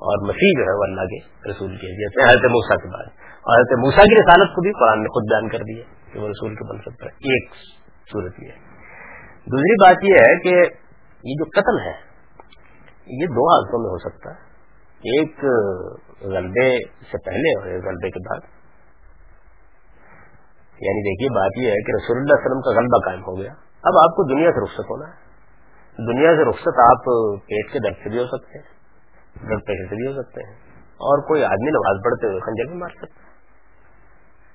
اور 0.07 0.23
مسیح 0.27 0.55
جو 0.57 0.63
ہے 0.63 0.73
وہ 0.77 0.83
اللہ 0.83 1.05
کے 1.11 1.19
رسول 1.51 1.75
کی 1.77 1.87
حیثیت 1.87 2.17
ہے 2.19 2.29
حضرت 2.29 2.45
موسا 2.51 2.75
کے 2.75 2.89
بعد 2.93 3.11
اور 3.43 3.59
حضرت 3.59 3.77
موسا 3.79 4.03
کی 4.03 4.15
رسالت 4.15 4.55
کو 4.55 4.61
بھی 4.61 4.71
قرآن 4.71 5.03
نے 5.03 5.07
خود 5.07 5.29
بیان 5.31 5.49
کر 5.49 5.63
دیا 5.63 5.83
کہ 6.13 6.19
وہ 6.19 6.29
رسول 6.29 6.55
کے 6.55 6.67
بن 6.71 6.81
سکتا 6.81 7.05
ہے 7.05 7.33
ایک 7.33 7.51
صورت 8.11 8.41
یہ 8.43 8.47
ہے۔ 8.47 8.57
دوسری 9.53 9.75
بات 9.83 10.03
یہ 10.03 10.17
ہے 10.21 10.33
کہ 10.39 10.55
یہ 11.23 11.39
جو 11.39 11.45
قتل 11.45 11.79
ہے، 11.85 11.93
یہ 13.21 13.25
دو 13.25 13.47
حالتوں 13.51 13.79
میں 13.83 13.89
ہو 13.89 13.97
سکتا 13.97 14.31
ہے۔ 14.31 14.51
ایک 15.13 15.45
غلبے 16.33 16.67
سے 17.11 17.17
پہلے 17.25 17.59
اور 17.59 17.67
ایک 17.67 17.85
غلبے 17.85 18.09
کے 18.09 18.19
بعد۔ 18.29 18.62
یعنی 20.81 21.01
دیکھیے 21.01 21.29
بات 21.29 21.51
یہ 21.57 21.69
ہے 21.69 21.83
کہ 21.83 21.91
رسول 21.91 22.17
اللہ 22.17 22.33
علیہ 22.33 22.45
وسلم 22.45 22.61
کا 22.61 22.81
غلبہ 22.81 23.05
قائم 23.05 23.21
ہو 23.21 23.37
گیا۔ 23.37 23.51
اب 23.83 23.93
آپ 24.03 24.15
کو 24.15 24.33
دنیا 24.33 24.51
سے 24.51 24.63
رخصت 24.63 24.79
ہونا 24.79 25.07
ہے۔ 25.07 25.23
دنیا 26.13 26.35
سے 26.35 26.49
رخصت 26.49 26.67
آپ 26.67 27.03
پیٹ 27.47 27.71
کے 27.71 27.79
درد 27.79 28.03
سے 28.03 28.09
بھی 28.09 28.19
ہو 28.19 28.27
سکتے 28.27 28.59
ہیں 28.59 28.83
بلڈ 29.49 29.65
پریشر 29.65 29.89
سے 29.89 29.95
بھی 29.95 30.07
ہو 30.07 30.21
سکتے 30.21 30.41
ہیں۔ 30.41 30.55
اور 30.93 31.27
کوئی 31.27 31.43
آدمی 31.43 31.69
نماز 31.69 32.03
پڑھتے 32.03 32.27
ہوئے 32.27 32.39
خنجر 32.39 32.71
بھی 32.71 32.79
مار 32.79 32.89
سکتا 32.89 33.23
ہے۔ 33.23 33.33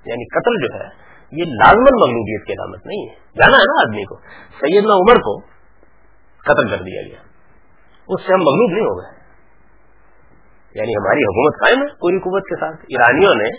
یعنی 0.05 0.25
قتل 0.25 0.67
جو 0.67 0.75
ہے، 0.75 1.09
یہ 1.33 1.45
لازمن 1.45 2.01
مغلوبیت 2.01 2.47
کی 2.47 2.53
علامت 2.53 2.87
نہیں 2.87 3.09
ہے۔ 3.09 3.15
جانا 3.15 3.57
ہے 3.57 3.63
نا 3.63 3.83
آدمی 3.83 4.05
کو۔ 4.05 4.17
سیدنا 4.61 4.95
عمر 4.95 5.17
کو 5.17 5.41
قتل 6.45 6.69
کر 6.71 6.85
دیا 6.85 7.03
گیا۔ 7.03 7.19
اس 8.09 8.27
سے 8.27 8.33
ہم 8.33 8.39
مغلوب 8.39 8.71
نہیں 8.71 8.85
ہو 8.85 9.03
گئے۔ 9.03 9.19
یعنی 10.75 10.93
ہماری 10.93 11.23
حکومت 11.23 11.55
قائم 11.61 11.83
ہے 11.83 11.89
پوری 11.89 12.19
قوت 12.19 12.43
کے 12.43 12.61
ساتھ۔ 12.61 12.77
ایرانیوں 12.89 13.35
نے 13.35 13.51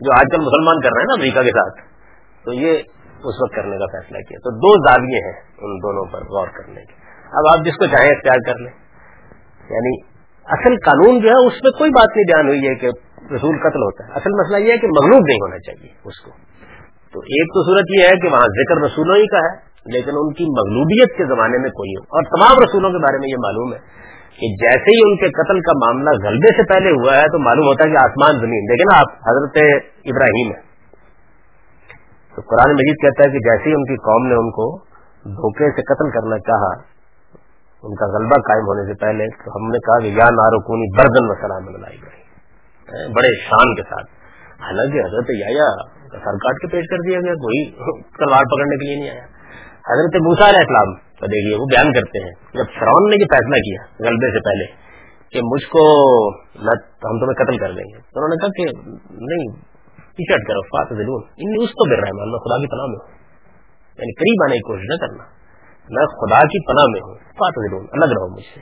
جو 0.00 0.12
آج 0.12 0.24
کل 0.32 0.40
مسلمان 0.40 0.80
کر 0.80 0.88
رہے 0.96 1.00
ہیں 1.00 1.06
نا 1.06 1.14
امریکہ 1.14 1.42
کے 1.42 1.50
ساتھ 1.50 1.89
تو 2.44 2.52
یہ 2.52 2.70
اس 3.24 3.42
وقت 3.42 3.54
کرنے 3.54 3.78
کا 3.78 3.86
فیصلہ 3.86 4.18
کیا۔ 4.18 4.38
تو 4.38 4.50
دو 4.50 4.88
زاویے 4.88 5.24
ہیں 5.24 5.40
ان 5.58 5.76
دونوں 5.76 6.04
پر 6.04 6.18
غور 6.18 6.48
کرنے 6.48 6.80
کے۔ 6.80 6.92
اب 7.32 7.58
آپ 7.58 7.66
جس 7.66 7.76
کو 7.76 7.86
چاہیں 7.86 8.10
اختیار 8.10 8.36
کر 8.46 8.58
لیں۔ 8.58 8.72
یعنی 9.70 10.10
اصل 10.44 10.76
قانون 10.76 11.20
جو 11.20 11.28
ہے 11.28 11.46
اس 11.46 11.52
میں 11.62 11.70
کوئی 11.78 11.90
بات 11.90 12.16
نہیں 12.16 12.24
بیان 12.24 12.48
ہوئی 12.48 12.68
ہے 12.68 12.74
کہ 12.74 12.86
رسول 13.34 13.56
قتل 13.58 13.82
ہوتا 13.82 14.06
ہے۔ 14.06 14.12
اصل 14.12 14.30
مسئلہ 14.30 14.66
یہ 14.66 14.72
ہے 14.72 14.78
کہ 14.78 14.86
مغلوب 14.86 15.26
نہیں 15.26 15.42
ہونا 15.42 15.58
چاہیے 15.58 15.88
اس 16.04 16.20
کو۔ 16.20 16.30
تو 17.12 17.20
ایک 17.20 17.48
تو 17.48 17.62
صورت 17.62 17.84
یہ 17.98 18.04
ہے 18.04 18.16
کہ 18.20 18.28
وہاں 18.28 18.46
ذکر 18.46 18.76
رسولوں 18.84 19.16
ہی 19.16 19.26
کا 19.26 19.38
ہے، 19.38 19.70
لیکن 19.86 20.10
ان 20.14 20.32
کی 20.32 20.44
مغلوبیت 20.44 21.16
کے 21.18 21.24
زمانے 21.24 21.58
میں 21.58 21.70
کوئی 21.70 21.90
ہو 21.96 22.02
اور 22.02 22.22
تمام 22.22 22.62
رسولوں 22.62 22.90
کے 22.90 22.98
بارے 22.98 23.18
میں 23.18 23.28
یہ 23.28 23.36
معلوم 23.38 23.72
ہے 23.72 23.78
کہ 24.40 24.46
جیسے 24.46 24.90
ہی 24.90 25.00
ان 25.04 25.16
کے 25.16 25.26
قتل 25.26 25.60
کا 25.60 25.72
معاملہ 25.72 26.28
غلبے 26.28 26.56
سے 26.56 26.62
پہلے 26.62 26.90
ہوا 26.90 27.16
ہے 27.16 27.22
تو 27.22 27.38
معلوم 27.38 27.66
ہوتا 27.66 27.84
ہے 27.84 27.90
کہ 27.92 28.04
آسمان 28.04 28.32
زمین۔ 28.32 28.62
دیکھیں 28.64 28.86
نا 28.92 29.00
آپ 29.00 29.10
حضرت 29.28 29.58
ابراہیم 30.04 30.52
ہے 30.52 30.69
تو 32.34 32.42
قرآن 32.50 32.72
مجید 32.78 32.98
کہتا 33.02 33.24
ہے 33.24 33.34
کہ 33.34 33.40
جیسے 33.46 33.70
ہی 33.70 33.74
ان 33.76 33.84
کی 33.90 33.96
قوم 34.06 34.26
نے 34.30 34.38
ان 34.40 34.50
کو 34.58 34.66
دھوکے 35.38 35.68
سے 35.76 35.84
قتل 35.88 36.10
کرنا 36.12 36.38
چاہا، 36.48 36.70
ان 37.82 37.96
کا 38.00 38.08
غلبہ 38.12 38.38
قائم 38.48 38.68
ہونے 38.70 38.84
سے 38.88 38.94
پہلے 39.00 39.26
تو 39.40 39.52
ہم 39.52 39.66
نے 39.74 39.80
کہا 39.86 39.98
کہ 40.04 40.12
یا 40.18 40.28
نارکونی 40.36 40.88
بردن 40.96 41.30
و 41.30 41.36
سلام 41.42 41.68
ابراہیم 41.72 43.12
بڑے 43.16 43.32
شان 43.40 43.74
کے 43.78 43.84
ساتھ۔ 43.88 44.08
حالانکہ 44.62 45.02
حضرت 45.02 45.28
یا 45.34 45.66
سر 46.14 46.38
کاٹ 46.44 46.60
کے 46.62 46.68
پیش 46.70 46.88
کر 46.90 47.02
دیا 47.02 47.18
گیا، 47.26 47.34
کوئی 47.42 47.60
تلوار 48.18 48.48
پکڑنے 48.52 48.78
کے 48.78 48.88
لیے 48.88 48.96
نہیں 49.00 49.10
آیا۔ 49.10 49.26
حضرت 49.88 50.16
موسا 50.24 50.48
علیہ 50.50 50.62
السلام 50.64 50.94
کو 51.20 51.28
دیکھیے، 51.34 51.58
وہ 51.60 51.66
بیان 51.70 51.92
کرتے 51.96 52.22
ہیں۔ 52.24 52.32
جب 52.58 52.72
فرعون 52.78 53.08
نے 53.10 53.18
یہ 53.20 53.30
فیصلہ 53.32 53.60
کیا 53.66 53.84
غلبے 54.06 54.30
سے 54.34 54.42
پہلے 54.48 54.66
کہ 55.34 55.42
مجھ 55.48 55.66
کو 55.74 55.82
ہم 56.60 57.20
تمہیں 57.20 57.36
قتل 57.40 57.58
کر 57.58 57.76
دیں 57.76 57.86
گے، 57.90 58.00
تو 58.00 58.20
انہوں 58.20 58.32
نے 58.32 58.38
کہا 58.42 58.52
کہ 58.56 58.64
نہیں 59.28 59.52
ٹی 60.16 60.44
کرو 60.44 60.62
فات 60.62 60.92
ان 61.36 61.62
اس 61.62 61.70
کو 61.70 61.90
گر 61.90 61.96
رہا 61.96 62.08
ہے 62.08 62.12
میں 62.12 62.38
خدا 62.38 62.56
کی 62.56 62.66
پناہ 62.66 62.86
میں 62.86 62.98
ہوں۔ 63.02 63.20
یعنی 63.98 64.14
قریب 64.14 64.42
آنے 64.44 64.54
کی 64.54 64.62
کوشش 64.62 64.84
نہ 64.84 65.06
کرنا۔ 65.06 65.24
میں 65.90 66.06
خدا 66.06 66.40
کی 66.46 66.66
پناہ 66.66 66.84
میں 66.88 67.00
ہوں۔ 67.00 67.14
فات 67.14 67.52
الگ 67.92 68.12
رہو 68.12 68.34
مجھ 68.34 68.44
سے۔ 68.54 68.60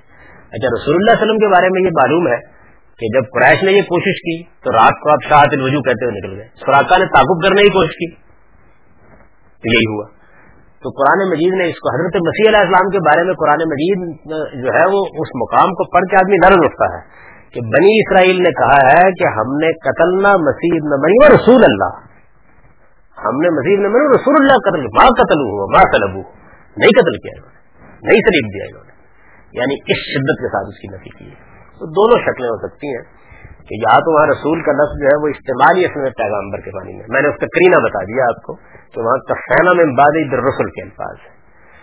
اچھا 0.52 0.68
رسول 0.68 0.94
اللہ 0.94 1.11
علیہ 1.11 1.22
وسلم 1.22 1.38
کے 1.38 1.46
بارے 1.46 1.68
میں 1.68 1.80
یہ 1.82 1.90
معلوم 1.96 2.28
ہے 2.28 2.58
کہ 2.98 3.06
جب 3.14 3.22
قریش 3.34 3.62
نے 3.62 3.72
یہ 3.72 3.82
کوشش 3.82 4.18
کی، 4.20 4.42
تو 4.42 4.72
رات 4.72 5.02
کو 5.02 5.11
آپ 5.11 5.28
شاہت 5.28 5.48
الوجو 5.52 5.82
کہتے 5.82 6.04
ہوئے 6.04 6.18
نکل 6.18 6.37
گئے۔ 6.37 6.48
سوراخا 6.48 6.96
نے 6.96 7.04
تعقب 7.04 7.48
کرنے 7.48 7.62
کی 7.62 7.68
کوشش 7.68 7.92
کی۔ 7.92 8.14
تو 9.61 9.72
یہی 9.72 9.94
ہوا۔ 9.94 10.06
تو 10.82 10.90
قرآن 10.90 11.30
مجید 11.30 11.54
نے 11.54 11.64
اس 11.64 11.74
کو 11.74 11.88
حضرت 11.94 12.16
مسیح 12.16 12.48
علیہ 12.48 12.58
السلام 12.58 12.90
کے 12.90 12.98
بارے 12.98 13.24
میں، 13.24 13.34
قرآن 13.34 13.68
مجید 13.68 13.98
جو 14.64 14.68
ہے 14.68 14.87
وہ 14.87 15.04
اس 15.04 15.28
مقام 15.37 15.70
کو 15.70 15.90
پڑھ 15.90 16.04
کے 16.11 16.16
آدمی 16.16 16.37
نرم 16.37 16.64
اٹھتا 16.64 16.84
ہے۔ 16.84 17.27
کہ 17.52 17.61
بنی 17.61 18.00
اسرائیل 18.00 18.37
نے 18.37 18.50
کہا 18.50 18.88
ہے 18.88 19.12
کہ 19.12 19.26
ہم 19.26 19.56
نے 19.56 19.72
قتل 19.72 20.22
نہ 20.22 20.37
مسیح 20.37 20.78
نہ 20.82 20.96
بنی 21.02 21.18
و 21.20 21.37
رسول 21.37 21.64
اللہ۔ 21.64 21.92
ہم 23.18 23.37
نے 23.40 23.48
مسیح 23.50 23.76
نہ 23.76 23.88
بنی 23.88 24.16
رسول 24.16 24.34
اللہ 24.40 24.56
قتل 24.58 24.82
ماں 24.82 25.11
قتل 25.11 25.40
ہوا 25.40 25.66
ماں 25.76 25.84
طلب 25.92 26.14
نہیں 26.76 26.90
قتل 27.00 27.16
کیا 27.18 27.32
انہوں 27.37 27.50
نے۔ 27.52 27.58
نہیں 28.02 28.20
شریف 28.20 28.54
دیا 28.54 28.64
انہوں 28.64 28.84
نے۔ 28.84 28.92
یعنی 29.52 29.74
اس 29.74 29.98
شدت 30.14 30.40
کے 30.40 30.48
ساتھ 30.48 30.68
اس 30.68 30.78
کی 30.78 30.88
نفی 30.96 31.18
کی۔ 31.18 31.30
ہے 31.30 31.58
تو 31.78 31.87
دونوں 31.87 32.24
شکلیں 32.24 32.48
ہو 32.48 32.68
سکتی 32.68 32.87
ہیں 32.87 33.02
کہ 33.68 33.74
یا 33.74 34.00
تو 34.00 34.14
وہاں 34.14 34.26
رسول 34.26 34.62
کا 34.62 34.72
لفظ 34.72 35.00
جو 35.00 35.06
ہے 35.06 35.22
وہ 35.22 35.28
استعمال 35.28 35.76
ہی 35.76 35.84
اصل 35.84 36.11
پیغامبر 36.11 36.58
کے 36.61 36.70
پانی 36.70 36.92
میں۔ 36.92 37.04
میں 37.08 37.22
نے 37.22 37.28
اس 37.28 37.34
کا 37.34 37.46
کرینہ 37.46 37.87
بتا 37.87 38.04
دیا 38.04 38.24
آپ 38.24 38.42
کو 38.42 38.54
کہ 38.94 39.00
وہاں 39.00 39.18
تفینا 39.18 39.72
میں 39.72 39.84
باد 39.84 40.32
رسول 40.32 40.70
کے 40.70 40.82
الفاظ 40.82 41.16
ہے 41.24 41.30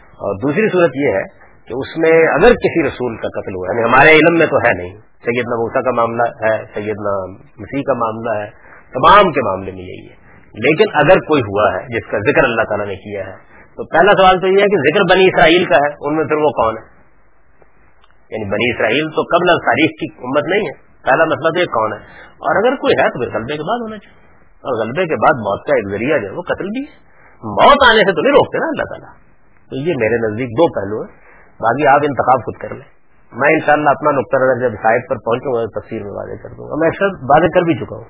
اور 0.06 0.36
دوسری 0.36 0.70
صورت 0.70 0.92
یہ 0.96 1.08
ہے 1.08 1.46
کہ 1.68 1.74
اس 1.74 1.98
میں 1.98 2.28
اگر 2.28 2.54
کسی 2.54 2.88
رسول 2.88 3.18
کا 3.18 3.42
قتل 3.42 3.56
ہوا 3.56 3.76
یعنی 3.76 3.84
ہمارے 3.84 4.10
علم 4.10 4.38
میں 4.38 4.48
تو 4.48 4.58
ہے 4.58 4.78
نہیں 4.78 5.15
سیدنا 5.26 5.56
موسا 5.56 5.82
کا 5.82 5.92
معاملہ 5.96 6.22
ہے، 6.22 6.58
سیدنا 6.74 7.32
مسیح 7.36 7.82
کا 7.82 7.94
معاملہ 7.94 8.44
ہے، 8.44 8.50
تمام 8.94 9.32
کے 9.32 9.42
معاملے 9.42 9.72
میں 9.72 9.82
یہی 9.82 10.10
ہے۔ 10.10 10.16
لیکن 10.54 10.86
اگر 10.94 11.20
کوئی 11.20 11.42
ہوا 11.42 11.74
ہے، 11.74 12.00
جس 12.00 12.12
کا 12.12 12.18
ذکر 12.18 12.44
اللہ 12.44 12.62
تعالیٰ 12.62 12.86
نے 12.86 12.96
کیا 12.96 13.26
ہے، 13.28 13.36
تو 13.76 13.86
پہلا 13.86 14.12
سوال 14.12 14.40
تو 14.40 14.48
یہ 14.48 14.58
ہے 14.62 14.66
کہ 14.66 14.78
ذکر 14.78 15.16
بنی 15.16 15.26
اسرائیل 15.26 15.66
کا 15.66 15.76
ہے، 15.76 15.94
ان 16.02 16.16
میں 16.16 16.26
پھر 16.26 16.36
وہ 16.36 16.50
کون 16.50 16.78
ہے؟ 16.78 16.84
یعنی 18.30 18.46
بنی 18.46 18.76
اسرائیل 18.76 19.10
تو 19.16 19.22
قبل 19.22 19.48
تاریخ 19.48 19.90
کی 19.90 20.08
امت 20.18 20.44
نہیں 20.50 20.62
ہے، 20.62 20.86
پہلا 21.04 21.26
مطلب 21.26 21.58
یہ 21.58 21.66
کون 21.66 21.94
ہے؟ 21.94 21.98
اور 22.26 22.56
اگر 22.56 22.76
کوئی 22.76 23.04
ہے 23.04 23.10
تو 23.10 23.20
پھر 23.20 23.38
غلبے 23.38 23.54
کے 23.54 23.62
بعد 23.62 23.82
ہونا 23.82 23.98
چاہیے۔ 23.98 24.26
اور 24.56 24.86
غلبے 24.86 25.06
کے 25.06 25.16
بعد 25.16 25.36
موت 25.40 25.68
کا 25.68 25.76
ایک 25.76 25.88
ذریعہ 25.92 26.18
جو 26.18 26.28
ہے 26.28 26.32
وہ 26.32 26.42
قتل 26.42 26.66
بھی 26.66 26.82
ہے۔ 26.82 26.96
موت 27.44 27.90
آنے 27.90 28.00
سے 28.00 28.16
تو 28.16 28.22
نہیں 28.22 28.32
روکتے 28.32 28.58
نا 28.58 28.66
اللہ 28.66 28.84
تعالیٰ۔ 28.84 29.14
تو 29.70 29.76
یہ 29.76 29.94
میرے 29.98 30.32
نزدیک 30.32 30.48
دو 30.48 30.68
پہلو 30.68 31.02
ہیں، 31.02 31.18
باقی 31.60 31.88
آپ 31.88 32.00
انتخاب 32.04 32.40
خود 32.40 32.56
کر 32.58 32.74
لیں۔ 32.74 32.95
میں 33.36 33.50
انشاءاللہ 33.54 33.90
اپنا 33.90 34.12
نقطہ 34.12 34.36
نظر 34.36 34.62
جب 34.62 34.76
سائٹ 34.76 35.10
پر 35.10 35.16
پہنچوں 35.16 35.54
گا 35.54 35.80
تفصیل 35.80 36.04
میں 36.04 36.12
واضح 36.12 36.44
کر 36.44 36.50
دوں 36.50 36.70
گا۔ 36.70 36.76
میں 36.76 36.88
اکثر 36.88 37.06
واضح 37.06 37.46
کر 37.54 37.62
بھی 37.62 37.76
چکا 37.76 37.96
ہوں۔ 37.96 38.04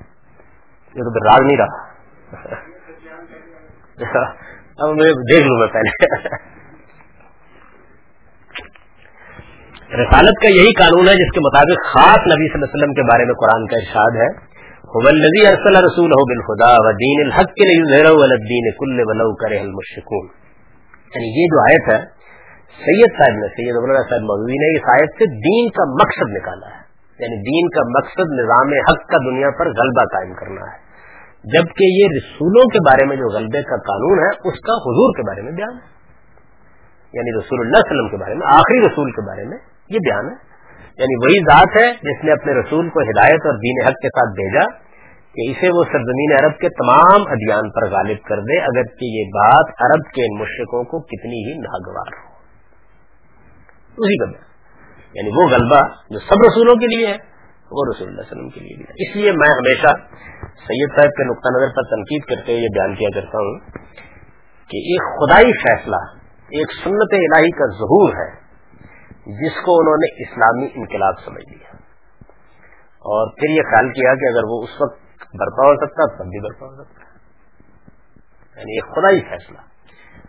یہ 0.95 1.01
تو 1.01 1.27
راز 1.29 1.45
نہیں 1.45 1.57
رہا۔ 1.57 1.95
اب 4.77 4.89
میں 4.89 5.13
دیکھ 5.13 5.47
لوں 5.47 5.57
میں 5.57 5.67
پہلے۔ 5.67 5.89
رسالت 10.03 10.41
کا 10.41 10.47
یہی 10.47 10.73
قانون 10.73 11.07
ہے 11.07 11.13
جس 11.13 11.31
کے 11.33 11.39
مطابق 11.39 11.85
خاص 11.93 12.17
نبی 12.17 12.47
صلی 12.47 12.53
اللہ 12.53 12.65
علیہ 12.65 12.75
وسلم 12.75 12.93
کے 12.93 13.01
بارے 13.01 13.25
میں 13.25 13.33
قرآن 13.33 13.67
کا 13.67 13.77
ارشاد 13.77 14.15
ہے۔ 14.15 14.55
نبی 14.95 15.47
ارسل 15.47 15.75
رسول 15.75 16.11
ہو 16.11 16.25
بال 16.25 16.41
خدا 16.41 16.75
و 16.75 16.91
دین 16.91 17.25
الحق 17.25 17.45
کے 17.45 17.83
الدین 17.83 18.71
کل 18.71 18.99
ولو 18.99 19.35
کرے 19.35 19.59
المشکون 19.59 20.27
یعنی 21.15 21.41
یہ 21.41 21.45
جو 21.45 21.59
آیت 21.59 21.89
ہے 21.89 22.24
سید 22.83 23.11
صاحب 23.17 23.38
نے، 23.38 23.47
سید 23.47 23.75
ابن 23.77 24.09
صاحب 24.09 24.21
مودودی 24.21 24.53
نے 24.53 24.77
اس 24.77 24.89
آیت 24.89 25.09
سے 25.09 25.25
دین 25.25 25.69
کا 25.69 25.83
مقصد 25.91 26.38
نکالا 26.38 26.67
ہے۔ 26.67 26.85
یعنی 27.19 27.38
دین 27.38 27.69
کا 27.69 27.81
مقصد 27.99 28.33
نظام 28.39 28.67
حق 28.67 29.07
کا 29.07 29.17
دنیا 29.17 29.49
پر 29.59 29.65
غلبہ 29.65 30.05
قائم 30.05 30.33
کرنا 30.33 30.61
ہے۔ 30.61 30.85
جبکہ 31.43 31.83
یہ 31.83 32.07
رسولوں 32.17 32.63
کے 32.63 32.79
بارے 32.89 33.05
میں 33.05 33.15
جو 33.15 33.27
غلبے 33.35 33.61
کا 33.61 33.75
قانون 33.75 34.19
ہے، 34.19 34.49
اس 34.49 34.59
کا 34.59 34.73
حضور 34.73 35.15
کے 35.15 35.21
بارے 35.27 35.41
میں 35.41 35.51
بیان 35.51 35.73
ہے۔ 35.73 35.95
یعنی 37.13 37.39
رسول 37.39 37.59
اللہ 37.59 37.77
علیہ 37.77 37.91
وسلم 37.91 38.09
کے 38.09 38.17
بارے 38.17 38.33
میں، 38.33 38.47
آخری 38.47 38.81
رسول 38.81 39.11
کے 39.11 39.27
بارے 39.27 39.43
میں 39.43 39.57
یہ 39.89 39.99
بیان 39.99 40.25
ہے۔ 40.25 40.55
یعنی 40.99 41.25
وہی 41.25 41.39
ذات 41.39 41.77
ہے 41.77 41.91
جس 41.91 42.23
نے 42.23 42.31
اپنے 42.31 42.53
رسول 42.53 42.89
کو 42.89 42.99
ہدایت 42.99 43.45
اور 43.45 43.53
دین 43.53 43.88
حق 43.88 43.93
کے 44.01 44.07
ساتھ 44.07 44.33
بھیجا 44.35 44.69
کہ 45.35 45.51
اسے 45.51 45.67
وہ 45.77 45.83
سرزمین 45.83 46.45
عرب 46.45 46.57
کے 46.57 46.69
تمام 46.69 47.21
ادیان 47.27 47.69
پر 47.69 47.89
غالب 47.91 48.27
کر 48.27 48.39
دے 48.39 48.61
اگر 48.61 48.83
کہ 48.83 49.05
یہ 49.05 49.23
بات 49.23 49.65
عرب 49.81 50.03
کے 50.05 50.21
ان 50.21 50.39
مشرقوں 50.39 50.83
کو 50.83 50.99
کتنی 50.99 51.53
ہی 51.53 51.57
ناگوار 51.57 52.07
ہو۔ 52.07 52.34
اسی 53.97 54.17
کا 54.17 54.55
یعنی 55.13 55.29
وہ 55.29 55.49
غلبہ 55.49 55.79
جو 56.10 56.19
سب 56.19 56.36
رسولوں 56.47 56.75
کے 56.75 56.97
لیے 56.97 57.08
ہے، 57.08 57.17
وہ 57.71 57.86
رسول 57.93 58.08
اللہ 58.08 58.21
علیہ 58.21 58.31
وسلم 58.31 58.49
کے 58.49 58.60
لیے 58.60 58.77
بھی 58.77 58.84
ہے۔ 58.84 59.10
اس 59.10 59.15
لیے 59.15 59.31
میں 59.31 59.47
ہمیشہ 59.47 59.88
سید 60.43 60.89
صاحب 60.89 61.10
کے 61.10 61.23
نقطہ 61.23 61.47
نظر 61.58 61.75
پر 61.75 61.95
تنقید 61.95 62.23
کرتے 62.23 62.51
ہوئے 62.51 62.63
یہ 62.63 62.67
بیان 62.73 62.95
کیا 62.95 63.10
کرتا 63.15 63.38
ہوں 63.38 63.60
کہ 64.67 64.77
ایک 64.77 65.01
خدائی 65.01 65.51
فیصلہ، 65.51 66.17
ایک 66.27 66.71
سنت 66.84 67.13
الہی 67.13 67.51
کا 67.51 67.65
ظہور 67.65 68.10
ہے، 68.10 68.36
جس 69.43 69.53
کو 69.65 69.79
انہوں 69.79 69.97
نے 69.97 70.23
اسلامی 70.23 70.67
انقلاب 70.75 71.13
سمجھ 71.25 71.53
لیا۔ 71.53 71.75
اور 72.95 73.31
پھر 73.31 73.49
یہ 73.49 73.62
خیال 73.62 73.89
کیا 73.89 74.15
کہ 74.15 74.25
اگر 74.34 74.41
وہ 74.47 74.63
اس 74.63 74.81
وقت 74.81 74.99
برپا 75.34 75.67
ہو 75.67 75.75
سکتا، 75.75 76.17
تب 76.17 76.29
بھی 76.29 76.39
برپا 76.39 76.67
ہو 76.67 76.84
سکتا۔ 76.84 77.05
یعنی 78.60 78.73
ایک 78.73 78.95
خدائی 78.95 79.21
فیصلہ۔ 79.21 79.74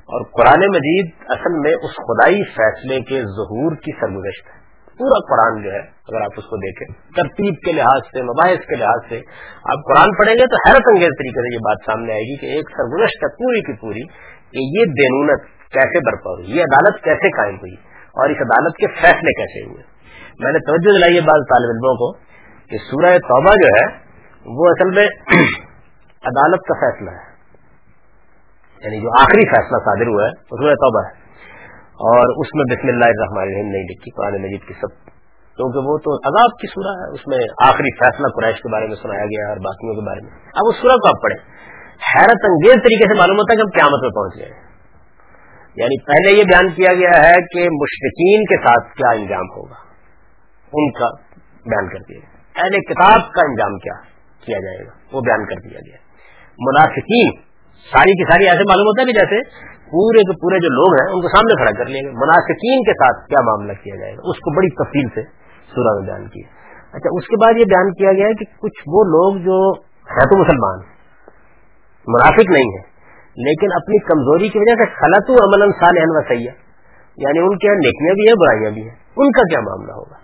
اور 0.06 0.24
قرآن 0.24 0.60
مجید 0.68 1.10
اصل 1.28 1.58
میں 1.58 1.74
اس 1.74 1.96
خدائی 1.96 2.42
فیصلے 2.44 3.00
کے 3.00 3.20
ظہور 3.20 3.76
کی 3.76 3.92
سرگزشت 4.00 4.46
ہے۔ 4.46 4.66
پورا 4.98 5.18
قرآن 5.26 5.62
جو 5.62 5.72
ہے، 5.72 5.78
اگر 5.78 6.20
آپ 6.20 6.30
اس 6.36 6.44
کو 6.44 6.56
دیکھیں، 6.56 7.12
ترتیب 7.16 7.54
کے 7.54 7.72
لحاظ 7.72 8.02
سے، 8.12 8.22
مباحث 8.22 8.58
کے 8.58 8.76
لحاظ 8.76 9.08
سے 9.08 9.18
آپ 9.64 9.84
قرآن 9.88 10.08
پڑھیں 10.18 10.34
گے 10.34 10.46
تو 10.46 10.56
حیرت 10.66 10.82
انگیز 10.86 11.08
طریقے 11.08 11.40
سے 11.40 11.54
یہ 11.54 11.58
بات 11.58 11.76
سامنے 11.86 12.12
آئے 12.12 12.20
گی 12.20 12.36
کہ 12.36 12.46
ایک 12.46 12.70
سرگزشت 12.70 13.24
ہے 13.24 13.28
پوری 13.28 13.60
کی 13.60 13.72
پوری 13.72 14.02
کہ 14.50 14.78
یہ 14.78 14.84
دینونت 14.84 15.42
کیسے 15.72 16.00
برپا 16.00 16.30
ہوئی، 16.30 16.56
یہ 16.56 16.62
عدالت 16.62 17.04
کیسے 17.04 17.30
قائم 17.30 17.56
ہوئی 17.56 17.74
اور 18.14 18.30
اس 18.30 18.36
عدالت 18.36 18.76
کے 18.76 18.86
فیصلے 18.86 19.32
کیسے 19.32 19.70
ہوئے۔ 19.70 19.82
میں 20.38 20.52
نے 20.52 20.58
توجہ 20.58 20.98
دلائی 20.98 21.14
ہے 21.14 21.20
بعض 21.20 21.40
طالب 21.48 21.68
علموں 21.68 21.94
کو 21.94 22.12
کہ 22.70 22.76
سورہ 22.78 23.18
توبہ 23.18 23.52
جو 23.52 23.66
ہے، 23.66 23.86
وہ 24.46 24.68
اصل 24.68 24.90
میں 24.90 25.06
عدالت 26.24 26.60
کا 26.62 26.74
فیصلہ 26.74 27.10
ہے۔ 27.10 27.35
یعنی 28.84 29.00
جو 29.00 29.08
آخری 29.20 29.46
فیصلہ 29.48 29.78
صادر 29.78 30.06
ہوا 30.06 30.24
ہے 30.24 30.30
وہ 30.50 30.56
سورہ 30.56 30.74
توبہ 30.74 31.08
ہے۔ 31.08 31.26
اور 31.96 32.40
اس 32.40 32.54
میں 32.54 32.76
بسم 32.76 32.88
اللہ 32.88 33.04
الرحمن 33.04 33.42
الرحیم 33.42 33.68
نہیں 33.68 33.82
لکھی، 33.82 34.10
قرآن 34.10 34.42
مجید 34.42 34.60
کی 34.60 34.74
سب۔ 34.74 35.06
کیونکہ 35.56 35.78
وہ 35.78 35.98
تو 35.98 36.16
عذاب 36.16 36.60
کی 36.60 36.66
سورہ 36.66 36.94
ہے، 36.96 37.14
اس 37.14 37.20
میں 37.26 37.38
آخری 37.68 37.94
فیصلہ 37.96 38.26
قریش 38.40 38.56
کے 38.56 38.72
بارے 38.72 38.86
میں 38.86 38.96
سنایا 39.02 39.24
گیا 39.24 39.44
ہے 39.44 39.48
اور 39.48 39.56
باقیوں 39.56 39.94
کے 39.94 40.06
بارے 40.06 40.20
میں۔ 40.22 40.30
اب 40.30 40.64
اس 40.68 40.76
سورہ 40.76 40.92
کو 40.92 41.08
آپ 41.08 41.22
پڑھیں۔ 41.22 41.56
حیرت 42.14 42.44
انگیز 42.44 42.74
طریقے 42.74 43.14
سے 43.14 43.18
معلوم 43.18 43.36
ہوتا 43.36 43.52
ہے 43.52 43.56
کہ 43.56 43.62
ہم 43.62 43.70
قیامت 43.70 44.02
میں 44.02 44.10
پہنچ 44.10 44.36
گئے 44.36 44.66
یعنی 45.76 46.02
پہلے 46.04 46.38
یہ 46.38 46.44
بیان 46.44 46.68
کیا 46.68 46.92
گیا 46.94 47.28
ہے 47.28 47.34
کہ 47.34 47.60
مشرقین 47.60 48.44
کے 48.44 48.56
ساتھ 48.66 48.96
کیا 48.96 49.10
انجام 49.10 49.46
ہوگا۔ 49.56 49.74
ان 50.72 50.92
کا 50.92 51.08
بیان 51.50 51.88
کر 51.88 51.98
دیا 51.98 52.18
گیا۔ 52.18 52.62
اہل 52.62 52.80
کتاب 52.80 53.20
کا 53.32 53.40
انجام 53.44 53.78
کیا 53.78 53.92
کیا 54.46 54.58
جائے 54.58 54.86
گا؟ 54.86 54.90
وہ 55.12 55.20
بیان 55.20 55.46
کر 55.46 55.68
دیا 55.68 55.78
گیا۔ 55.86 55.96
منافقین 56.58 57.45
ساری 57.92 58.12
کی 58.12 58.24
ساری 58.32 58.48
ایسے 58.48 58.64
معلوم 58.68 58.86
ہوتا 58.86 59.02
ہے 59.02 59.06
کہ 59.06 59.12
جیسے 59.12 59.40
پورے 59.90 60.22
کے 60.22 60.34
پورے 60.36 60.58
جو 60.58 60.70
لوگ 60.74 60.94
ہیں 60.94 61.06
ان 61.14 61.20
کو 61.22 61.28
سامنے 61.28 61.56
کھڑا 61.56 61.72
کر 61.78 61.86
لیا 61.86 62.02
گیا 62.02 62.10
منافقین 62.10 62.82
کے 62.82 62.92
ساتھ 62.92 63.28
کیا 63.28 63.42
معاملہ 63.44 63.72
کیا 63.72 63.96
جائے 63.96 64.12
گا؟ 64.12 64.20
اس 64.24 64.36
کو 64.36 64.54
بڑی 64.56 64.68
تفصیل 64.68 65.08
سے 65.14 65.22
سورہ 65.74 65.94
میں 65.94 66.06
بیان 66.06 66.28
کیا 66.28 66.48
اچھا 66.92 67.08
اس 67.12 67.26
کے 67.26 67.36
بعد 67.36 67.60
یہ 67.60 67.64
بیان 67.64 67.92
کیا 67.92 68.12
گیا 68.12 68.26
ہے 68.26 68.34
کہ 68.34 68.44
کچھ 68.58 68.82
وہ 68.86 69.04
لوگ 69.04 69.40
جو 69.40 69.58
ہے 70.16 70.24
تو 70.24 70.38
مسلمان، 70.40 70.78
منافق 72.06 72.50
نہیں 72.50 72.70
ہے 72.76 72.82
لیکن 73.36 73.68
اپنی 73.74 73.98
کمزوری 73.98 74.48
کی 74.48 74.58
وجہ 74.58 74.74
سے 74.74 74.86
خلط 75.00 75.30
عمل 75.30 75.70
صالح 75.72 76.04
و 76.06 76.22
سیاح 76.28 76.54
یعنی 77.16 77.38
ان 77.38 77.58
کے 77.58 77.68
نیکیاں 77.68 78.14
بھی 78.14 78.28
ہیں، 78.28 78.34
برائیاں 78.40 78.70
بھی 78.70 78.82
ہیں۔ 78.82 78.96
ان 79.16 79.30
کا 79.30 79.42
کیا 79.42 79.60
معاملہ 79.60 79.92
ہوگا؟ 79.92 80.16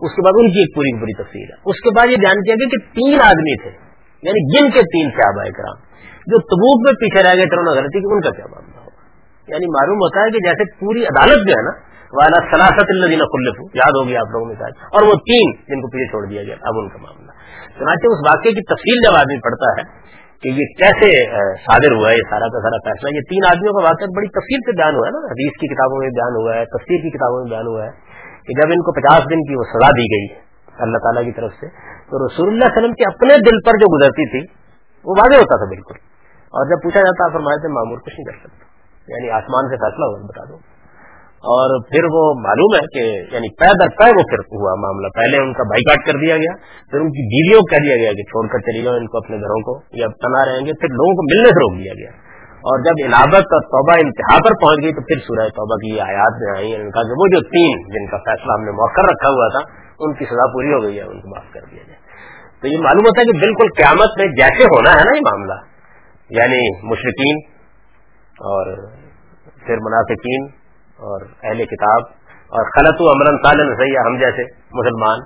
اس 0.00 0.14
کے 0.16 0.22
بعد 0.22 0.32
ان 0.36 0.46
کی 0.46 0.58
ایک 0.58 0.74
پوری 0.74 1.00
بری 1.00 1.22
تفصیل 1.22 1.46
ہے۔ 1.50 1.56
اس 1.64 1.80
کے 1.80 1.90
بعد 1.90 2.06
یہ 2.06 2.16
بیان 2.16 2.42
کیا 2.42 2.54
گیا 2.54 2.68
کہ 2.68 2.78
تین 2.94 3.20
آدمی 3.20 3.62
تھے 3.62 3.70
یعنی 4.22 4.40
جن 4.52 4.70
کے 4.70 4.80
تین 4.80 5.10
سے 5.10 5.28
آبا 5.28 5.44
کرام 5.50 5.76
جو 6.26 6.38
تبوک 6.52 6.86
میں 6.86 6.92
پیچھے 7.02 7.22
رہ 7.22 7.34
گئے 7.40 7.50
ترونا 7.50 7.74
غلطی 7.80 8.00
کہ 8.06 8.14
ان 8.14 8.20
کا 8.20 8.30
کیا 8.30 8.46
معاملہ 8.50 8.80
ہوگا؟ 8.80 9.02
یعنی 9.48 9.66
معلوم 9.66 10.00
ہوتا 10.06 10.24
ہے 10.24 10.30
کہ 10.30 10.40
جیسے 10.46 10.64
پوری 10.80 11.04
عدالت 11.06 11.44
جو 11.48 11.58
ہے 11.58 11.64
نا 11.66 11.74
والا 12.12 12.40
سلاست 12.50 12.90
اللہ 12.94 13.22
خلف 13.34 13.60
یاد 13.74 13.96
ہوگی 14.00 14.16
آپ 14.16 14.32
لوگوں 14.32 14.46
میں 14.46 14.72
اور 14.96 15.06
وہ 15.06 15.14
تین 15.30 15.52
جن 15.70 15.80
کو 15.80 15.88
پیچھے 15.88 16.06
چھوڑ 16.10 16.26
دیا 16.26 16.42
گیا 16.42 16.56
اب 16.70 16.78
ان 16.82 16.88
کا 16.88 16.98
معاملہ۔ 17.02 17.32
چنانچہ 17.78 18.12
اس 18.16 18.20
واقعے 18.26 18.52
کی 18.52 18.62
تفصیل 18.72 19.02
جب 19.06 19.16
آدمی 19.18 19.38
پڑتا 19.46 19.72
ہے 19.78 19.84
کہ 20.42 20.48
یہ 20.48 20.72
کیسے 20.82 21.10
صادر 21.66 21.94
ہوا 21.96 22.10
ہے، 22.10 22.14
یہ 22.14 22.28
سارا 22.30 22.48
کا 22.48 22.62
سارا 22.66 22.78
فیصلہ، 22.86 23.12
یہ 23.14 23.20
تین 23.20 23.46
آدمیوں 23.50 23.74
کا 23.78 23.84
واقعہ 23.88 24.08
بڑی 24.16 24.28
تفصیل 24.38 24.64
سے 24.66 24.76
بیان 24.80 24.98
ہوا 25.00 25.06
ہے 25.06 25.12
نا، 25.12 25.22
حدیث 25.34 25.60
کی 25.62 25.70
کتابوں 25.74 25.98
میں 25.98 26.08
بیان 26.08 26.40
ہوا 26.40 26.56
ہے 26.56 26.64
تفصیل 26.64 27.00
کی 27.02 27.10
کتابوں 27.10 27.42
میں 27.42 27.50
بیان 27.50 27.66
ہوا 27.66 27.84
ہے 27.84 27.90
کہ 28.48 28.58
جب 28.60 28.74
ان 28.76 28.82
کو 28.88 28.96
پچاس 29.00 29.30
دن 29.30 29.46
کی 29.46 29.54
وہ 29.54 29.68
سزا 29.70 29.92
دی 30.00 30.08
گئی 30.14 30.26
اللہ 30.86 30.98
تعالیٰ 30.98 31.24
کی 31.24 31.32
طرف 31.32 31.52
سے، 31.60 31.66
تو 32.10 32.26
رسول 32.26 32.48
اللہ 32.48 32.64
علیہ 32.64 32.78
وسلم 32.78 32.94
کے 32.94 33.04
اپنے 33.12 33.38
دل 33.50 33.62
پر 33.66 33.78
جو 33.82 33.92
گزرتی 33.96 34.30
تھی، 34.30 34.42
وہ 35.04 35.14
واضح 35.18 35.42
ہوتا 35.42 35.56
تھا 35.56 35.68
بالکل۔ 35.74 36.05
اور 36.56 36.66
جب 36.66 36.78
پوچھا 36.82 37.00
جاتا 37.00 37.32
فرمائے 37.32 37.60
تھے، 37.60 37.68
معمور 37.68 37.98
کچھ 37.98 38.14
نہیں 38.18 38.24
کر 38.24 38.38
سکتا 38.44 38.66
یعنی 39.08 39.30
آسمان 39.30 39.68
سے 39.68 39.76
فیصلہ 39.76 40.04
ہوگا 40.04 40.26
بتا 40.26 40.44
دو۔ 40.44 40.76
اور 41.36 41.84
پھر 41.90 42.04
وہ 42.04 42.34
معلوم 42.40 42.74
ہے 42.74 42.84
کہ 42.94 43.04
یعنی 43.34 43.48
پے 43.54 43.66
در 43.80 43.88
پے 43.88 44.08
وہ 44.08 44.22
پھر 44.22 44.38
ہوا 44.38 44.74
معاملہ۔ 44.74 45.08
پہلے 45.08 45.36
ان 45.36 45.52
کا 45.52 45.62
بائی 45.62 45.84
کاٹ 45.84 46.06
کر 46.06 46.18
دیا 46.18 46.36
گیا، 46.36 46.54
پھر 46.90 47.00
ان 47.00 47.08
کی 47.08 47.24
بیویوں 47.32 47.60
کو 47.60 47.66
کہہ 47.66 47.84
دیا 47.84 47.96
گیا 47.96 48.12
کہ 48.12 48.22
چھوڑ 48.22 48.46
کر 48.46 48.58
چلی 48.58 48.82
جاؤ، 48.82 48.94
ان 48.94 49.06
کو 49.06 49.18
اپنے 49.18 49.36
گھروں 49.36 49.60
کو 49.62 49.80
یا 49.92 50.06
تنا 50.06 50.44
رہیں 50.44 50.66
گے۔ 50.66 50.72
پھر 50.72 50.88
لوگوں 50.88 51.14
کو 51.14 51.22
ملنے 51.22 51.48
سے 51.48 51.60
روک 51.60 51.84
دیا 51.84 51.92
گیا۔ 51.92 52.26
اور 52.56 52.78
جب 52.82 53.06
علاوت 53.06 53.44
اور 53.54 53.60
توبہ 53.60 53.94
انتہا 54.06 54.36
پر 54.48 54.54
پہنچ 54.62 54.78
گئی، 54.82 54.92
تو 54.92 55.00
پھر 55.00 55.16
سورہ 55.18 55.48
توبہ 55.48 55.76
کی 55.76 56.00
آیات 56.00 56.34
میں 56.40 56.52
آئی 56.56 56.74
ان 56.74 56.90
کا 56.90 57.02
کہ 57.02 57.14
وہ 57.20 57.26
جو 57.26 57.40
تین 57.40 57.88
جن 57.94 58.06
کا 58.10 58.16
فیصلہ 58.16 58.52
ہم 58.52 58.64
نے 58.64 58.70
موخر 58.70 59.02
رکھا 59.02 59.28
ہوا 59.28 59.48
تھا، 59.48 59.60
ان 60.00 60.14
کی 60.14 60.24
سزا 60.24 60.46
پوری 60.52 60.72
ہو 60.72 60.82
گئی 60.82 60.96
ہے، 60.96 61.02
ان 61.02 61.20
کو 61.20 61.28
معاف 61.28 61.52
کر 61.52 61.60
دیا 61.70 61.82
جائے 61.86 61.98
تو 62.60 62.66
یہ 62.66 62.78
معلوم 62.78 63.04
ہوتا 63.04 63.20
ہے 63.20 63.24
کہ 63.24 63.38
بالکل 63.38 63.66
قیامت 63.76 64.10
میں 64.18 64.26
جیسے 64.26 64.64
ہونا 64.64 64.90
ہے 64.90 65.04
نا 65.04 65.16
یہ 65.16 65.20
معاملہ۔ 65.20 65.75
یعنی 66.30 66.86
مشرقین 66.86 67.38
اور 68.48 68.88
پھر 69.66 69.76
منافقین 69.76 70.46
اور 70.98 71.20
اہل 71.42 71.64
کتاب 71.64 72.00
اور 72.50 72.70
خلط 72.70 73.00
و 73.00 73.10
امرن 73.10 73.36
سالن 73.44 73.76
سیاح 73.76 74.02
ہم 74.06 74.18
جیسے 74.18 74.42
مسلمان 74.72 75.18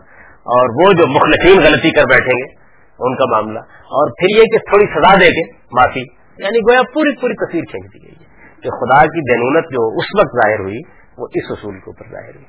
اور 0.54 0.68
وہ 0.80 0.92
جو 0.92 1.06
مخلفین 1.06 1.62
غلطی 1.64 1.90
کر 1.90 2.04
بیٹھیں 2.04 2.38
گے، 2.38 2.52
ان 2.98 3.16
کا 3.16 3.30
معاملہ۔ 3.30 3.58
اور 3.98 4.10
پھر 4.10 4.38
یہ 4.38 4.42
کہ 4.42 4.58
تھوڑی 4.58 4.86
سزا 4.86 5.14
دے 5.14 5.28
کے 5.30 5.52
معافی 5.72 6.00
یعنی 6.38 6.58
گویا 6.58 6.82
پوری 6.82 7.20
پوری 7.20 7.34
تصویر 7.34 7.64
کھینچ 7.70 7.84
دی 7.94 8.02
گئی 8.02 8.14
ہے 8.20 8.24
کہ 8.62 8.70
خدا 8.70 9.06
کی 9.06 9.20
دینونت 9.20 9.64
جو 9.64 9.96
اس 9.96 10.04
وقت 10.18 10.36
ظاہر 10.44 10.60
ہوئی، 10.60 10.78
وہ 11.18 11.26
اس 11.34 11.50
اصول 11.50 11.74
کے 11.74 11.90
اوپر 11.90 12.10
ظاہر 12.10 12.34
ہوئی۔ 12.34 12.44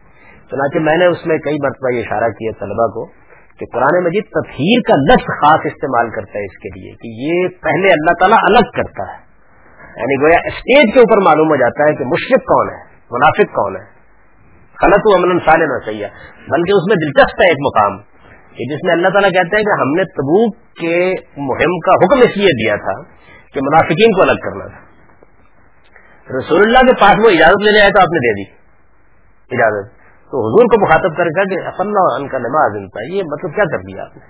چنانچہ 0.51 0.77
میں 0.77 0.97
نے 0.97 1.05
اس 1.05 1.25
میں 1.25 1.37
کئی 1.37 1.57
مرتبہ 1.63 1.93
یہ 1.93 2.01
اشارہ 2.01 2.29
کیا 2.29 2.51
طلبا 2.59 2.87
کو 2.87 3.05
کہ 3.61 3.65
قرآن 3.73 4.03
مجید 4.03 4.23
تفہیر 4.23 4.81
کا 4.81 5.13
لفظ 5.13 5.25
خاص 5.25 5.59
استعمال 5.65 6.09
کرتا 6.09 6.39
ہے 6.39 6.43
اس 6.43 6.57
کے 6.57 6.69
لیے 6.79 6.91
کہ 6.91 7.07
یہ 7.07 7.47
پہلے 7.47 7.87
اللہ 7.87 8.13
تعالیٰ 8.19 8.37
الگ 8.41 8.69
کرتا 8.75 9.13
ہے۔ 9.13 9.19
یعنی 9.97 10.21
گویا 10.21 10.39
اسٹیج 10.45 10.93
کے 10.93 10.99
اوپر 10.99 11.25
معلوم 11.25 11.49
ہو 11.49 11.55
جاتا 11.55 11.83
ہے 11.83 11.95
کہ 11.95 12.03
مشرق 12.05 12.39
کون 12.39 12.69
ہے، 12.69 12.83
منافق 13.11 13.55
کون 13.55 13.75
ہے۔ 13.75 14.01
غلط 14.83 15.01
و 15.05 15.15
امن 15.15 15.39
سال 15.39 15.59
نہ 15.59 15.85
چاہیے 15.85 16.07
بلکہ 16.49 16.71
اس 16.71 16.87
میں 16.87 16.95
دلچسپ 16.95 17.41
ہے 17.41 17.47
ایک 17.47 17.57
مقام 17.65 17.97
کہ 18.55 18.73
جس 18.73 18.79
میں 18.83 18.93
اللہ 18.93 19.07
تعالیٰ 19.07 19.29
کہتا 19.29 19.57
ہے 19.57 19.63
کہ 19.63 19.81
ہم 19.81 19.91
نے 19.91 20.03
تبوک 20.03 20.55
کے 20.55 21.13
مہم 21.37 21.79
کا 21.79 21.93
حکم 21.93 22.21
اس 22.21 22.37
لیے 22.37 22.65
دیا 22.65 22.75
تھا 22.75 23.03
کہ 23.53 23.59
منافقین 23.63 24.11
کو 24.11 24.21
الگ 24.21 24.39
کرنا 24.39 24.67
تھا۔ 24.67 24.91
رسول 26.37 26.61
اللہ 26.61 26.79
کے 26.79 27.01
پاس 27.01 27.15
وہ 27.23 27.29
اجازت 27.29 27.61
لینے 27.61 27.81
آئے 27.81 27.89
تو 27.89 27.99
آپ 27.99 28.11
نے 28.11 28.17
دے 28.17 28.43
دی۔ 28.43 28.61
اجازت۔ 29.51 30.00
تو 30.31 30.37
حضور 30.37 30.65
کو 30.65 30.85
مخاطب 30.85 31.17
کر 31.17 31.23
کہ 31.23 31.81
اللہ 31.81 32.15
ان 32.15 32.27
کا 32.27 32.37
نماز 32.37 32.71
انتا 32.75 33.15
یہ 33.15 33.23
مطلب 33.23 33.55
کیا 33.55 33.63
کر 33.63 33.77
دیا 33.77 34.03
آپ 34.03 34.17
نے؟ 34.17 34.23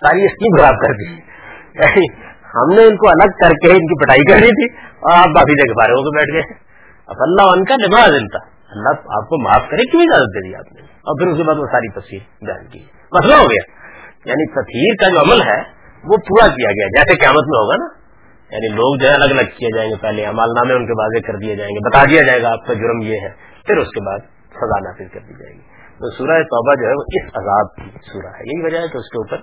ساری 0.00 0.24
اسکیم 0.24 0.56
خراب 0.56 0.80
کر 0.80 0.92
دی۔ 0.92 1.12
یعنی 1.74 2.24
ہم 2.54 2.74
نے 2.74 2.84
ان 2.84 2.96
کو 2.96 3.08
الگ 3.08 3.30
کر 3.30 3.50
کے 3.50 3.70
ان 3.70 3.78
کی 3.78 4.04
پٹائی 4.04 4.32
کرنی 4.32 4.48
تھی 4.48 4.76
اور 4.76 5.12
آپ 5.12 5.26
باقی 5.26 5.52
جگہ 5.52 5.74
بارے 5.74 5.92
ہو 5.92 6.10
کے 6.10 6.18
بیٹھ 6.18 6.32
گئے۔ 6.32 6.58
اب 7.06 7.16
اللہ 7.18 7.42
ان 7.42 7.64
کا 7.64 7.74
نماز 7.74 8.10
انتا 8.22 8.38
اللہ 8.70 8.88
آپ 8.88 9.28
کو 9.28 9.42
معاف 9.42 9.70
کرے، 9.70 9.90
کیوں 9.90 10.02
اجازت 10.02 10.28
دے 10.28 10.48
دی 10.48 10.54
آپ 10.54 10.72
نے؟ 10.72 10.80
اور 10.80 11.20
پھر 11.20 11.26
اس 11.28 11.36
کے 11.36 11.42
بعد 11.42 11.54
وہ 11.54 11.64
ساری 11.64 11.88
تصویر 11.88 12.46
بیان 12.46 12.66
کی۔ 12.66 12.78
مسئلہ 13.12 13.34
ہو 13.34 13.44
گیا۔ 13.44 13.64
یعنی 14.24 14.50
تصویر 14.50 14.94
کا 15.00 15.08
جو 15.10 15.20
عمل 15.20 15.42
ہے، 15.42 15.58
وہ 16.04 16.16
پورا 16.16 16.48
کیا 16.48 16.70
گیا۔ 16.70 16.86
جیسے 16.86 17.18
قیامت 17.18 17.44
میں 17.46 17.58
ہوگا 17.58 17.76
نا۔ 17.76 17.88
یعنی 18.54 18.68
لوگ 18.68 19.00
جو 19.00 19.08
ہے 19.08 19.14
الگ 19.14 19.24
الگ 19.24 19.50
کیے 19.58 19.76
جائیں 19.76 19.90
گے۔ 19.90 19.96
پہلے 19.96 20.24
عمال 20.24 20.48
نامے 20.48 20.74
ان 20.74 20.86
کے 20.86 20.92
واضح 20.92 21.26
کر 21.26 21.38
دیے 21.38 21.56
جائیں 21.56 21.70
گے، 21.70 21.88
بتا 21.88 22.04
دیا 22.10 22.22
جائے 22.22 22.42
گا 22.42 22.52
آپ 22.52 22.66
کا 22.66 22.74
جرم 22.74 23.02
یہ 23.02 23.14
ہے۔ 23.22 23.28
پھر 23.66 23.76
اس 23.76 23.88
کے 23.88 24.06
بعد 24.06 24.33
سزا 24.54 24.80
نافذ 24.80 25.12
کر 25.12 25.20
دی 25.20 25.34
جائے 25.34 25.54
گی۔ 25.54 25.60
تو 25.98 26.10
سورہ 26.10 26.42
توبہ 26.42 26.74
جو 26.74 26.86
ہے 26.88 26.94
وہ 26.94 27.04
اس 27.08 27.30
عذاب 27.34 27.76
کی 27.76 27.90
سورہ 28.12 28.26
ہے۔ 28.26 28.40
یہی 28.40 28.64
وجہ 28.64 28.76
ہے 28.76 28.88
کہ 28.92 28.96
اس 28.96 29.08
کے 29.08 29.18
اوپر 29.18 29.36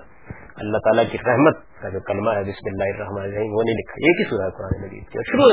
اللہ 0.56 0.78
تعالیٰ 0.78 1.04
کی 1.12 1.18
رحمت 1.26 1.56
کا 1.82 1.88
جو 1.88 2.00
کلمہ 2.00 2.30
ہے، 2.30 2.42
بسم 2.42 2.66
اللہ 2.66 2.84
الرحمن 2.84 3.22
الرحیم، 3.22 3.54
وہ 3.54 3.62
نہیں 3.62 3.74
لکھا۔ 3.74 3.94
یہ 3.98 4.12
کی 4.12 4.30
سورہ 4.30 4.50
قرآن 4.50 4.82
مجید 4.82 5.04
کی 5.08 5.18
شروع 5.30 5.46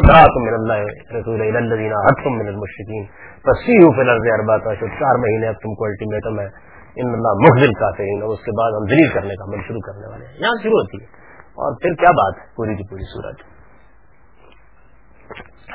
من 0.45 0.53
اللہ 0.53 0.85
رسول 1.15 1.41
الذین 1.41 1.93
حتم 1.93 2.37
من 2.37 2.47
المشرکین۔ 2.47 3.05
فسیح 3.41 3.95
فی 3.95 4.01
الارض 4.01 4.27
اربعۃ 4.39 4.71
اشهر 4.71 4.99
چار 4.99 5.15
مہینے 5.17 5.47
اب 5.47 5.55
تم 5.55 5.75
کو 5.75 5.85
الٹیمیٹم 5.85 6.39
ہے۔ 6.39 6.69
ان 6.95 7.13
اللہ 7.13 7.33
مخزل 7.33 7.73
کافرین۔ 7.73 8.21
اور 8.21 8.29
اس 8.29 8.39
کے 8.39 8.51
بعد 8.51 8.71
ہم 8.71 8.85
ذلیل 8.85 9.09
کرنے 9.13 9.35
کا 9.35 9.43
عمل 9.43 9.61
شروع 9.67 9.79
کرنے 9.79 10.11
والے 10.11 10.25
ہیں۔ 10.25 10.33
یہاں 10.33 10.63
شروع 10.63 10.79
ہوتی 10.79 10.97
ہے۔ 11.01 11.07
اور 11.49 11.81
پھر 11.81 11.93
کیا 11.93 12.11
بات 12.11 12.37
ہے؟ 12.39 12.55
پوری 12.55 12.75
کی 12.75 12.83
پوری 12.89 13.03
صورت 13.13 13.41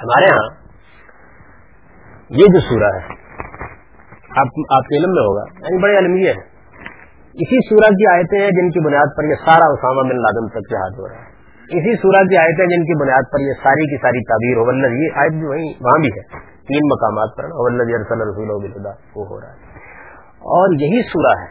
ہمارے 0.02 0.24
ہاں 0.24 0.64
یہ 2.30 2.46
جو 2.46 2.60
سورہ 2.60 2.94
ہے 2.94 3.23
آپ 4.34 4.58
آپ 4.76 4.88
کے 4.88 4.98
علم 4.98 5.12
میں 5.16 5.24
ہوگا. 5.24 5.44
یعنی 5.60 5.80
بڑے 5.82 5.98
علمیہ 5.98 6.30
ہے 6.30 6.52
اسی 7.34 7.60
سورہ 7.68 7.90
کی 7.92 8.06
آیتیں 8.10 8.38
ہیں 8.38 8.50
جن 8.56 8.68
کی 8.70 8.82
بنیاد 8.82 9.12
پر 9.16 9.28
یہ 9.28 9.40
سارا 9.44 9.68
اسامہ 9.74 10.02
بن 10.08 10.20
لادن 10.22 10.50
تک 10.54 10.68
جہاد 10.72 10.98
ہو 10.98 11.08
رہا 11.08 11.20
ہے. 11.20 11.32
اسی 11.70 11.94
سورہ 12.02 12.22
کی 12.24 12.36
آیتیں 12.38 12.64
جن 12.72 12.84
کی 12.88 12.96
بنیاد 13.00 13.30
پر 13.32 13.44
یہ 13.44 13.60
ساری 13.60 13.86
کی 13.92 13.98
ساری 14.02 14.22
تعبیر 14.28 14.60
اولد 14.62 14.96
یہ 14.96 15.18
آیت 15.22 15.38
بھی 15.38 15.48
وہیں، 15.48 15.72
وہاں 15.80 15.98
بھی 15.98 16.10
ہے. 16.16 16.24
تین 16.70 16.88
مقامات 16.90 17.36
پر 17.38 17.56
اولد 17.62 17.92
ارسل 17.94 18.24
رسول 18.24 18.50
وہ 18.50 19.26
ہو 19.26 19.40
رہا 19.40 19.50
ہے. 19.50 19.82
اور 20.54 20.78
یہی 20.80 21.02
سورہ 21.08 21.34
ہے 21.40 21.50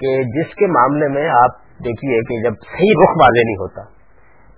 کہ 0.00 0.14
جس 0.32 0.54
کے 0.54 0.66
معاملے 0.72 1.08
میں 1.10 1.28
آپ 1.34 1.60
دیکھیے 1.84 2.22
کہ 2.28 2.40
جب 2.44 2.62
صحیح 2.66 2.96
رخ 3.00 3.14
واضح 3.20 3.46
نہیں 3.46 3.60
ہوتا، 3.60 3.84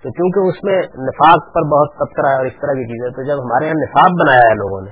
تو 0.03 0.11
کیونکہ 0.17 0.49
اس 0.49 0.63
میں 0.63 0.79
نفاق 1.05 1.51
پر 1.55 1.67
بہت 1.71 1.95
تبصرہ 1.99 2.31
ہے 2.31 2.41
اور 2.41 2.49
اس 2.49 2.57
طرح 2.61 2.79
کی 2.79 2.85
چیزیں، 2.85 3.09
تو 3.09 3.25
جب 3.29 3.41
ہمارے 3.43 3.65
یہاں 3.65 3.79
نصاب 3.79 4.17
بنایا 4.21 4.45
ہے 4.45 4.57
لوگوں 4.61 4.81
نے 4.81 4.91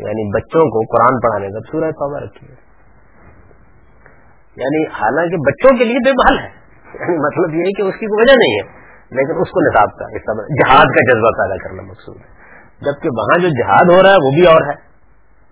یعنی 0.00 0.36
بچوں 0.36 0.60
کو 0.60 0.96
قرآن 0.96 1.20
پڑھانے 1.20 1.48
کا 1.48 1.72
سورہ 1.72 1.90
توبہ 1.90 2.18
رکھی 2.18 2.48
ہے 2.48 2.70
یعنی 4.56 4.86
حالانکہ 4.86 5.36
بچوں 5.36 5.78
کے 5.78 5.84
لیے 5.84 5.98
بے 6.04 6.12
بال 6.12 6.38
ہے۔ 6.38 6.60
یعنی 6.94 7.16
مطلب 7.26 7.54
یہ 7.54 7.60
ہے 7.60 7.82
کہ 7.82 7.82
اس 7.82 7.94
کی 7.94 8.06
کوئی 8.06 8.22
وجہ 8.22 8.38
نہیں 8.38 8.54
ہے، 8.54 8.80
لیکن 9.10 9.40
اس 9.40 9.50
کو 9.50 9.60
نصاب 9.60 9.88
کا 9.98 10.06
جہاد 10.34 10.84
کا 10.84 11.14
جذبہ 11.14 11.30
پیدا 11.30 11.56
کرنا 11.56 11.82
مقصود 11.82 12.16
ہے۔ 12.16 12.40
جبکہ 12.80 13.08
وہاں 13.18 13.38
جو 13.38 13.48
جہاد 13.48 13.96
ہو 13.96 14.02
رہا 14.02 14.10
ہے، 14.10 14.26
وہ 14.26 14.30
بھی 14.34 14.46
اور 14.46 14.62
ہے۔ 14.62 14.90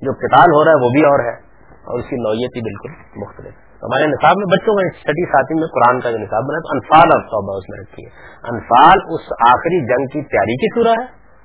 جو 0.02 0.12
قتال 0.12 0.50
ہو 0.54 0.64
رہا 0.64 0.70
ہے، 0.70 0.76
وہ 0.76 0.90
بھی 0.90 1.02
اور 1.02 1.18
ہے۔ 1.18 1.48
اور 1.78 1.98
اس 1.98 2.04
کی 2.04 2.16
نوعیت 2.16 2.56
ہی 2.56 2.60
بالکل 2.60 3.20
مختلف 3.20 3.52
ہے۔ 3.52 3.68
ہمارے 3.82 4.06
نصاب 4.06 4.32
میں 4.36 4.46
بچوں 4.46 4.74
کا 4.74 4.98
چھٹی 4.98 5.26
ساتھی 5.26 5.54
میں 5.54 5.68
قرآن 5.68 6.00
کا 6.00 6.10
جو 6.10 6.18
نصاب 6.18 6.42
بنا 6.42 6.58
تو 6.58 6.68
انفال 6.74 7.08
اور 7.12 7.22
توبہ 7.22 7.58
اس 7.58 7.64
میں 7.68 7.78
رکھی 7.80 8.04
ہے 8.04 8.10
انفال 8.42 8.98
اس 9.14 9.20
آخری 9.48 9.80
جنگ 9.80 10.06
کی 10.06 10.28
تیاری 10.28 10.56
کی 10.56 10.74
سورہ 10.74 10.94
ہے 11.00 11.04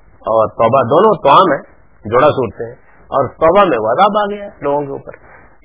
اور 0.09 0.47
توبہ 0.47 0.81
دونوں 0.81 1.13
توام 1.23 1.53
ہے 1.53 1.61
جوڑا 2.09 2.27
صورتیں 2.27 2.65
ہیں۔ 2.65 2.82
اور 3.13 3.27
توبہ 3.27 3.69
میں 3.69 3.77
وہ 3.77 3.91
عذاب 3.91 4.17
آ 4.17 4.35
گیا 4.35 4.49
لوگوں 4.61 4.81
کے 4.81 4.91
اوپر۔ 4.91 5.11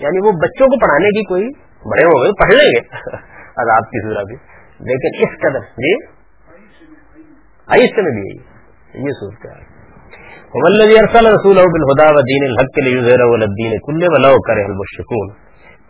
یعنی 0.01 0.27
وہ 0.27 0.33
بچوں 0.33 0.67
کو 0.67 0.81
پڑھانے 0.81 1.09
کی 1.09 1.25
کوئی 1.25 1.43
بڑے 1.85 2.05
ہو 2.05 2.23
گئے، 2.23 2.33
پڑھ 2.33 2.55
لیں 2.55 2.67
گے۔ 2.67 2.81
عذاب 3.57 3.91
کی 3.91 4.09
سورہ 4.09 4.25
بھی۔ 4.25 4.37
لیکن 4.81 5.23
اس 5.23 5.41
قدر 5.41 5.61
جی 5.61 6.19
آئیے 7.67 8.03
میں 8.03 8.11
بھی 8.11 8.37
یہ 8.95 9.11
سوچتا 9.11 9.51
ہے 9.51 9.79
رسول 11.31 11.57
دین 12.19 12.45
الحق 12.45 12.75
کے 12.75 12.81
لیے 12.81 13.79
کل 13.79 14.03
ولو 14.03 14.41
کرے 14.41 14.65
المشکون 14.65 15.29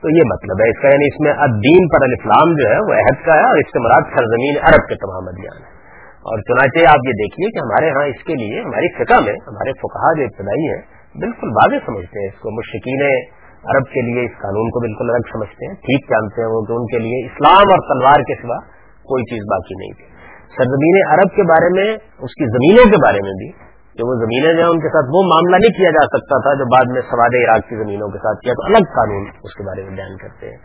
تو 0.03 0.17
یہ 0.17 0.23
مطلب 0.27 0.65
ہے 0.65 0.71
اس 0.71 0.83
کا 0.83 0.89
یعنی 0.89 1.07
اس 1.07 1.21
میں 1.21 1.33
الدین 1.33 1.89
پر 1.89 1.99
الاسلام 2.03 2.55
جو 2.55 2.71
ہے، 2.71 2.79
وہ 2.79 2.95
عہد 2.95 3.27
کا 3.27 3.35
ہے 3.35 3.41
اور 3.41 3.57
اس 3.57 3.67
سے 3.67 3.79
مراد 3.79 4.03
سرزمین 4.03 4.59
عرب 4.63 4.89
کے 4.89 4.95
تمام 4.95 5.29
ادیان 5.29 5.63
ہے 5.63 5.71
اور 6.09 6.41
چنانچہ 6.41 6.79
آپ 6.79 7.09
یہ 7.09 7.13
دیکھیے 7.13 7.51
کہ 7.51 7.59
ہمارے 7.59 7.91
ہاں 7.91 8.07
اس 8.07 8.25
کے 8.25 8.35
لیے، 8.35 8.61
ہماری 8.61 9.05
فقہ 9.05 9.21
میں، 9.25 9.37
ہمارے 9.47 9.73
فقہ 9.73 10.19
جو 10.19 10.23
ابتدائی 10.23 10.69
ہیں 10.69 10.97
بالکل 11.15 11.49
واضح 11.49 11.77
سمجھتے 11.87 12.21
ہیں 12.21 12.29
اس 12.29 12.41
کو۔ 12.41 12.51
مشکین 12.51 13.03
عرب 13.65 13.87
کے 13.87 14.01
لیے 14.01 14.25
اس 14.25 14.31
قانون 14.31 14.71
کو 14.71 14.81
بالکل 14.81 15.11
الگ 15.11 15.29
سمجھتے 15.33 15.67
ہیں۔ 15.67 15.75
ٹھیک 15.75 16.11
جانتے 16.11 16.43
ہیں 16.43 16.49
وہ 16.49 16.63
کہ 16.63 16.73
ان 16.73 16.87
کے 16.87 16.99
لیے 16.99 17.27
اسلام 17.27 17.69
اور 17.71 17.79
تلوار 17.79 18.21
کے 18.23 18.35
سوا 18.43 18.59
کوئی 19.03 19.25
چیز 19.25 19.43
باقی 19.51 19.75
نہیں 19.75 19.93
تھی۔ 19.93 20.05
سرزمین 20.57 21.13
عرب 21.13 21.37
کے 21.37 21.43
بارے 21.43 21.81
میں، 21.81 21.95
اس 21.95 22.35
کی 22.35 22.45
زمینوں 22.45 22.85
کے 22.85 23.03
بارے 23.05 23.19
میں 23.23 23.33
بھی، 23.33 23.53
کہ 23.97 24.09
وہ 24.09 24.15
زمینیں 24.15 24.53
جو 24.53 24.63
ہیں 24.63 24.71
ان 24.71 24.81
کے 24.81 24.89
ساتھ، 24.89 25.07
وہ 25.15 25.23
معاملہ 25.23 25.57
نہیں 25.57 25.79
کیا 25.79 25.91
جا 25.91 26.07
سکتا 26.07 26.41
تھا 26.43 26.55
جو 26.55 26.65
بعد 26.65 26.93
میں 26.93 27.03
سواد 27.03 27.31
عراق 27.45 27.69
کی 27.69 27.77
زمینوں 27.77 28.09
کے 28.09 28.19
ساتھ 28.19 28.41
کیا۔ 28.41 28.53
تو 28.53 28.65
الگ 28.67 28.91
قانون 28.97 29.31
اس 29.43 29.55
کے 29.55 29.63
بارے 29.65 29.83
میں 29.83 29.97
بیان 29.97 30.17
کرتے 30.17 30.51
ہیں۔ 30.51 30.57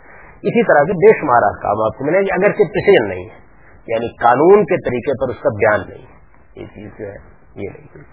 اسی 0.43 0.63
طرح 0.63 0.85
کے 0.85 0.93
بے 0.93 1.19
شمار 1.19 1.41
کام 1.41 1.85
آپ 1.85 1.97
کو 1.97 2.05
ملے 2.05 2.19
گی 2.19 2.27
اگر 2.31 2.51
پسین 2.51 3.09
نہیں 3.09 3.23
ہے 3.23 3.43
یعنی 3.87 4.07
قانون 4.07 4.65
کے 4.65 4.75
طریقے 4.77 5.11
پر 5.11 5.29
اس 5.29 5.43
کا 5.43 5.49
بیان 5.49 5.89
نہیں 5.89 6.05
ہے۔ 6.05 6.13
یہ 6.61 6.65
چیز 6.65 6.91
جو 6.99 7.05
ہے، 7.05 7.15
یہ 7.55 7.69
نہیں۔ 7.69 8.03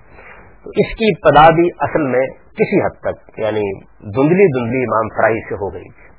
تو 0.64 0.70
اس 0.70 0.94
کی 0.94 1.04
ابتدا 1.10 1.54
بھی 1.54 1.68
اصل 1.78 2.02
میں 2.02 2.26
کسی 2.28 2.86
حد 2.86 3.00
تک 3.00 3.38
یعنی 3.38 3.80
دھندلی 3.84 4.60
دھندلی 4.60 4.82
امام 4.82 5.08
فرائی 5.08 5.40
سے 5.48 5.54
ہو 5.54 5.72
گئی 5.72 5.88
تھی۔ 5.88 6.10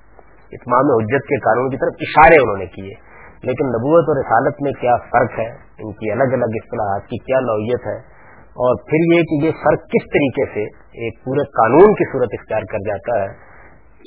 اتمام 0.56 1.04
حجت 1.04 1.28
کے 1.28 1.40
قانون 1.40 1.70
کی 1.70 1.78
طرف 1.78 1.94
اشارے 2.00 2.36
انہوں 2.42 2.58
نے 2.58 2.66
کیے۔ 2.66 3.12
لیکن 3.44 3.66
نبوت 3.66 4.10
اور 4.10 4.26
رسالت 4.26 4.62
میں 4.62 4.72
کیا 4.72 4.96
فرق 4.98 5.40
ہے؟ 5.40 5.50
ان 5.54 5.94
کی 5.94 6.12
الگ 6.12 6.34
الگ 6.34 6.46
اصطلاحات 6.46 7.02
کی 7.02 7.18
کیا 7.18 7.40
نوعیت 7.40 7.88
ہے؟ 7.88 8.12
اور 8.52 8.76
پھر 8.90 9.16
یہ 9.16 9.24
کہ 9.24 9.46
یہ 9.46 9.52
فرق 9.52 9.82
کس 9.82 10.04
طریقے 10.04 10.46
سے 10.46 10.64
ایک 10.78 11.24
پورے 11.26 11.44
قانون 11.44 11.94
کی 11.94 12.12
صورت 12.12 12.30
اختیار 12.40 12.62
کر 12.62 12.78
جاتا 12.88 13.22
ہے، 13.22 13.28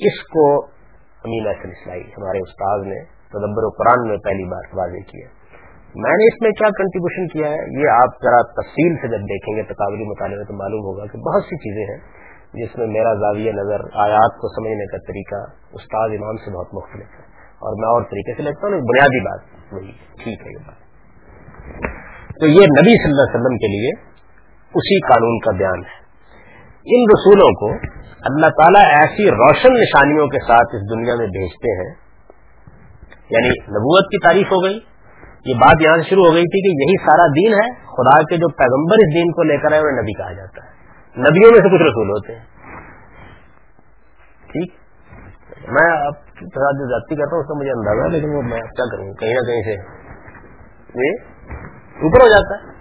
اس 0.07 0.27
کو 0.27 0.65
امین 1.25 1.47
ایسن 1.47 1.69
اسلائی 1.69 2.01
ہمارے 2.01 2.37
استاد 2.37 2.79
نے 2.87 3.03
تدبر 3.03 3.63
و 3.63 3.69
قرآن 3.69 4.07
میں 4.07 4.17
پہلی 4.17 4.51
بار 4.51 4.75
واضح 4.77 5.11
کیا۔ 5.11 5.27
میں 5.95 6.11
نے 6.11 6.27
اس 6.27 6.41
میں 6.41 6.51
کیا 6.51 6.67
کنٹریبیوشن 6.67 7.27
کیا 7.27 7.47
ہے؟ 7.47 7.81
یہ 7.81 7.89
آپ 7.89 8.09
ذرا 8.23 8.41
تفصیل 8.41 8.95
سے 8.95 9.07
جب 9.07 9.23
دیکھیں 9.23 9.57
گے 9.57 9.63
تقابلی 9.63 10.03
مطالعے 10.03 10.37
میں 10.37 10.45
تو 10.45 10.53
معلوم 10.53 10.79
ہوگا 10.79 11.05
کہ 11.05 11.17
بہت 11.17 11.43
سی 11.43 11.57
چیزیں 11.57 11.93
ہیں 11.93 11.99
جس 12.53 12.77
میں 12.77 12.87
میرا 12.87 13.13
زاویہ 13.13 13.51
نظر، 13.51 13.79
آیات 13.93 14.33
کو 14.37 14.47
سمجھنے 14.55 14.85
کا 14.85 14.97
طریقہ 14.97 15.35
استاد 15.73 16.09
امام 16.09 16.37
سے 16.37 16.57
بہت 16.57 16.73
مختلف 16.73 17.07
ہے۔ 17.19 17.25
اور 17.45 17.79
میں 17.79 17.89
اور 17.89 18.01
طریقے 18.01 18.33
سے 18.37 18.41
لیتا 18.41 18.67
ہوں 18.67 18.73
بنیادی 18.73 19.23
بات 19.23 19.73
وہی 19.73 19.91
ٹھیک 20.23 20.41
ہے 20.41 20.51
یہ 20.51 20.67
بات۔ 20.67 20.85
تو 22.39 22.47
یہ 22.47 22.65
نبی 22.65 22.95
صلی 22.95 23.11
اللہ 23.11 23.25
علیہ 23.25 23.35
وسلم 23.35 23.57
کے 23.57 23.67
لیے 23.67 23.91
اسی 24.73 24.99
قانون 24.99 25.39
کا 25.39 25.51
بیان 25.51 25.79
ہے۔ 25.79 26.05
ان 26.95 27.03
رسولوں 27.13 27.53
کو 27.53 27.95
اللہ 28.31 28.47
تعالیٰ 28.47 28.99
ایسی 28.99 29.29
روشن 29.29 29.73
نشانیوں 29.73 30.27
کے 30.27 30.39
ساتھ 30.39 30.75
اس 30.75 30.81
دنیا 30.81 31.15
میں 31.15 31.27
بھیجتے 31.27 31.71
ہیں 31.71 31.93
یعنی 33.29 33.49
نبوت 33.49 34.03
کی 34.03 34.27
تعریف 34.27 34.47
ہو 34.47 34.63
گئی 34.63 34.79
یہ 35.45 35.53
بات 35.53 35.81
یہاں 35.81 35.97
سے 35.97 36.09
شروع 36.09 36.25
ہو 36.25 36.33
گئی 36.33 36.43
تھی 36.43 36.61
کہ 36.61 36.89
یہی 36.89 37.05
سارا 37.05 37.27
دین 37.27 37.53
ہے، 37.53 37.73
خدا 37.73 38.21
کے 38.21 38.37
جو 38.37 38.49
پیغمبر 38.49 38.95
اس 38.97 39.15
دین 39.15 39.31
کو 39.31 39.43
لے 39.43 39.57
کر 39.57 39.71
آئے 39.71 39.81
انہیں 39.81 40.01
نبی 40.01 40.13
کہا 40.13 40.33
جاتا 40.33 40.63
ہے۔ 40.63 40.75
نبیوں 41.21 41.51
میں 41.51 41.59
سے 41.59 41.67
کچھ 41.67 41.83
رسول 41.83 42.09
ہوتے 42.09 42.35
ہیں۔ 42.35 42.45
ٹھیک؟ 44.47 44.71
میں 45.71 46.05
اب 46.07 46.13
تھوڑا 46.25 46.71
جو 46.71 46.89
جاتی 46.89 47.15
کرتا 47.15 47.35
ہوں، 47.35 47.43
اس 47.43 47.47
کا 47.47 47.59
مجھے 47.59 47.71
اندازہ 47.71 48.03
ہے، 48.03 48.09
لیکن 48.09 48.35
وہ 48.35 48.41
میں 48.41 48.61
کیا 48.61 48.85
کروں؟ 48.91 49.13
کہیں 49.13 49.33
نہ 49.33 49.39
کہیں 49.39 49.63
سے۔ 49.63 49.71
یہ 51.05 51.11
اوپر 52.01 52.21
ہو 52.21 52.27
جاتا 52.27 52.55
ہے۔ 52.55 52.75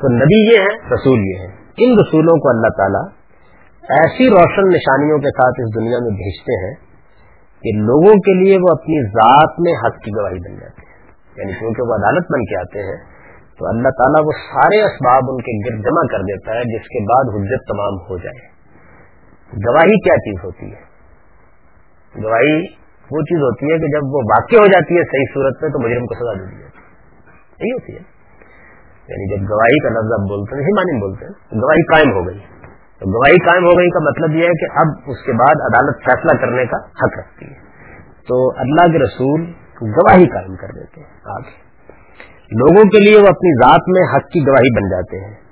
تو 0.00 0.08
نبی 0.08 0.54
یہ 0.54 0.58
ہے 0.58 0.94
رسول 0.94 1.18
یہ 1.18 1.38
ہے 1.40 1.46
ان 1.76 1.98
رسولوں 1.98 2.36
کو 2.36 2.48
اللہ 2.48 2.68
تعالیٰ 2.76 3.15
ایسی 3.88 4.30
روشن 4.30 4.68
نشانیوں 4.68 5.18
کے 5.18 5.28
ساتھ 5.28 5.60
اس 5.60 5.74
دنیا 5.76 5.98
میں 6.02 6.10
بھیجتے 6.10 6.66
ہیں 6.66 6.74
کہ 7.62 7.78
لوگوں 7.78 8.14
کے 8.14 8.44
لیے 8.44 8.58
وہ 8.58 8.70
اپنی 8.70 9.06
ذات 9.06 9.60
میں 9.60 9.72
حق 9.72 10.04
کی 10.04 10.10
گواہی 10.10 10.38
بن 10.38 10.60
جاتے 10.60 10.82
ہیں۔ 10.86 10.96
یعنی 11.36 11.52
کیونکہ 11.52 11.82
وہ 11.82 11.94
عدالت 11.94 12.24
بن 12.32 12.44
کے 12.44 12.56
آتے 12.60 12.78
ہیں، 12.78 12.96
تو 13.58 13.66
اللہ 13.68 13.88
تعالیٰ 13.88 14.24
وہ 14.24 14.30
سارے 14.30 14.82
اسباب 14.82 15.22
ان 15.28 15.36
کے 15.36 15.52
گرد 15.64 15.84
جمع 15.84 16.02
کر 16.12 16.22
دیتا 16.22 16.52
ہے، 16.52 16.60
جس 16.60 16.82
کے 16.82 17.00
بعد 17.04 17.34
حجت 17.34 17.68
تمام 17.68 17.94
ہو 18.10 18.18
جائے۔ 18.18 18.56
گواہی 19.66 20.00
کیا 20.00 20.16
چیز 20.16 20.44
ہوتی 20.44 20.66
ہے؟ 20.66 20.80
گواہی 22.24 22.56
وہ 23.10 23.20
چیز 23.20 23.38
ہوتی 23.38 23.72
ہے 23.72 23.78
کہ 23.78 23.86
جب 23.86 24.04
وہ 24.04 24.18
واقع 24.18 24.56
ہو 24.56 24.66
جاتی 24.66 24.94
ہے 24.94 25.02
صحیح 25.02 25.34
صورت 25.34 25.62
میں 25.62 25.70
تو 25.70 25.88
مجرم 25.88 26.06
کو 26.06 26.14
سزا 26.14 26.32
دے 26.32 26.50
دی 26.50 26.60
جاتی 26.60 26.78
ہے۔ 26.78 26.86
یہی 27.60 27.72
ہوتی 27.72 27.92
ہے۔ 27.92 28.16
یعنی 29.08 29.30
جب 29.30 29.50
گواہی 29.50 29.78
کا 29.82 29.88
لفظ 29.88 30.12
آپ 30.12 30.28
بولتے 30.28 30.56
ہیں 30.56 30.62
مانی 30.62 31.00
بولتے 31.00 31.24
ہیں، 31.24 31.32
گواہی 31.32 31.82
قائم 31.82 32.12
ہو 32.12 32.26
گئی۔ 32.26 32.55
تو 33.00 33.10
گواہی 33.10 33.38
قائم 33.38 33.64
ہو 33.64 33.78
گئی 33.78 33.90
کا 33.90 33.98
مطلب 33.98 34.36
یہ 34.36 34.42
ہے 34.42 34.66
کہ 34.66 34.78
اب 34.78 34.86
اس 35.06 35.22
کے 35.26 35.32
بعد 35.32 35.60
عدالت 35.60 35.96
فیصلہ 36.04 36.40
کرنے 36.40 36.66
کا 36.66 36.76
حق 36.76 37.18
رکھتی 37.18 37.46
ہے۔ 37.46 37.66
تو 38.28 38.50
اللہ 38.50 38.92
کے 38.92 38.98
رسول 38.98 39.52
گواہی 39.82 40.26
قائم 40.26 40.56
کر 40.56 40.68
دیتے 40.68 41.00
ہیں 41.00 41.20
آگے۔ 41.24 41.66
لوگوں 42.52 42.90
کے 42.90 42.98
لیے 42.98 43.18
وہ 43.18 43.26
اپنی 43.26 43.54
ذات 43.54 43.80
میں 43.88 44.16
حق 44.16 44.28
کی 44.32 44.40
گواہی 44.40 44.74
بن 44.74 44.88
جاتے 44.90 45.24
ہیں۔ 45.24 45.46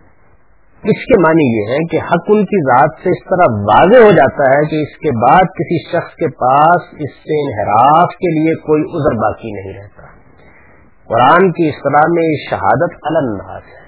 اس 0.84 1.04
کے 1.04 1.20
معنی 1.20 1.58
یہ 1.58 1.72
ہے 1.72 1.78
کہ 1.90 1.96
حق 1.96 2.24
ان 2.28 2.44
کی 2.44 2.62
ذات 2.62 2.90
سے 3.02 3.08
اس 3.08 3.24
طرح 3.24 3.54
واضح 3.54 4.04
ہو 4.04 4.10
جاتا 4.10 4.50
ہے 4.50 4.68
کہ 4.68 4.76
اس 4.82 4.96
کے 4.98 5.28
بعد 5.28 5.44
کسی 5.44 5.88
شخص 5.88 6.14
کے 6.14 6.26
پاس 6.28 6.82
اس 6.92 7.14
سے 7.16 7.40
انحراف 7.40 8.08
کے 8.08 8.34
لیے 8.34 8.54
کوئی 8.54 8.82
عذر 8.82 9.22
باقی 9.22 9.52
نہیں 9.52 9.82
رہتا۔ 9.82 10.02
قرآن 11.08 11.52
کی 11.52 11.68
اصطلاح 11.68 12.12
میں 12.12 12.50
شہادت 12.50 12.98
الناس 13.02 13.62
ہے۔ 13.62 13.83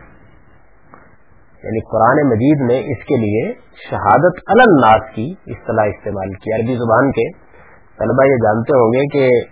یعنی 1.66 1.80
قرآن 1.80 2.28
مجید 2.28 2.60
میں 2.60 2.78
اس 2.78 3.04
کے 3.04 3.16
لیے 3.16 3.52
شہادت 3.90 4.40
الناس 4.46 5.14
کی 5.14 5.34
اصطلاح 5.46 5.84
استعمال 5.84 6.32
کی 6.32 6.54
عربی 6.54 6.74
زبان 6.74 7.10
کے۔ 7.10 7.32
طلبہ 7.98 8.24
یہ 8.24 8.36
جانتے 8.36 8.76
ہوں 8.76 8.92
گے 8.92 9.08
کہ 9.12 9.46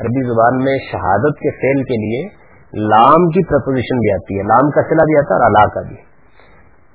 عربی 0.00 0.26
زبان 0.26 0.64
میں 0.64 0.78
شہادت 0.92 1.38
کے 1.38 1.50
فعل 1.50 1.82
کے 1.82 1.94
لیے 1.94 2.44
لام 2.88 3.28
کی 3.28 3.44
پرپوزیشن 3.48 3.98
بھی 3.98 4.12
آتی 4.12 4.38
ہے۔ 4.38 4.42
لام 4.42 4.70
کا 4.70 4.82
سلا 4.82 5.04
بھی 5.04 5.18
آتا 5.18 5.34
ہے 5.34 5.40
اور 5.40 5.46
اللہ 5.46 5.74
کا 5.74 5.80
بھی۔ 5.80 5.96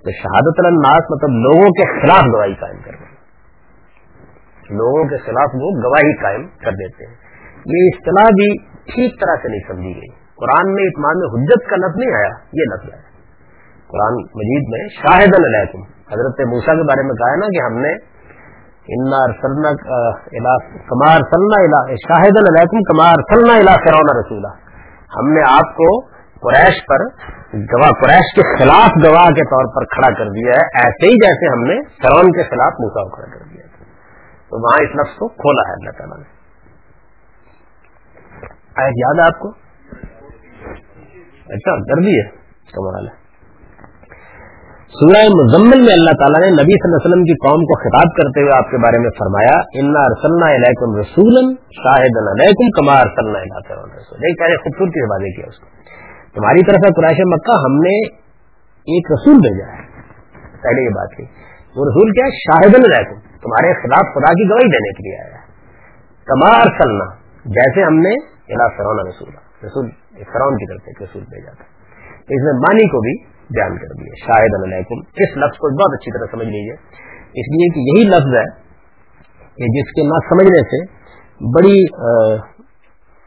تو 0.05 0.11
شہادت 0.11 0.65
الناس 0.65 1.11
مطلب 1.11 1.30
لوگوں 1.30 1.70
کے 1.70 2.01
خلاف 2.01 2.36
گواہی 2.36 2.53
قائم 2.53 2.82
کرنا۔ 2.86 3.20
لوگوں 4.70 5.09
کے 5.09 5.17
خلاف 5.17 5.49
وہ 5.53 5.72
گواہی 5.84 6.22
قائم 6.22 6.47
کر 6.47 6.72
دیتے 6.72 7.05
ہیں۔ 7.07 7.15
یہ 7.65 7.89
اصطلاح 7.93 8.26
بھی 8.26 8.57
ٹھیک 8.67 9.22
طرح 9.22 9.36
سے 9.41 9.47
نہیں 9.47 9.67
سمجھی 9.67 9.95
گئی۔ 9.95 10.30
قرآن 10.36 10.74
میں 10.74 10.84
اطمان 10.84 11.20
میں 11.20 11.28
حجت 11.28 11.70
کا 11.70 11.76
لفظ 11.76 11.97
نہیں 11.97 12.15
آیا، 12.15 12.34
یہ 12.53 12.61
لفظ 12.61 12.93
آیا۔ 12.93 13.09
قرآن 13.92 14.18
مجید 14.40 14.68
میں 14.72 14.80
شاہد 14.96 15.36
علیکم۔ 15.38 15.86
حضرت 16.14 16.42
موسا 16.52 16.74
کے 16.80 16.84
بارے 16.90 17.04
میں 17.08 17.16
کہا 17.20 17.30
ہے 17.34 17.38
نا 17.44 17.48
کہ 17.56 17.62
ہم 17.66 17.78
نے 17.86 17.94
کمار 18.92 19.34
سلنا 21.32 21.82
شاہد 22.04 22.38
علیکم 22.42 22.86
کمار 22.92 23.24
سلنا 23.32 23.58
الا 23.62 23.74
فرون 23.84 24.12
رسولہ 24.20 24.52
ہم 25.18 25.28
نے 25.34 25.44
آپ 25.50 25.76
کو 25.80 25.90
قریش 26.46 26.80
پر 26.90 27.04
گواہ 27.74 27.92
قریش 28.02 28.28
کے 28.36 28.46
خلاف 28.52 28.98
گواہ 29.06 29.30
کے 29.40 29.46
طور 29.54 29.70
پر 29.76 29.86
کھڑا 29.94 30.10
کر 30.20 30.28
دیا 30.38 30.60
ہے، 30.60 30.66
ایسے 30.84 31.12
ہی 31.12 31.16
جیسے 31.24 31.52
ہم 31.54 31.62
نے 31.70 31.78
فرون 32.04 32.32
کے 32.32 32.44
خلاف 32.50 32.74
موسا 32.84 33.04
کو 33.04 33.10
کھڑا 33.16 33.30
کر 33.38 33.46
دیا 33.54 33.66
تھا 33.68 33.86
تو 34.50 34.54
وہاں 34.66 34.80
اس 34.86 34.92
لفظ 35.00 35.14
کو 35.20 35.26
کھولا 35.44 35.64
ہے 35.70 35.74
اللہ 35.80 35.98
تعالیٰ 35.98 36.18
نے۔ 36.18 36.28
آیت 38.84 38.96
یاد 39.06 39.16
ہے 39.22 39.26
آپ 39.28 39.40
کو؟ 39.40 39.48
اچھا 41.58 41.72
کر 41.94 42.04
دیے 42.10 42.24
کمال 42.74 43.08
ہے 43.08 43.14
سورہ 44.90 45.30
مزمل 45.30 45.80
میں 45.80 45.94
اللہ 45.94 46.12
تعالیٰ 46.12 46.40
نے 46.42 46.50
نبی 46.50 46.74
صلی 46.74 46.84
اللہ 46.84 46.98
علیہ 46.98 47.10
وسلم 47.10 47.24
کی 47.24 47.34
قوم 47.34 47.62
کو 47.62 47.80
خطاب 47.80 48.18
کرتے 48.18 48.42
ہوئے 48.42 48.58
آپ 48.58 48.72
کے 48.72 48.78
بارے 48.78 48.98
میں 48.98 49.10
فرمایا، 49.10 49.58
انا 49.74 50.00
ارسلنا 50.00 50.56
علیکم 50.56 50.96
رسول 50.96 51.56
شاہد 51.56 52.16
علیکم 52.32 52.70
کما 52.70 52.94
ارسلنا 52.94 53.40
رسول 53.98 54.20
ایک 54.24 54.40
پہلے 54.40 54.58
خوبصورتی 54.58 55.00
سے 55.00 55.12
واضح 55.12 55.36
کیا 55.36 55.46
اس 55.48 55.60
کو۔ 55.60 55.66
تمہاری 56.34 56.62
طرف 56.66 56.76
ہے 56.76 56.94
قرائش 56.94 57.20
مکہ، 57.20 57.60
ہم 57.66 57.74
نے 57.74 58.08
ایک 58.70 59.12
رسول 59.12 59.34
بھیجا 59.34 59.74
ہے۔ 59.74 59.82
پہلے 60.64 60.84
یہ 60.84 60.90
بات 60.90 61.18
کی۔ 61.18 61.24
وہ 61.76 61.86
رسول 61.86 62.12
کیا 62.12 62.26
ہے؟ 62.26 62.32
شاہد 62.32 62.76
علیکم۔ 62.76 63.20
تمہارے 63.20 63.74
خلاف 63.74 64.14
خدا 64.14 64.34
کی 64.34 64.50
گواہی 64.50 64.72
دینے 64.72 64.94
کے 64.94 65.10
لیے 65.10 65.24
آیا 65.24 65.34
ہے۔ 65.34 65.46
کما 66.26 66.58
ارسلنا 66.58 67.06
جیسے 67.46 67.84
ہم 67.84 67.94
نے 67.94 68.14
الا 68.54 68.68
فرون 68.78 69.08
رسول 69.08 69.30
رسول 69.66 69.90
فرون 70.24 70.58
کی 70.58 70.68
طرف 70.68 70.82
ایک 70.86 71.02
رسول 71.02 71.24
بھیجا 71.24 71.52
تھا۔ 71.52 71.64
اس 72.20 72.44
میں 72.44 72.54
مانی 72.54 72.88
کو 72.88 73.02
بھی 73.02 73.39
بیان 73.50 73.78
کر 73.82 73.91
دیا 74.00 74.18
شاہد 74.22 74.56
علیکم. 74.58 75.00
اس 75.26 75.36
لفظ 75.43 75.60
کو 75.62 75.70
بہت 75.76 75.97
اچھی 75.97 76.12
طرح 76.16 76.32
سمجھ 76.32 76.47
لیجیے 76.47 76.76
اس 77.41 77.50
لیے 77.54 77.70
کہ 77.76 77.86
یہی 77.88 78.04
لفظ 78.10 78.36
ہے 78.38 78.45
کہ 79.58 79.70
جس 79.76 79.91
کے 79.97 80.06
نہ 80.10 80.20
سمجھنے 80.28 80.62
سے 80.72 80.80
بڑی 81.56 81.76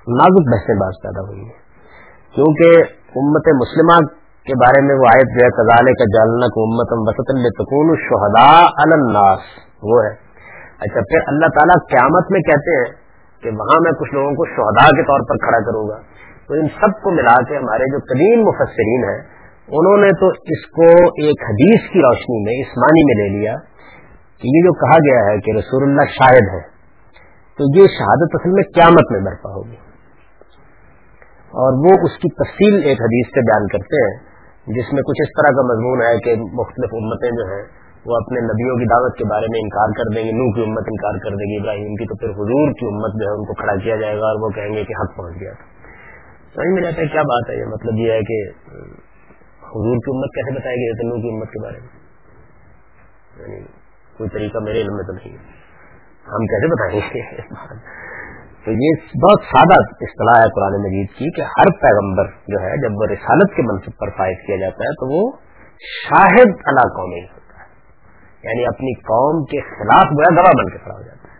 نازک 0.06 0.48
بحثیں 0.52 0.74
باز 0.80 1.00
پیدا 1.02 1.24
ہوئی 1.26 1.40
ہیں. 1.40 1.58
کیونکہ 2.36 3.20
امت 3.20 3.50
مسلمہ 3.56 3.96
کے 4.46 4.54
بارے 4.62 4.80
میں 4.86 4.94
وہ 5.00 5.08
آیت 5.08 5.34
جو 5.34 5.44
ہے 5.44 5.50
کزالے 5.58 5.92
کا 5.98 6.06
جالنا 6.14 6.46
کو 6.54 6.64
امت 6.68 6.94
وسط 7.08 7.34
التکون 7.34 7.92
شہدا 8.06 8.46
الناس. 8.84 9.44
وہ 9.90 10.00
ہے. 10.04 10.14
اچھا 10.86 11.04
پھر 11.10 11.28
اللہ 11.32 11.52
تعالیٰ 11.58 11.76
قیامت 11.90 12.32
میں 12.36 12.40
کہتے 12.48 12.78
ہیں 12.78 12.88
کہ 13.42 13.52
وہاں 13.58 13.76
میں 13.84 13.92
کچھ 14.00 14.16
لوگوں 14.16 14.32
کو 14.40 14.48
شہدا 14.54 14.88
کے 14.96 15.04
طور 15.10 15.28
پر 15.28 15.44
کھڑا 15.44 15.60
کروں 15.68 15.84
گا. 15.90 16.00
تو 16.46 16.58
ان 16.60 16.66
سب 16.80 16.98
کو 17.02 17.14
ملا 17.18 17.36
کے 17.48 17.56
ہمارے 17.56 17.88
جو 17.92 18.00
قدیم 18.08 18.42
مفسرین 18.48 19.06
ہیں 19.10 19.20
انہوں 19.68 19.96
نے 19.96 20.08
تو 20.20 20.28
اس 20.28 20.66
کو 20.66 20.86
ایک 21.24 21.42
حدیث 21.48 21.92
کی 21.92 22.00
روشنی 22.00 22.38
میں، 22.42 22.54
اس 22.62 22.72
معنی 22.78 23.02
میں 23.04 23.14
لے 23.14 23.38
لیا 23.38 23.56
کہ 24.42 24.48
یہ 24.48 24.64
جو 24.64 24.72
کہا 24.72 24.98
گیا 24.98 25.20
ہے 25.28 25.38
کہ 25.40 25.52
رسول 25.56 25.82
اللہ 25.82 26.10
شاہد 26.10 26.48
ہے 26.54 26.60
تو 27.58 27.68
یہ 27.78 27.86
شہادت 27.86 28.34
اصل 28.34 28.50
میں 28.50 28.62
قیامت 28.74 29.12
میں 29.12 29.20
برپا 29.20 29.50
ہوگی۔ 29.54 29.76
اور 31.52 31.78
وہ 31.84 31.94
اس 32.02 32.18
کی 32.18 32.28
تفصیل 32.28 32.74
ایک 32.84 33.02
حدیث 33.02 33.26
سے 33.26 33.40
بیان 33.40 33.66
کرتے 33.66 34.02
ہیں، 34.02 34.14
جس 34.66 34.92
میں 34.92 35.02
کچھ 35.02 35.22
اس 35.22 35.32
طرح 35.38 35.54
کا 35.56 35.62
مضمون 35.62 36.02
ہے 36.02 36.18
کہ 36.18 36.34
مختلف 36.60 36.94
امتیں 37.00 37.30
جو 37.30 37.46
ہیں، 37.52 37.62
وہ 38.06 38.16
اپنے 38.16 38.40
نبیوں 38.40 38.76
کی 38.78 38.84
دعوت 38.84 39.16
کے 39.18 39.24
بارے 39.24 39.46
میں 39.46 39.60
انکار 39.60 39.94
کر 39.98 40.10
دیں 40.14 40.24
گے 40.24 40.32
نو 40.32 40.52
کی 40.52 40.62
امت 40.62 40.88
انکار 40.88 41.18
کر 41.18 41.30
دے 41.30 41.50
گی، 41.52 41.60
ابراہیم 41.60 41.94
کی 41.94 42.04
تو 42.04 42.14
پھر 42.14 42.28
حضور 42.28 42.72
کی 42.72 42.86
امت 42.86 43.22
جو 43.22 43.28
ہے، 43.28 43.34
ان 43.34 43.44
کو 43.44 43.54
کھڑا 43.54 43.76
کیا 43.76 43.96
جائے 43.96 44.16
گا 44.16 44.26
اور 44.26 44.42
وہ 44.42 44.48
کہیں 44.48 44.74
گے 44.74 44.84
کہ 44.84 44.98
حق 45.02 45.16
پہنچ 45.16 45.40
گیا 45.40 45.52
تھا۔ 45.52 45.64
سمجھ 46.54 46.74
میں 46.74 46.82
جاتا 46.82 47.00
ہے 47.02 47.06
کیا 47.06 47.22
بات 47.22 47.50
ہے، 47.50 47.60
یہ 47.60 47.64
مطلب 47.64 47.94
یہ 47.96 48.12
ہے 48.12 48.20
کہ 48.20 48.42
حضور 49.72 49.96
کی 49.96 50.16
امت 50.16 50.34
کیسے 50.34 50.60
بتایا 50.60 50.76
گیا 50.76 51.02
تنوع 51.02 51.22
کی 51.22 51.34
امت 51.34 51.48
کے 51.48 51.62
بارے 51.62 51.80
میں۔ 51.80 52.02
یعنی 53.38 53.66
کوئی 54.16 54.30
طریقہ 54.30 54.58
میرے 54.58 54.80
علم 54.80 54.94
میں 54.94 55.04
تو 55.04 55.12
نہیں 55.12 55.32
ہے۔ 55.32 55.62
ہم 56.28 56.46
کیسے 56.46 56.66
بتائیں 56.66 57.00
گے؟ 57.14 57.36
تو 58.64 58.70
یہ 58.70 58.90
بہت 59.22 59.40
سادہ 59.44 59.82
اصطلاح 60.00 60.42
ہے 60.42 60.50
قرآن 60.54 60.82
مجید 60.82 61.08
کی 61.10 61.30
کہ 61.36 61.40
ہر 61.40 61.70
پیغمبر 61.80 62.24
جو 62.24 62.62
ہے، 62.62 62.76
جب 62.82 62.90
وہ 62.96 63.06
رسالت 63.06 63.56
کے 63.56 63.62
منصب 63.62 63.98
پر 64.00 64.10
فائد 64.10 64.46
کیا 64.46 64.56
جاتا 64.56 64.76
ہے، 64.76 64.94
تو 64.94 65.14
وہ 65.14 65.32
شاہد 66.04 66.52
اللہ 66.64 66.80
قومی 66.80 67.24
ہوتا 67.24 67.58
ہے۔ 67.58 67.68
یعنی 68.44 68.66
اپنی 68.66 68.94
قوم 68.94 69.44
کے 69.44 69.60
خلاف 69.60 70.04
گویا 70.04 70.42
گواہ 70.42 70.52
بن 70.58 70.72
کے 70.72 70.78
کھڑا 70.78 70.94
ہو 70.94 71.02
جاتا 71.02 71.28
ہے۔ 71.28 71.38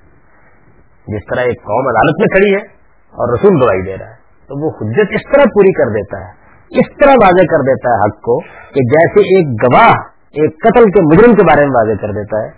جس 1.06 1.22
طرح 1.30 1.40
ایک 1.40 1.58
قوم 1.62 1.88
عدالت 1.88 2.20
میں 2.20 2.26
کھڑی 2.26 2.54
ہے 2.54 2.76
اور 2.92 3.38
رسول 3.38 3.62
گواہی 3.62 3.86
دے 3.86 3.98
رہا 3.98 4.10
ہے، 4.10 4.16
تو 4.46 4.64
وہ 4.64 4.70
حجت 4.70 5.10
اس 5.10 5.32
طرح 5.32 5.42
پوری 5.42 5.72
کر 5.72 5.88
دیتا 5.90 6.28
ہے 6.28 6.41
اس 6.80 6.88
طرح 7.00 7.16
واضح 7.22 7.46
کر 7.50 7.62
دیتا 7.66 7.90
ہے 7.90 8.00
حق 8.02 8.20
کو 8.26 8.34
کہ 8.74 8.82
جیسے 8.92 9.24
ایک 9.30 9.48
گواہ، 9.62 9.94
ایک 10.34 10.54
قتل 10.62 10.84
کے 10.90 11.00
مجرم 11.02 11.34
کے 11.34 11.44
بارے 11.44 11.64
میں 11.66 11.74
واضح 11.74 12.00
کر 12.00 12.12
دیتا 12.12 12.42
ہے 12.44 12.50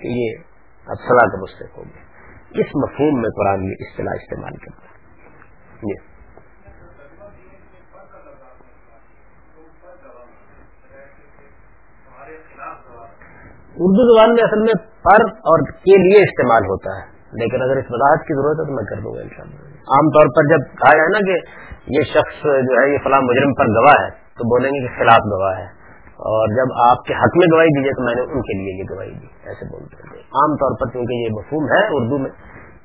کہ 0.00 0.14
یہ 0.14 0.38
اب 0.86 1.02
کا 1.08 1.40
مستق 1.40 1.78
ہو 1.78 1.82
گیا۔ 1.82 2.62
اس 2.62 2.76
مفہوم 2.76 3.20
میں 3.20 3.30
قرآن 3.36 3.64
یہ 3.64 3.84
اصطلاح 3.86 4.14
استعمال 4.14 4.56
کرتا 4.56 4.82
ہے۔ 4.84 4.88
اردو 13.82 14.04
زبان 14.06 14.32
میں 14.34 14.44
اصل 14.44 14.60
میں 14.60 14.74
پر 15.04 15.22
اور 15.50 15.62
کے 15.84 15.96
لیے 15.98 16.22
استعمال 16.22 16.64
ہوتا 16.64 16.96
ہے، 16.96 17.04
لیکن 17.32 17.62
اگر 17.62 17.76
اس 17.76 17.90
وضاحت 17.90 18.26
کی 18.26 18.34
ضرورت 18.34 18.60
ہے 18.60 18.64
تو 18.64 18.74
میں 18.74 18.84
کر 18.84 19.02
دوں 19.02 19.14
گا 19.14 19.20
انشاءاللہ۔ 19.20 19.69
عام 19.90 20.06
طور 20.08 20.26
پر 20.26 20.42
جب 20.48 20.76
کہا 20.76 20.96
جائے 20.96 21.08
نا 21.08 21.18
کہ 21.18 21.36
یہ 21.98 22.02
شخص 22.02 22.42
جو 22.44 22.82
ہے 22.82 22.92
یہ 22.92 22.98
فلاں 23.04 23.20
مجرم 23.20 23.54
پر 23.54 23.64
گواہ 23.64 24.04
ہے، 24.04 24.10
تو 24.10 24.44
بولیں 24.44 24.70
گے 24.70 24.88
کہ 24.88 24.98
خلاف 24.98 25.18
گواہ 25.18 25.58
ہے۔ 25.58 25.80
اور 26.10 26.48
جب 26.48 26.90
آپ 26.90 27.04
کے 27.04 27.14
حق 27.14 27.36
میں 27.36 27.46
گواہی 27.52 27.68
دیجیے 27.68 27.90
تو 27.90 28.04
میں 28.04 28.14
نے 28.14 28.22
ان 28.22 28.42
کے 28.42 28.58
لیے 28.58 28.78
یہ 28.78 28.94
گواہی 28.94 29.10
دی۔ 29.10 29.26
ایسے 29.48 29.72
بولتے 29.72 29.96
ہیں۔ 29.96 30.16
عام 30.16 30.54
طور 30.54 30.76
پر 30.80 30.92
کیونکہ 30.92 31.12
یہ 31.12 31.28
مفہوم 31.32 31.64
ہے 31.64 31.86
اردو 31.90 32.18
میں، 32.18 32.30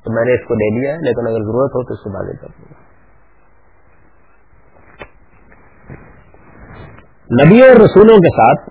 تو 0.04 0.14
میں 0.14 0.24
نے 0.24 0.34
اس 0.34 0.48
کو 0.48 0.54
لے 0.54 0.80
لیا 0.80 0.92
ہے۔ 0.92 0.96
لیکن 0.96 1.26
اگر 1.26 1.38
ضرورت 1.38 1.70
ہو 1.70 1.82
تو 1.82 1.94
اس 1.94 2.00
سے 2.00 2.14
بازی 2.14 2.36
کر 2.36 2.46
دوں 2.46 2.64
گا 2.70 2.86
نبی 7.44 7.62
اور 7.62 7.70
رسولوں 7.70 8.18
کے 8.18 8.30
ساتھ، 8.30 8.70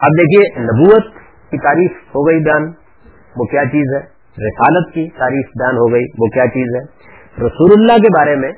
اب 0.00 0.08
دیکھیے، 0.08 0.60
نبوت 0.60 1.04
کی 1.50 1.58
تعریف 1.58 1.90
ہو 1.90 2.28
گئی 2.28 2.38
بیان۔ 2.38 2.72
وہ 3.36 3.44
کیا 3.44 3.64
چیز 3.64 3.94
ہے؟ 3.94 4.00
رسالت 4.48 4.94
کی 4.94 5.10
تعریف 5.18 5.46
بیان 5.46 5.76
ہو 5.76 5.92
گئی۔ 5.92 6.04
وہ 6.18 6.26
کیا 6.26 6.46
چیز 6.46 6.76
ہے؟ 6.76 7.11
رسول 7.38 7.70
اللہ 7.76 7.92
کے 7.92 8.08
بارے 8.18 8.36
میں 8.36 8.48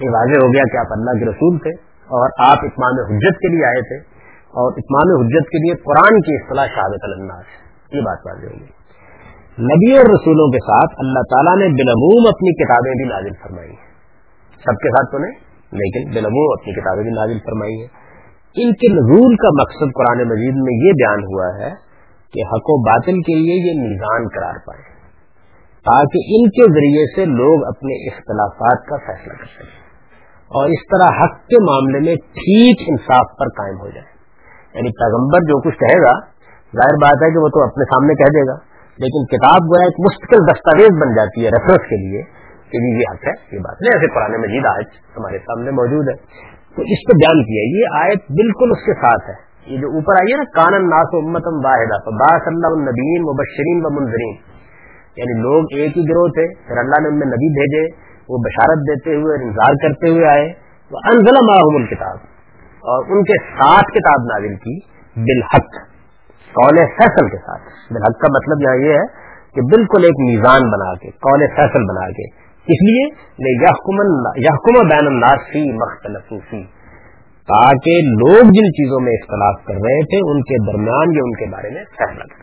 یہ 0.00 0.08
واضح 0.08 0.44
ہو 0.44 0.52
گیا 0.54 0.62
کہ 0.72 0.76
آپ 0.76 0.86
اللہ 0.90 1.10
کے 1.10 1.24
رسول 1.30 1.58
تھے 1.58 1.70
اور 2.02 2.30
آپ 2.38 2.58
اتمام 2.62 2.94
حجت 3.12 3.38
کے 3.38 3.48
لیے 3.48 3.64
آئے 3.64 3.82
تھے 3.82 3.96
اور 4.52 4.72
اتمام 4.76 5.24
حجت 5.24 5.48
کے 5.48 5.58
لیے 5.58 5.74
قرآن 5.74 6.20
کی 6.20 6.34
اصطلاح 6.34 6.66
شہادت 6.66 7.02
الناس، 7.02 7.44
یہ 7.92 8.00
بات 8.00 8.18
واضح 8.26 8.46
ہوگی 8.46 8.82
نبی 9.58 9.96
اور 9.96 10.04
رسولوں 10.04 10.50
کے 10.50 10.58
ساتھ 10.58 10.94
اللہ 10.98 11.20
تعالیٰ 11.20 11.56
نے 11.56 11.68
بلعموم 11.68 12.26
اپنی 12.28 12.64
کتابیں 12.64 12.92
بھی 12.92 13.08
نازل 13.08 13.34
فرمائی۔ 13.42 13.68
ہیں 13.68 13.92
سب 14.52 14.76
کے 14.82 14.88
ساتھ 14.88 15.12
تو 15.12 15.18
نہیں، 15.18 15.32
لیکن 15.72 16.10
بلعموم 16.10 16.52
اپنی 16.52 16.72
کتابیں 16.72 17.02
بھی 17.02 17.10
نازل 17.10 17.38
فرمائی 17.38 17.80
ہیں۔ 17.80 17.88
ان 18.56 18.72
کے 18.72 18.88
نزول 18.92 19.36
کا 19.36 19.48
مقصد 19.62 19.94
قرآن 19.94 20.28
مجید 20.28 20.54
میں 20.54 20.86
یہ 20.86 20.92
بیان 20.92 21.24
ہوا 21.24 21.46
ہے 21.46 21.70
کہ 22.32 22.42
حق 22.46 22.70
و 22.70 22.82
باطل 22.82 23.12
کے 23.12 23.34
لیے 23.34 23.54
یہ 23.54 23.88
میزان 23.88 24.28
قرار 24.28 24.54
پائے۔ 24.66 24.91
تاکہ 25.86 26.18
ان 26.34 26.50
کے 26.50 26.66
ذریعے 26.72 27.14
سے 27.14 27.24
لوگ 27.24 27.66
اپنے 27.66 27.94
اختلافات 28.08 28.86
کا 28.86 28.96
فیصلہ 28.96 29.32
کر 29.32 29.44
سکیں 29.44 29.82
اور 30.50 30.68
اس 30.68 30.82
طرح 30.92 31.22
حق 31.22 31.46
کے 31.46 31.62
معاملے 31.62 32.00
میں 32.00 32.14
ٹھیک 32.16 32.82
انصاف 32.88 33.38
پر 33.38 33.48
قائم 33.48 33.80
ہو 33.80 33.88
جائے۔ 33.88 34.12
یعنی 34.74 34.90
پیغمبر 34.90 35.38
جو 35.38 35.60
کچھ 35.60 35.78
کہے 35.78 36.02
گا، 36.02 36.12
ظاہر 36.76 36.94
بات 37.02 37.22
ہے 37.22 37.30
کہ 37.30 37.38
وہ 37.38 37.48
تو 37.48 37.62
اپنے 37.62 37.84
سامنے 37.84 38.14
کہہ 38.14 38.32
دے 38.32 38.48
گا، 38.48 38.54
لیکن 38.98 39.26
کتاب 39.26 39.60
گویا 39.62 39.84
ایک 39.84 40.00
مستقل 40.00 40.46
دستاویز 40.52 41.02
بن 41.02 41.14
جاتی 41.14 41.44
ہے 41.44 41.48
ریفرنس 41.48 41.88
کے 41.88 41.96
لیے 41.96 42.22
کہ 42.70 42.78
جی، 42.78 43.00
یہ 43.00 43.12
حق 43.12 43.26
ہے، 43.26 43.56
یہ 43.56 43.58
بات 43.58 43.82
نہیں 43.82 43.98
ایسے 43.98 44.14
قرآن 44.14 44.40
مجید 44.40 44.66
آج 44.66 44.84
ہمارے 45.16 45.38
سامنے 45.38 45.70
موجود 45.70 46.08
ہے۔ 46.08 46.14
تو 46.76 46.82
اس 46.82 47.08
پہ 47.08 47.16
بیان 47.16 47.44
کیا 47.44 47.78
یہ 47.78 48.02
آیت 48.02 48.30
بالکل 48.30 48.70
اس 48.70 48.84
کے 48.86 48.94
ساتھ 48.94 49.30
ہے۔ 49.30 49.52
یہ 49.66 49.80
جو 49.80 49.86
اوپر 49.86 50.14
آئی 50.14 50.32
ہے 50.32 50.36
نا 50.36 50.44
کانن 50.44 50.86
ناس 50.86 51.14
امتم 51.14 51.60
واحدہ 51.64 52.10
باس 52.22 52.42
اللہ 52.46 52.66
النبین 52.66 53.22
مبشرین 53.22 53.80
و 53.82 54.00
منظرین 54.00 54.51
یعنی 55.16 55.42
لوگ 55.42 55.64
ایک 55.76 55.98
ہی 55.98 56.02
گروہ 56.02 56.28
تھے، 56.28 56.68
پھر 56.68 56.76
اللہ 56.78 57.02
نے 57.02 57.08
ان 57.08 57.18
میں 57.18 57.26
نبی 57.26 57.52
بھیجے، 57.52 58.12
وہ 58.28 58.38
بشارت 58.38 58.78
دیتے 58.78 59.10
ہوئے 59.10 59.44
انتظار 59.44 59.72
کرتے 59.82 60.08
ہوئے 60.10 60.26
آئے۔ 60.26 60.52
وہ 60.90 60.98
انزل 61.04 61.34
معاہم 61.34 61.76
الکتاب 61.76 62.16
اور 62.62 63.04
ان 63.10 63.24
کے 63.24 63.44
ساتھ 63.44 63.84
کتاب 63.84 64.22
نازل 64.22 64.54
کی، 64.54 64.78
بالحق۔ 65.16 65.92
قول 66.52 66.76
فیصل 66.76 67.28
کے 67.28 67.36
ساتھ۔ 67.36 67.62
بالحق 67.92 68.20
کا 68.20 68.28
مطلب 68.30 68.62
یہاں 68.62 68.88
یہ 68.88 68.98
ہے 68.98 69.06
کہ 69.54 69.76
بالکل 69.76 70.04
ایک 70.04 70.14
میزان 70.18 70.70
بنا 70.70 70.94
کے، 70.94 71.10
قول 71.10 71.46
فیصل 71.56 71.82
بنا 71.82 72.10
کے۔ 72.10 72.42
اس 72.62 72.82
لیے؟ 72.82 73.32
یحکم 74.36 74.88
بین 74.88 75.06
الناس 75.06 75.52
فی 75.52 75.72
مختلف 75.72 76.28
تاکہ 77.48 78.00
لوگ 78.00 78.42
جن 78.42 78.72
چیزوں 78.72 79.00
میں 79.00 79.12
اختلاف 79.12 79.64
کر 79.64 79.74
رہے 79.74 80.04
تھے، 80.04 80.30
ان 80.30 80.42
کے 80.42 80.72
درمیان 80.72 81.12
یا 81.12 81.20
ان 81.24 81.32
کے 81.32 81.50
بارے 81.52 81.70
میں 81.70 81.84
فیصلہ 81.84 82.22
کرتے 82.22 82.34
ہیں 82.34 82.41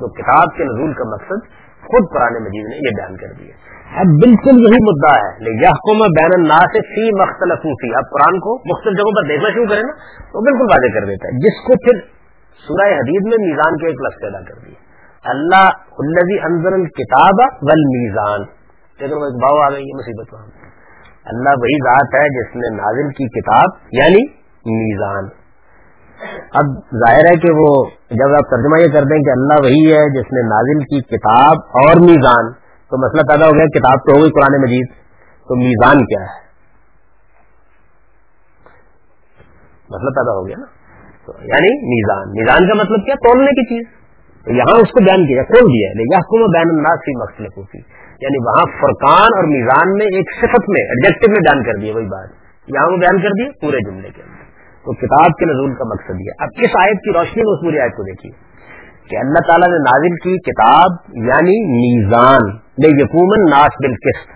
تو 0.00 0.08
کتاب 0.08 0.56
کے 0.56 0.64
نزول 0.64 0.92
کا 0.92 1.04
مقصد 1.14 1.60
خود 1.80 2.14
پرانے 2.14 2.38
مجید 2.38 2.68
نے 2.68 2.76
یہ 2.76 2.96
بیان 2.96 3.16
کر 3.16 3.32
دیا۔ 3.38 3.54
اب 4.00 4.06
بالکل 4.06 4.50
یہی 4.50 4.82
مدعا 4.82 5.18
ہے 5.18 5.30
یحکم 5.64 5.98
بین 5.98 6.40
الناس 6.40 6.72
فی 6.72 7.10
مختلف 7.14 7.62
فی 7.62 7.94
اب 7.94 8.02
قرآن 8.10 8.40
کو 8.40 8.58
مختلف 8.58 8.98
جگہوں 8.98 9.22
پر 9.22 9.28
دیکھنا 9.28 9.50
شروع 9.50 9.66
کریں 9.66 9.82
نا، 9.82 9.92
تو 10.22 10.44
بالکل 10.44 10.62
واضح 10.62 11.00
کر 11.00 11.06
دیتا 11.06 11.28
ہے۔ 11.28 11.32
جس 11.32 11.66
کو 11.66 11.72
پھر 11.72 12.00
سورہ 12.68 12.88
حدید 12.94 13.22
میں 13.24 13.46
میزان 13.46 13.76
کے 13.76 13.86
ایک 13.86 13.96
لفظ 14.00 14.22
پیدا 14.22 14.40
کر 14.40 14.66
دیا۔ 14.66 14.90
اللہ 15.24 15.68
الزی 15.98 16.40
انضر 16.40 16.72
الکتاب 16.72 17.62
والمیزان۔ 17.62 18.40
لیکن 19.00 19.14
وہ 19.14 19.24
ایک 19.24 19.42
باؤ 19.42 19.58
آ 19.60 19.70
گئی 19.70 19.96
مصیبت 19.96 20.34
وہاں 20.34 20.46
اللہ 21.24 21.50
وہی 21.50 21.76
ذات 21.76 22.14
ہے 22.14 22.28
جس 22.28 22.56
نے 22.56 22.76
نازل 22.76 23.08
کی 23.08 23.40
کتاب 23.40 23.68
یعنی 23.92 24.26
میزان۔ 24.66 25.39
اب 26.52 26.64
ظاہر 26.78 27.18
ہے 27.18 27.36
کہ 27.36 27.48
وہ 27.52 27.84
جب 28.10 28.34
آپ 28.34 28.50
ترجمہ 28.50 28.80
یہ 28.80 28.86
کر 28.86 29.02
دیں 29.02 29.18
کہ 29.18 29.30
اللہ 29.30 29.54
وہی 29.62 29.92
ہے 29.92 30.08
جس 30.10 30.32
نے 30.32 30.48
نازل 30.48 30.84
کی 30.84 31.00
کتاب 31.00 31.56
اور 31.58 32.00
میزان، 32.00 32.52
تو 32.90 33.06
مسئلہ 33.06 33.32
پیدا 33.32 33.46
ہو 33.46 33.56
گیا 33.56 33.66
کتاب 33.66 33.98
تو 33.98 34.16
ہو 34.16 34.22
گئی 34.22 34.30
قرآن 34.30 34.62
مجید، 34.62 34.86
تو 35.48 35.56
میزان 35.56 36.04
کیا 36.04 36.22
ہے؟ 36.22 36.50
مسئلہ 39.90 40.10
پیدا 40.10 40.40
ہو 40.40 40.48
گیا 40.48 40.56
نا۔ 40.58 40.66
تو 41.26 41.32
یعنی 41.38 41.86
میزان 41.94 42.30
میزان 42.30 42.68
کا 42.68 42.74
مطلب 42.74 43.06
کیا؟ 43.06 43.14
تولنے 43.14 43.50
کی 43.50 43.64
چیز۔ 43.66 44.00
تو 44.44 44.50
یہاں 44.50 44.80
اس 44.82 44.88
کو 44.88 45.04
بیان 45.04 45.26
کیا 45.26 45.42
کھول 45.42 45.68
دیا 45.68 45.88
ہے۔ 45.88 45.94
بین 46.52 46.68
الناس 46.68 47.00
کی 47.00 47.22
مختلف 47.22 47.58
ہوتی 47.58 47.78
یعنی 48.20 48.46
وہاں 48.46 48.80
فرقان 48.80 49.28
اور 49.36 49.44
میزان 49.44 49.92
میں 49.92 50.06
ایک 50.06 50.30
صفت 50.36 50.68
میں 50.68 50.82
ایڈجیکٹو 50.82 51.30
میں 51.30 51.40
بیان 51.40 51.64
کر 51.64 51.80
دیا 51.80 51.94
وہی 51.94 52.06
بات۔ 52.06 52.28
یہاں 52.66 52.92
وہ 52.92 52.96
بیان 52.96 53.22
کر 53.22 53.28
دیا 53.28 53.50
پورے 53.60 53.90
جملے 53.90 54.08
کے 54.08 54.22
اندر۔ 54.22 54.39
تو 54.90 54.94
کتاب 54.94 55.38
کے 55.38 55.46
نزول 55.46 55.74
کا 55.74 55.84
مقصد 55.84 56.20
یہ 56.20 56.30
اب 56.38 56.48
کس 56.48 56.70
آیت 56.80 56.98
کی 56.98 57.12
روشنی 57.12 57.42
میں 57.42 57.52
اس 57.52 57.64
پوری 57.64 57.80
آیت 57.80 57.92
کو 57.92 58.02
دیکھیے؟ 58.02 58.32
کہ 59.10 59.16
اللہ 59.16 59.48
تعالیٰ 59.48 59.68
نے 59.68 59.78
نازل 59.78 60.14
کی 60.16 60.38
کتاب 60.38 61.16
یعنی 61.26 61.56
میزان، 61.72 62.50
لے 62.54 63.02
یقومن 63.02 63.50
ناس 63.50 63.72
بالقسط۔ 63.82 64.28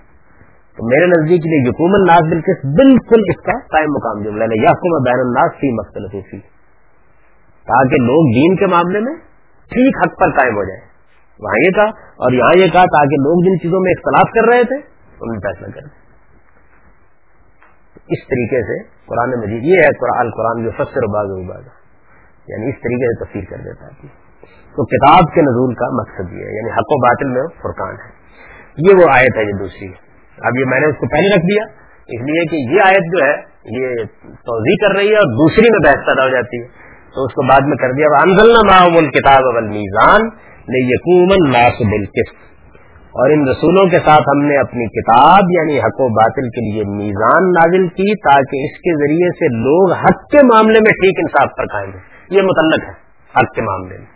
تو 0.77 0.87
میرے 0.87 1.07
نزدیک 1.07 1.41
لیے 1.47 1.69
یقومن 1.69 2.05
ناس 2.07 2.21
بالقسط 2.21 2.67
بالکل 2.67 3.21
اس 3.29 3.37
کا 3.37 3.53
قائم 3.53 3.91
مقام 3.91 4.23
جملہ 4.23 4.45
ہے 4.45 4.63
یقوم 4.63 5.03
بین 5.03 5.21
الناس 5.21 5.53
فی 5.53 5.73
مختلف 5.73 6.31
فی۔ 6.31 6.39
تاکہ 7.67 7.97
لوگ 7.97 8.33
دین 8.35 8.57
کے 8.57 8.67
معاملے 8.67 9.01
میں 9.01 9.15
ٹھیک 9.71 9.97
حق 9.97 10.21
پر 10.21 10.31
قائم 10.31 10.57
ہو 10.57 10.65
جائے 10.65 10.81
وہاں 11.41 11.67
یہ 11.67 11.71
کہا 11.71 11.89
اور 12.17 12.33
یہاں 12.33 12.59
یہ 12.59 12.67
کہا 12.67 12.85
تاکہ 12.85 13.17
لوگ 13.17 13.45
جن 13.45 13.63
چیزوں 13.63 13.81
میں 13.81 13.93
اختلاف 13.93 14.31
کر 14.31 14.55
رہے 14.55 14.65
تھے، 14.65 14.77
ان 15.21 15.31
میں 15.31 15.39
فیصلہ 15.39 15.67
کریں۔ 15.75 16.04
اس 18.09 18.27
طریقے 18.27 18.63
سے 18.63 18.89
قرآن 19.07 19.31
مجید، 19.41 19.65
یہ 19.65 19.75
ہے 19.75 19.99
قرآن 19.99 20.31
قرآن 20.31 20.65
جو 20.65 20.71
فصر 20.71 21.07
باغ 21.13 21.47
باغ 21.49 21.63
یعنی 22.49 22.69
اس 22.69 22.75
طریقے 22.75 23.15
سے 23.15 23.25
تفصیل 23.25 23.45
کر 23.45 23.57
دیتا 23.57 23.87
ہے۔ 23.87 24.25
تو 24.77 24.85
کتاب 24.85 25.35
کے 25.35 25.41
نزول 25.41 25.75
کا 25.75 25.87
مقصد 25.91 26.33
یہ 26.33 26.39
ہے 26.39 26.57
یعنی 26.57 26.71
حق 26.71 26.93
و 26.93 27.07
باطل 27.07 27.29
میں 27.29 27.43
فرقان 27.63 27.95
ہے۔ 27.95 28.25
یہ 28.79 28.95
وہ 28.95 29.11
آیت 29.13 29.37
ہے 29.37 29.43
یہ 29.43 29.59
دوسری 29.59 29.89
اب 30.39 30.53
یہ 30.61 30.65
میں 30.67 30.81
نے 30.81 30.87
اس 30.87 30.95
کو 30.95 31.07
پہلے 31.07 31.29
رکھ 31.37 31.45
دیا، 31.45 31.65
اس 32.07 32.21
لیے 32.21 32.47
کہ 32.47 32.75
یہ 32.75 32.81
آیت 32.87 33.19
جو 33.19 33.27
ہے، 33.27 33.55
یہ 33.81 34.05
توضیع 34.25 34.89
کر 34.89 34.97
رہی 34.97 35.09
ہے 35.09 35.15
اور 35.15 35.33
دوسری 35.33 35.69
میں 35.71 35.79
بحث 35.85 36.07
پیدا 36.07 36.25
ہو 36.25 36.29
جاتی 36.29 36.63
ہے۔ 36.63 36.85
تو 37.15 37.25
اس 37.25 37.33
کو 37.33 37.49
بعد 37.49 37.61
میں 37.69 37.77
کر 37.77 37.93
دیا۔ 37.93 38.07
انزلنا 38.07 38.71
معاہم 38.71 38.97
الکتاب 38.97 39.43
والمیزان 39.55 40.21
یقومن 40.69 41.53
ناس 41.53 41.81
بالقسط۔ 41.81 42.54
اور 43.15 43.31
ان 43.31 43.49
رسولوں 43.49 43.91
کے 43.91 43.99
ساتھ 43.99 44.23
ہم 44.37 44.45
نے 44.45 44.57
اپنی 44.57 44.87
کتاب 44.87 45.43
یعنی 45.51 45.79
حق 45.79 46.01
و 46.01 46.09
باطل 46.09 46.49
کے 46.49 46.73
لیے 46.73 46.83
میزان 46.85 47.51
نازل 47.51 47.89
کی 47.89 48.17
تاکہ 48.17 48.57
اس 48.57 48.79
کے 48.79 48.95
ذریعے 48.99 49.31
سے 49.31 49.57
لوگ 49.57 49.93
حق 49.93 50.31
کے 50.31 50.39
معاملے 50.47 50.79
میں 50.79 50.93
ٹھیک 50.93 51.19
انصاف 51.19 51.57
پر 51.57 51.67
قائم 51.67 51.91
ہیں 51.91 52.15
یہ 52.31 52.43
متعلق 52.43 52.85
ہے، 52.85 52.95
حق 53.37 53.55
کے 53.55 53.63
معاملے 53.63 53.99
میں۔ 53.99 54.07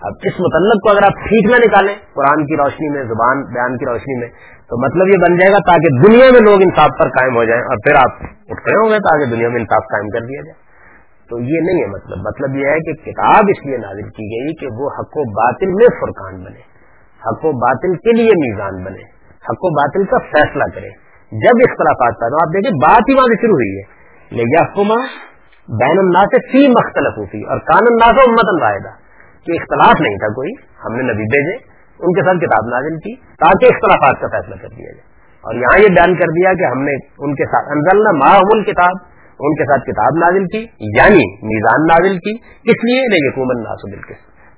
اب 0.00 0.12
اس 0.22 0.32
متعلق 0.40 0.82
کو 0.82 0.90
اگر 0.90 1.04
آپ 1.04 1.28
ٹھیک 1.28 1.50
نہ 1.50 1.56
نکالیں 1.56 1.94
قرآن 2.14 2.46
کی 2.46 2.56
روشنی 2.56 2.92
میں، 2.92 3.04
زبان 3.04 3.42
بیان 3.54 3.78
کی 3.78 3.86
روشنی 3.86 4.20
میں، 4.20 4.28
تو 4.68 4.86
مطلب 4.86 5.08
یہ 5.08 5.18
بن 5.28 5.36
جائے 5.36 5.52
گا 5.52 5.58
تاکہ 5.58 6.08
دنیا 6.08 6.30
میں 6.32 6.40
لوگ 6.40 6.60
انصاف 6.60 6.88
پر 6.98 7.08
قائم 7.08 7.36
ہو 7.36 7.44
جائیں 7.44 7.62
اور 7.62 7.76
پھر 7.76 7.94
آپ 7.94 8.12
اٹھ 8.22 8.62
کھڑے 8.62 8.76
ہوں 8.76 8.90
گے 8.90 8.98
تاکہ 8.98 9.24
دنیا 9.36 9.48
میں 9.48 9.60
انصاف 9.60 9.84
قائم 9.92 10.08
کر 10.08 10.20
دیا 10.20 10.40
جائے۔ 10.40 10.66
تو 11.30 11.38
یہ 11.38 11.60
نہیں 11.60 11.82
ہے 11.82 11.86
مطلب۔ 11.86 12.18
مطلب 12.18 12.56
یہ 12.56 12.66
ہے 12.66 12.78
کہ 12.78 13.10
کتاب 13.10 13.44
اس 13.48 13.66
لیے 13.66 13.76
نازل 13.76 14.08
کی 14.08 14.24
گئی 14.24 14.54
کہ 14.54 14.66
وہ 14.66 14.88
حق 15.00 15.16
و 15.16 15.30
باطل 15.30 15.66
میں 15.66 15.86
فرقان 16.00 16.44
بنے۔ 16.44 16.75
حق 17.26 17.44
و 17.44 17.52
باطل 17.52 17.96
کے 17.96 18.16
لیے 18.16 18.30
میزان 18.30 18.84
بنے، 18.84 19.02
حق 19.34 19.64
و 19.64 19.68
باطل 19.80 20.04
کا 20.04 20.18
فیصلہ 20.18 20.64
کرے۔ 20.74 20.88
جب 21.26 21.70
اختلافات 21.70 22.20
پیدا 22.20 22.36
آپ 22.36 22.48
دیکھیں 22.48 22.70
بات 22.70 23.02
ہی 23.08 23.14
وہاں 23.14 23.24
سے 23.24 23.40
شروع 23.40 23.54
ہوئی 23.54 23.78
ہے۔ 23.78 23.96
لیکن 24.30 24.88
بین 25.80 25.98
الناس 25.98 26.24
سے 26.24 26.50
فی 26.52 26.68
مختلف 26.68 27.18
ہوتی 27.18 27.38
اور 27.38 27.58
کان 27.58 27.80
الناس 27.90 28.28
امت 28.28 28.62
واحدہ۔ 28.62 29.06
کہ 29.46 29.52
اختلاف 29.52 30.00
نہیں 30.00 30.14
تھا 30.14 30.28
کوئی، 30.28 30.50
ہم 30.84 30.96
نے 30.96 31.02
نبی 31.02 31.22
بھیجے، 31.22 31.56
ان 31.98 32.12
کے 32.12 32.24
ساتھ 32.24 32.36
کتاب 32.36 32.68
نازل 32.68 32.96
کی 32.96 33.16
تاکہ 33.16 33.64
اختلافات 33.64 34.20
کا 34.20 34.40
فیصلہ 34.40 34.54
کر 34.54 34.68
دیا 34.68 34.92
جائے۔ 34.92 35.16
اور 35.40 35.54
یہاں 35.54 35.78
یہ 35.78 35.88
بیان 35.88 36.14
کر 36.14 36.26
دیا 36.26 36.52
کہ 36.52 36.64
ہم 36.64 36.82
نے 36.82 36.92
ان 37.18 37.34
کے 37.34 37.44
ساتھ 37.44 37.64
انزلنا 37.70 38.26
ماحول 38.26 38.64
کتاب 38.64 38.94
ان 39.40 39.54
کے 39.54 39.64
ساتھ 39.64 39.82
کتاب 39.82 40.18
نازل 40.18 40.44
کی 40.44 40.66
یعنی 40.80 41.46
میزان 41.46 41.82
نازل 41.82 42.18
کی۔ 42.18 42.32
اس 42.70 42.84
لیے 42.84 43.00
نہیں 43.00 43.32
حکومت 43.32 43.68
ناسب 43.68 44.12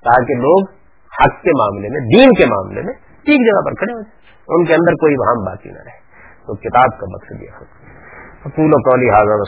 تاکہ 0.05 0.35
لوگ 0.35 0.78
حق 1.13 1.43
کے 1.43 1.51
معاملے 1.59 1.89
میں، 1.89 2.01
دین 2.01 2.33
کے 2.33 2.45
معاملے 2.45 2.83
میں 2.83 2.93
ٹھیک 3.25 3.47
جگہ 3.47 3.65
پر 3.65 3.75
کھڑے 3.75 3.93
ہو 3.93 4.01
جائیں 4.01 4.19
ان 4.49 4.65
کے 4.65 4.75
اندر 4.75 4.93
کوئی 4.93 5.15
وہاں 5.15 5.47
باقی 5.47 5.71
نہ 5.71 5.79
رہے۔ 5.79 6.09
تو 6.47 6.55
کتاب 6.55 7.01
کا 7.01 7.07
مقصد 7.11 7.43
یہ 7.43 7.49
پھول 8.55 8.71
و 8.73 8.83
کولی 8.83 9.11
حاضر 9.11 9.41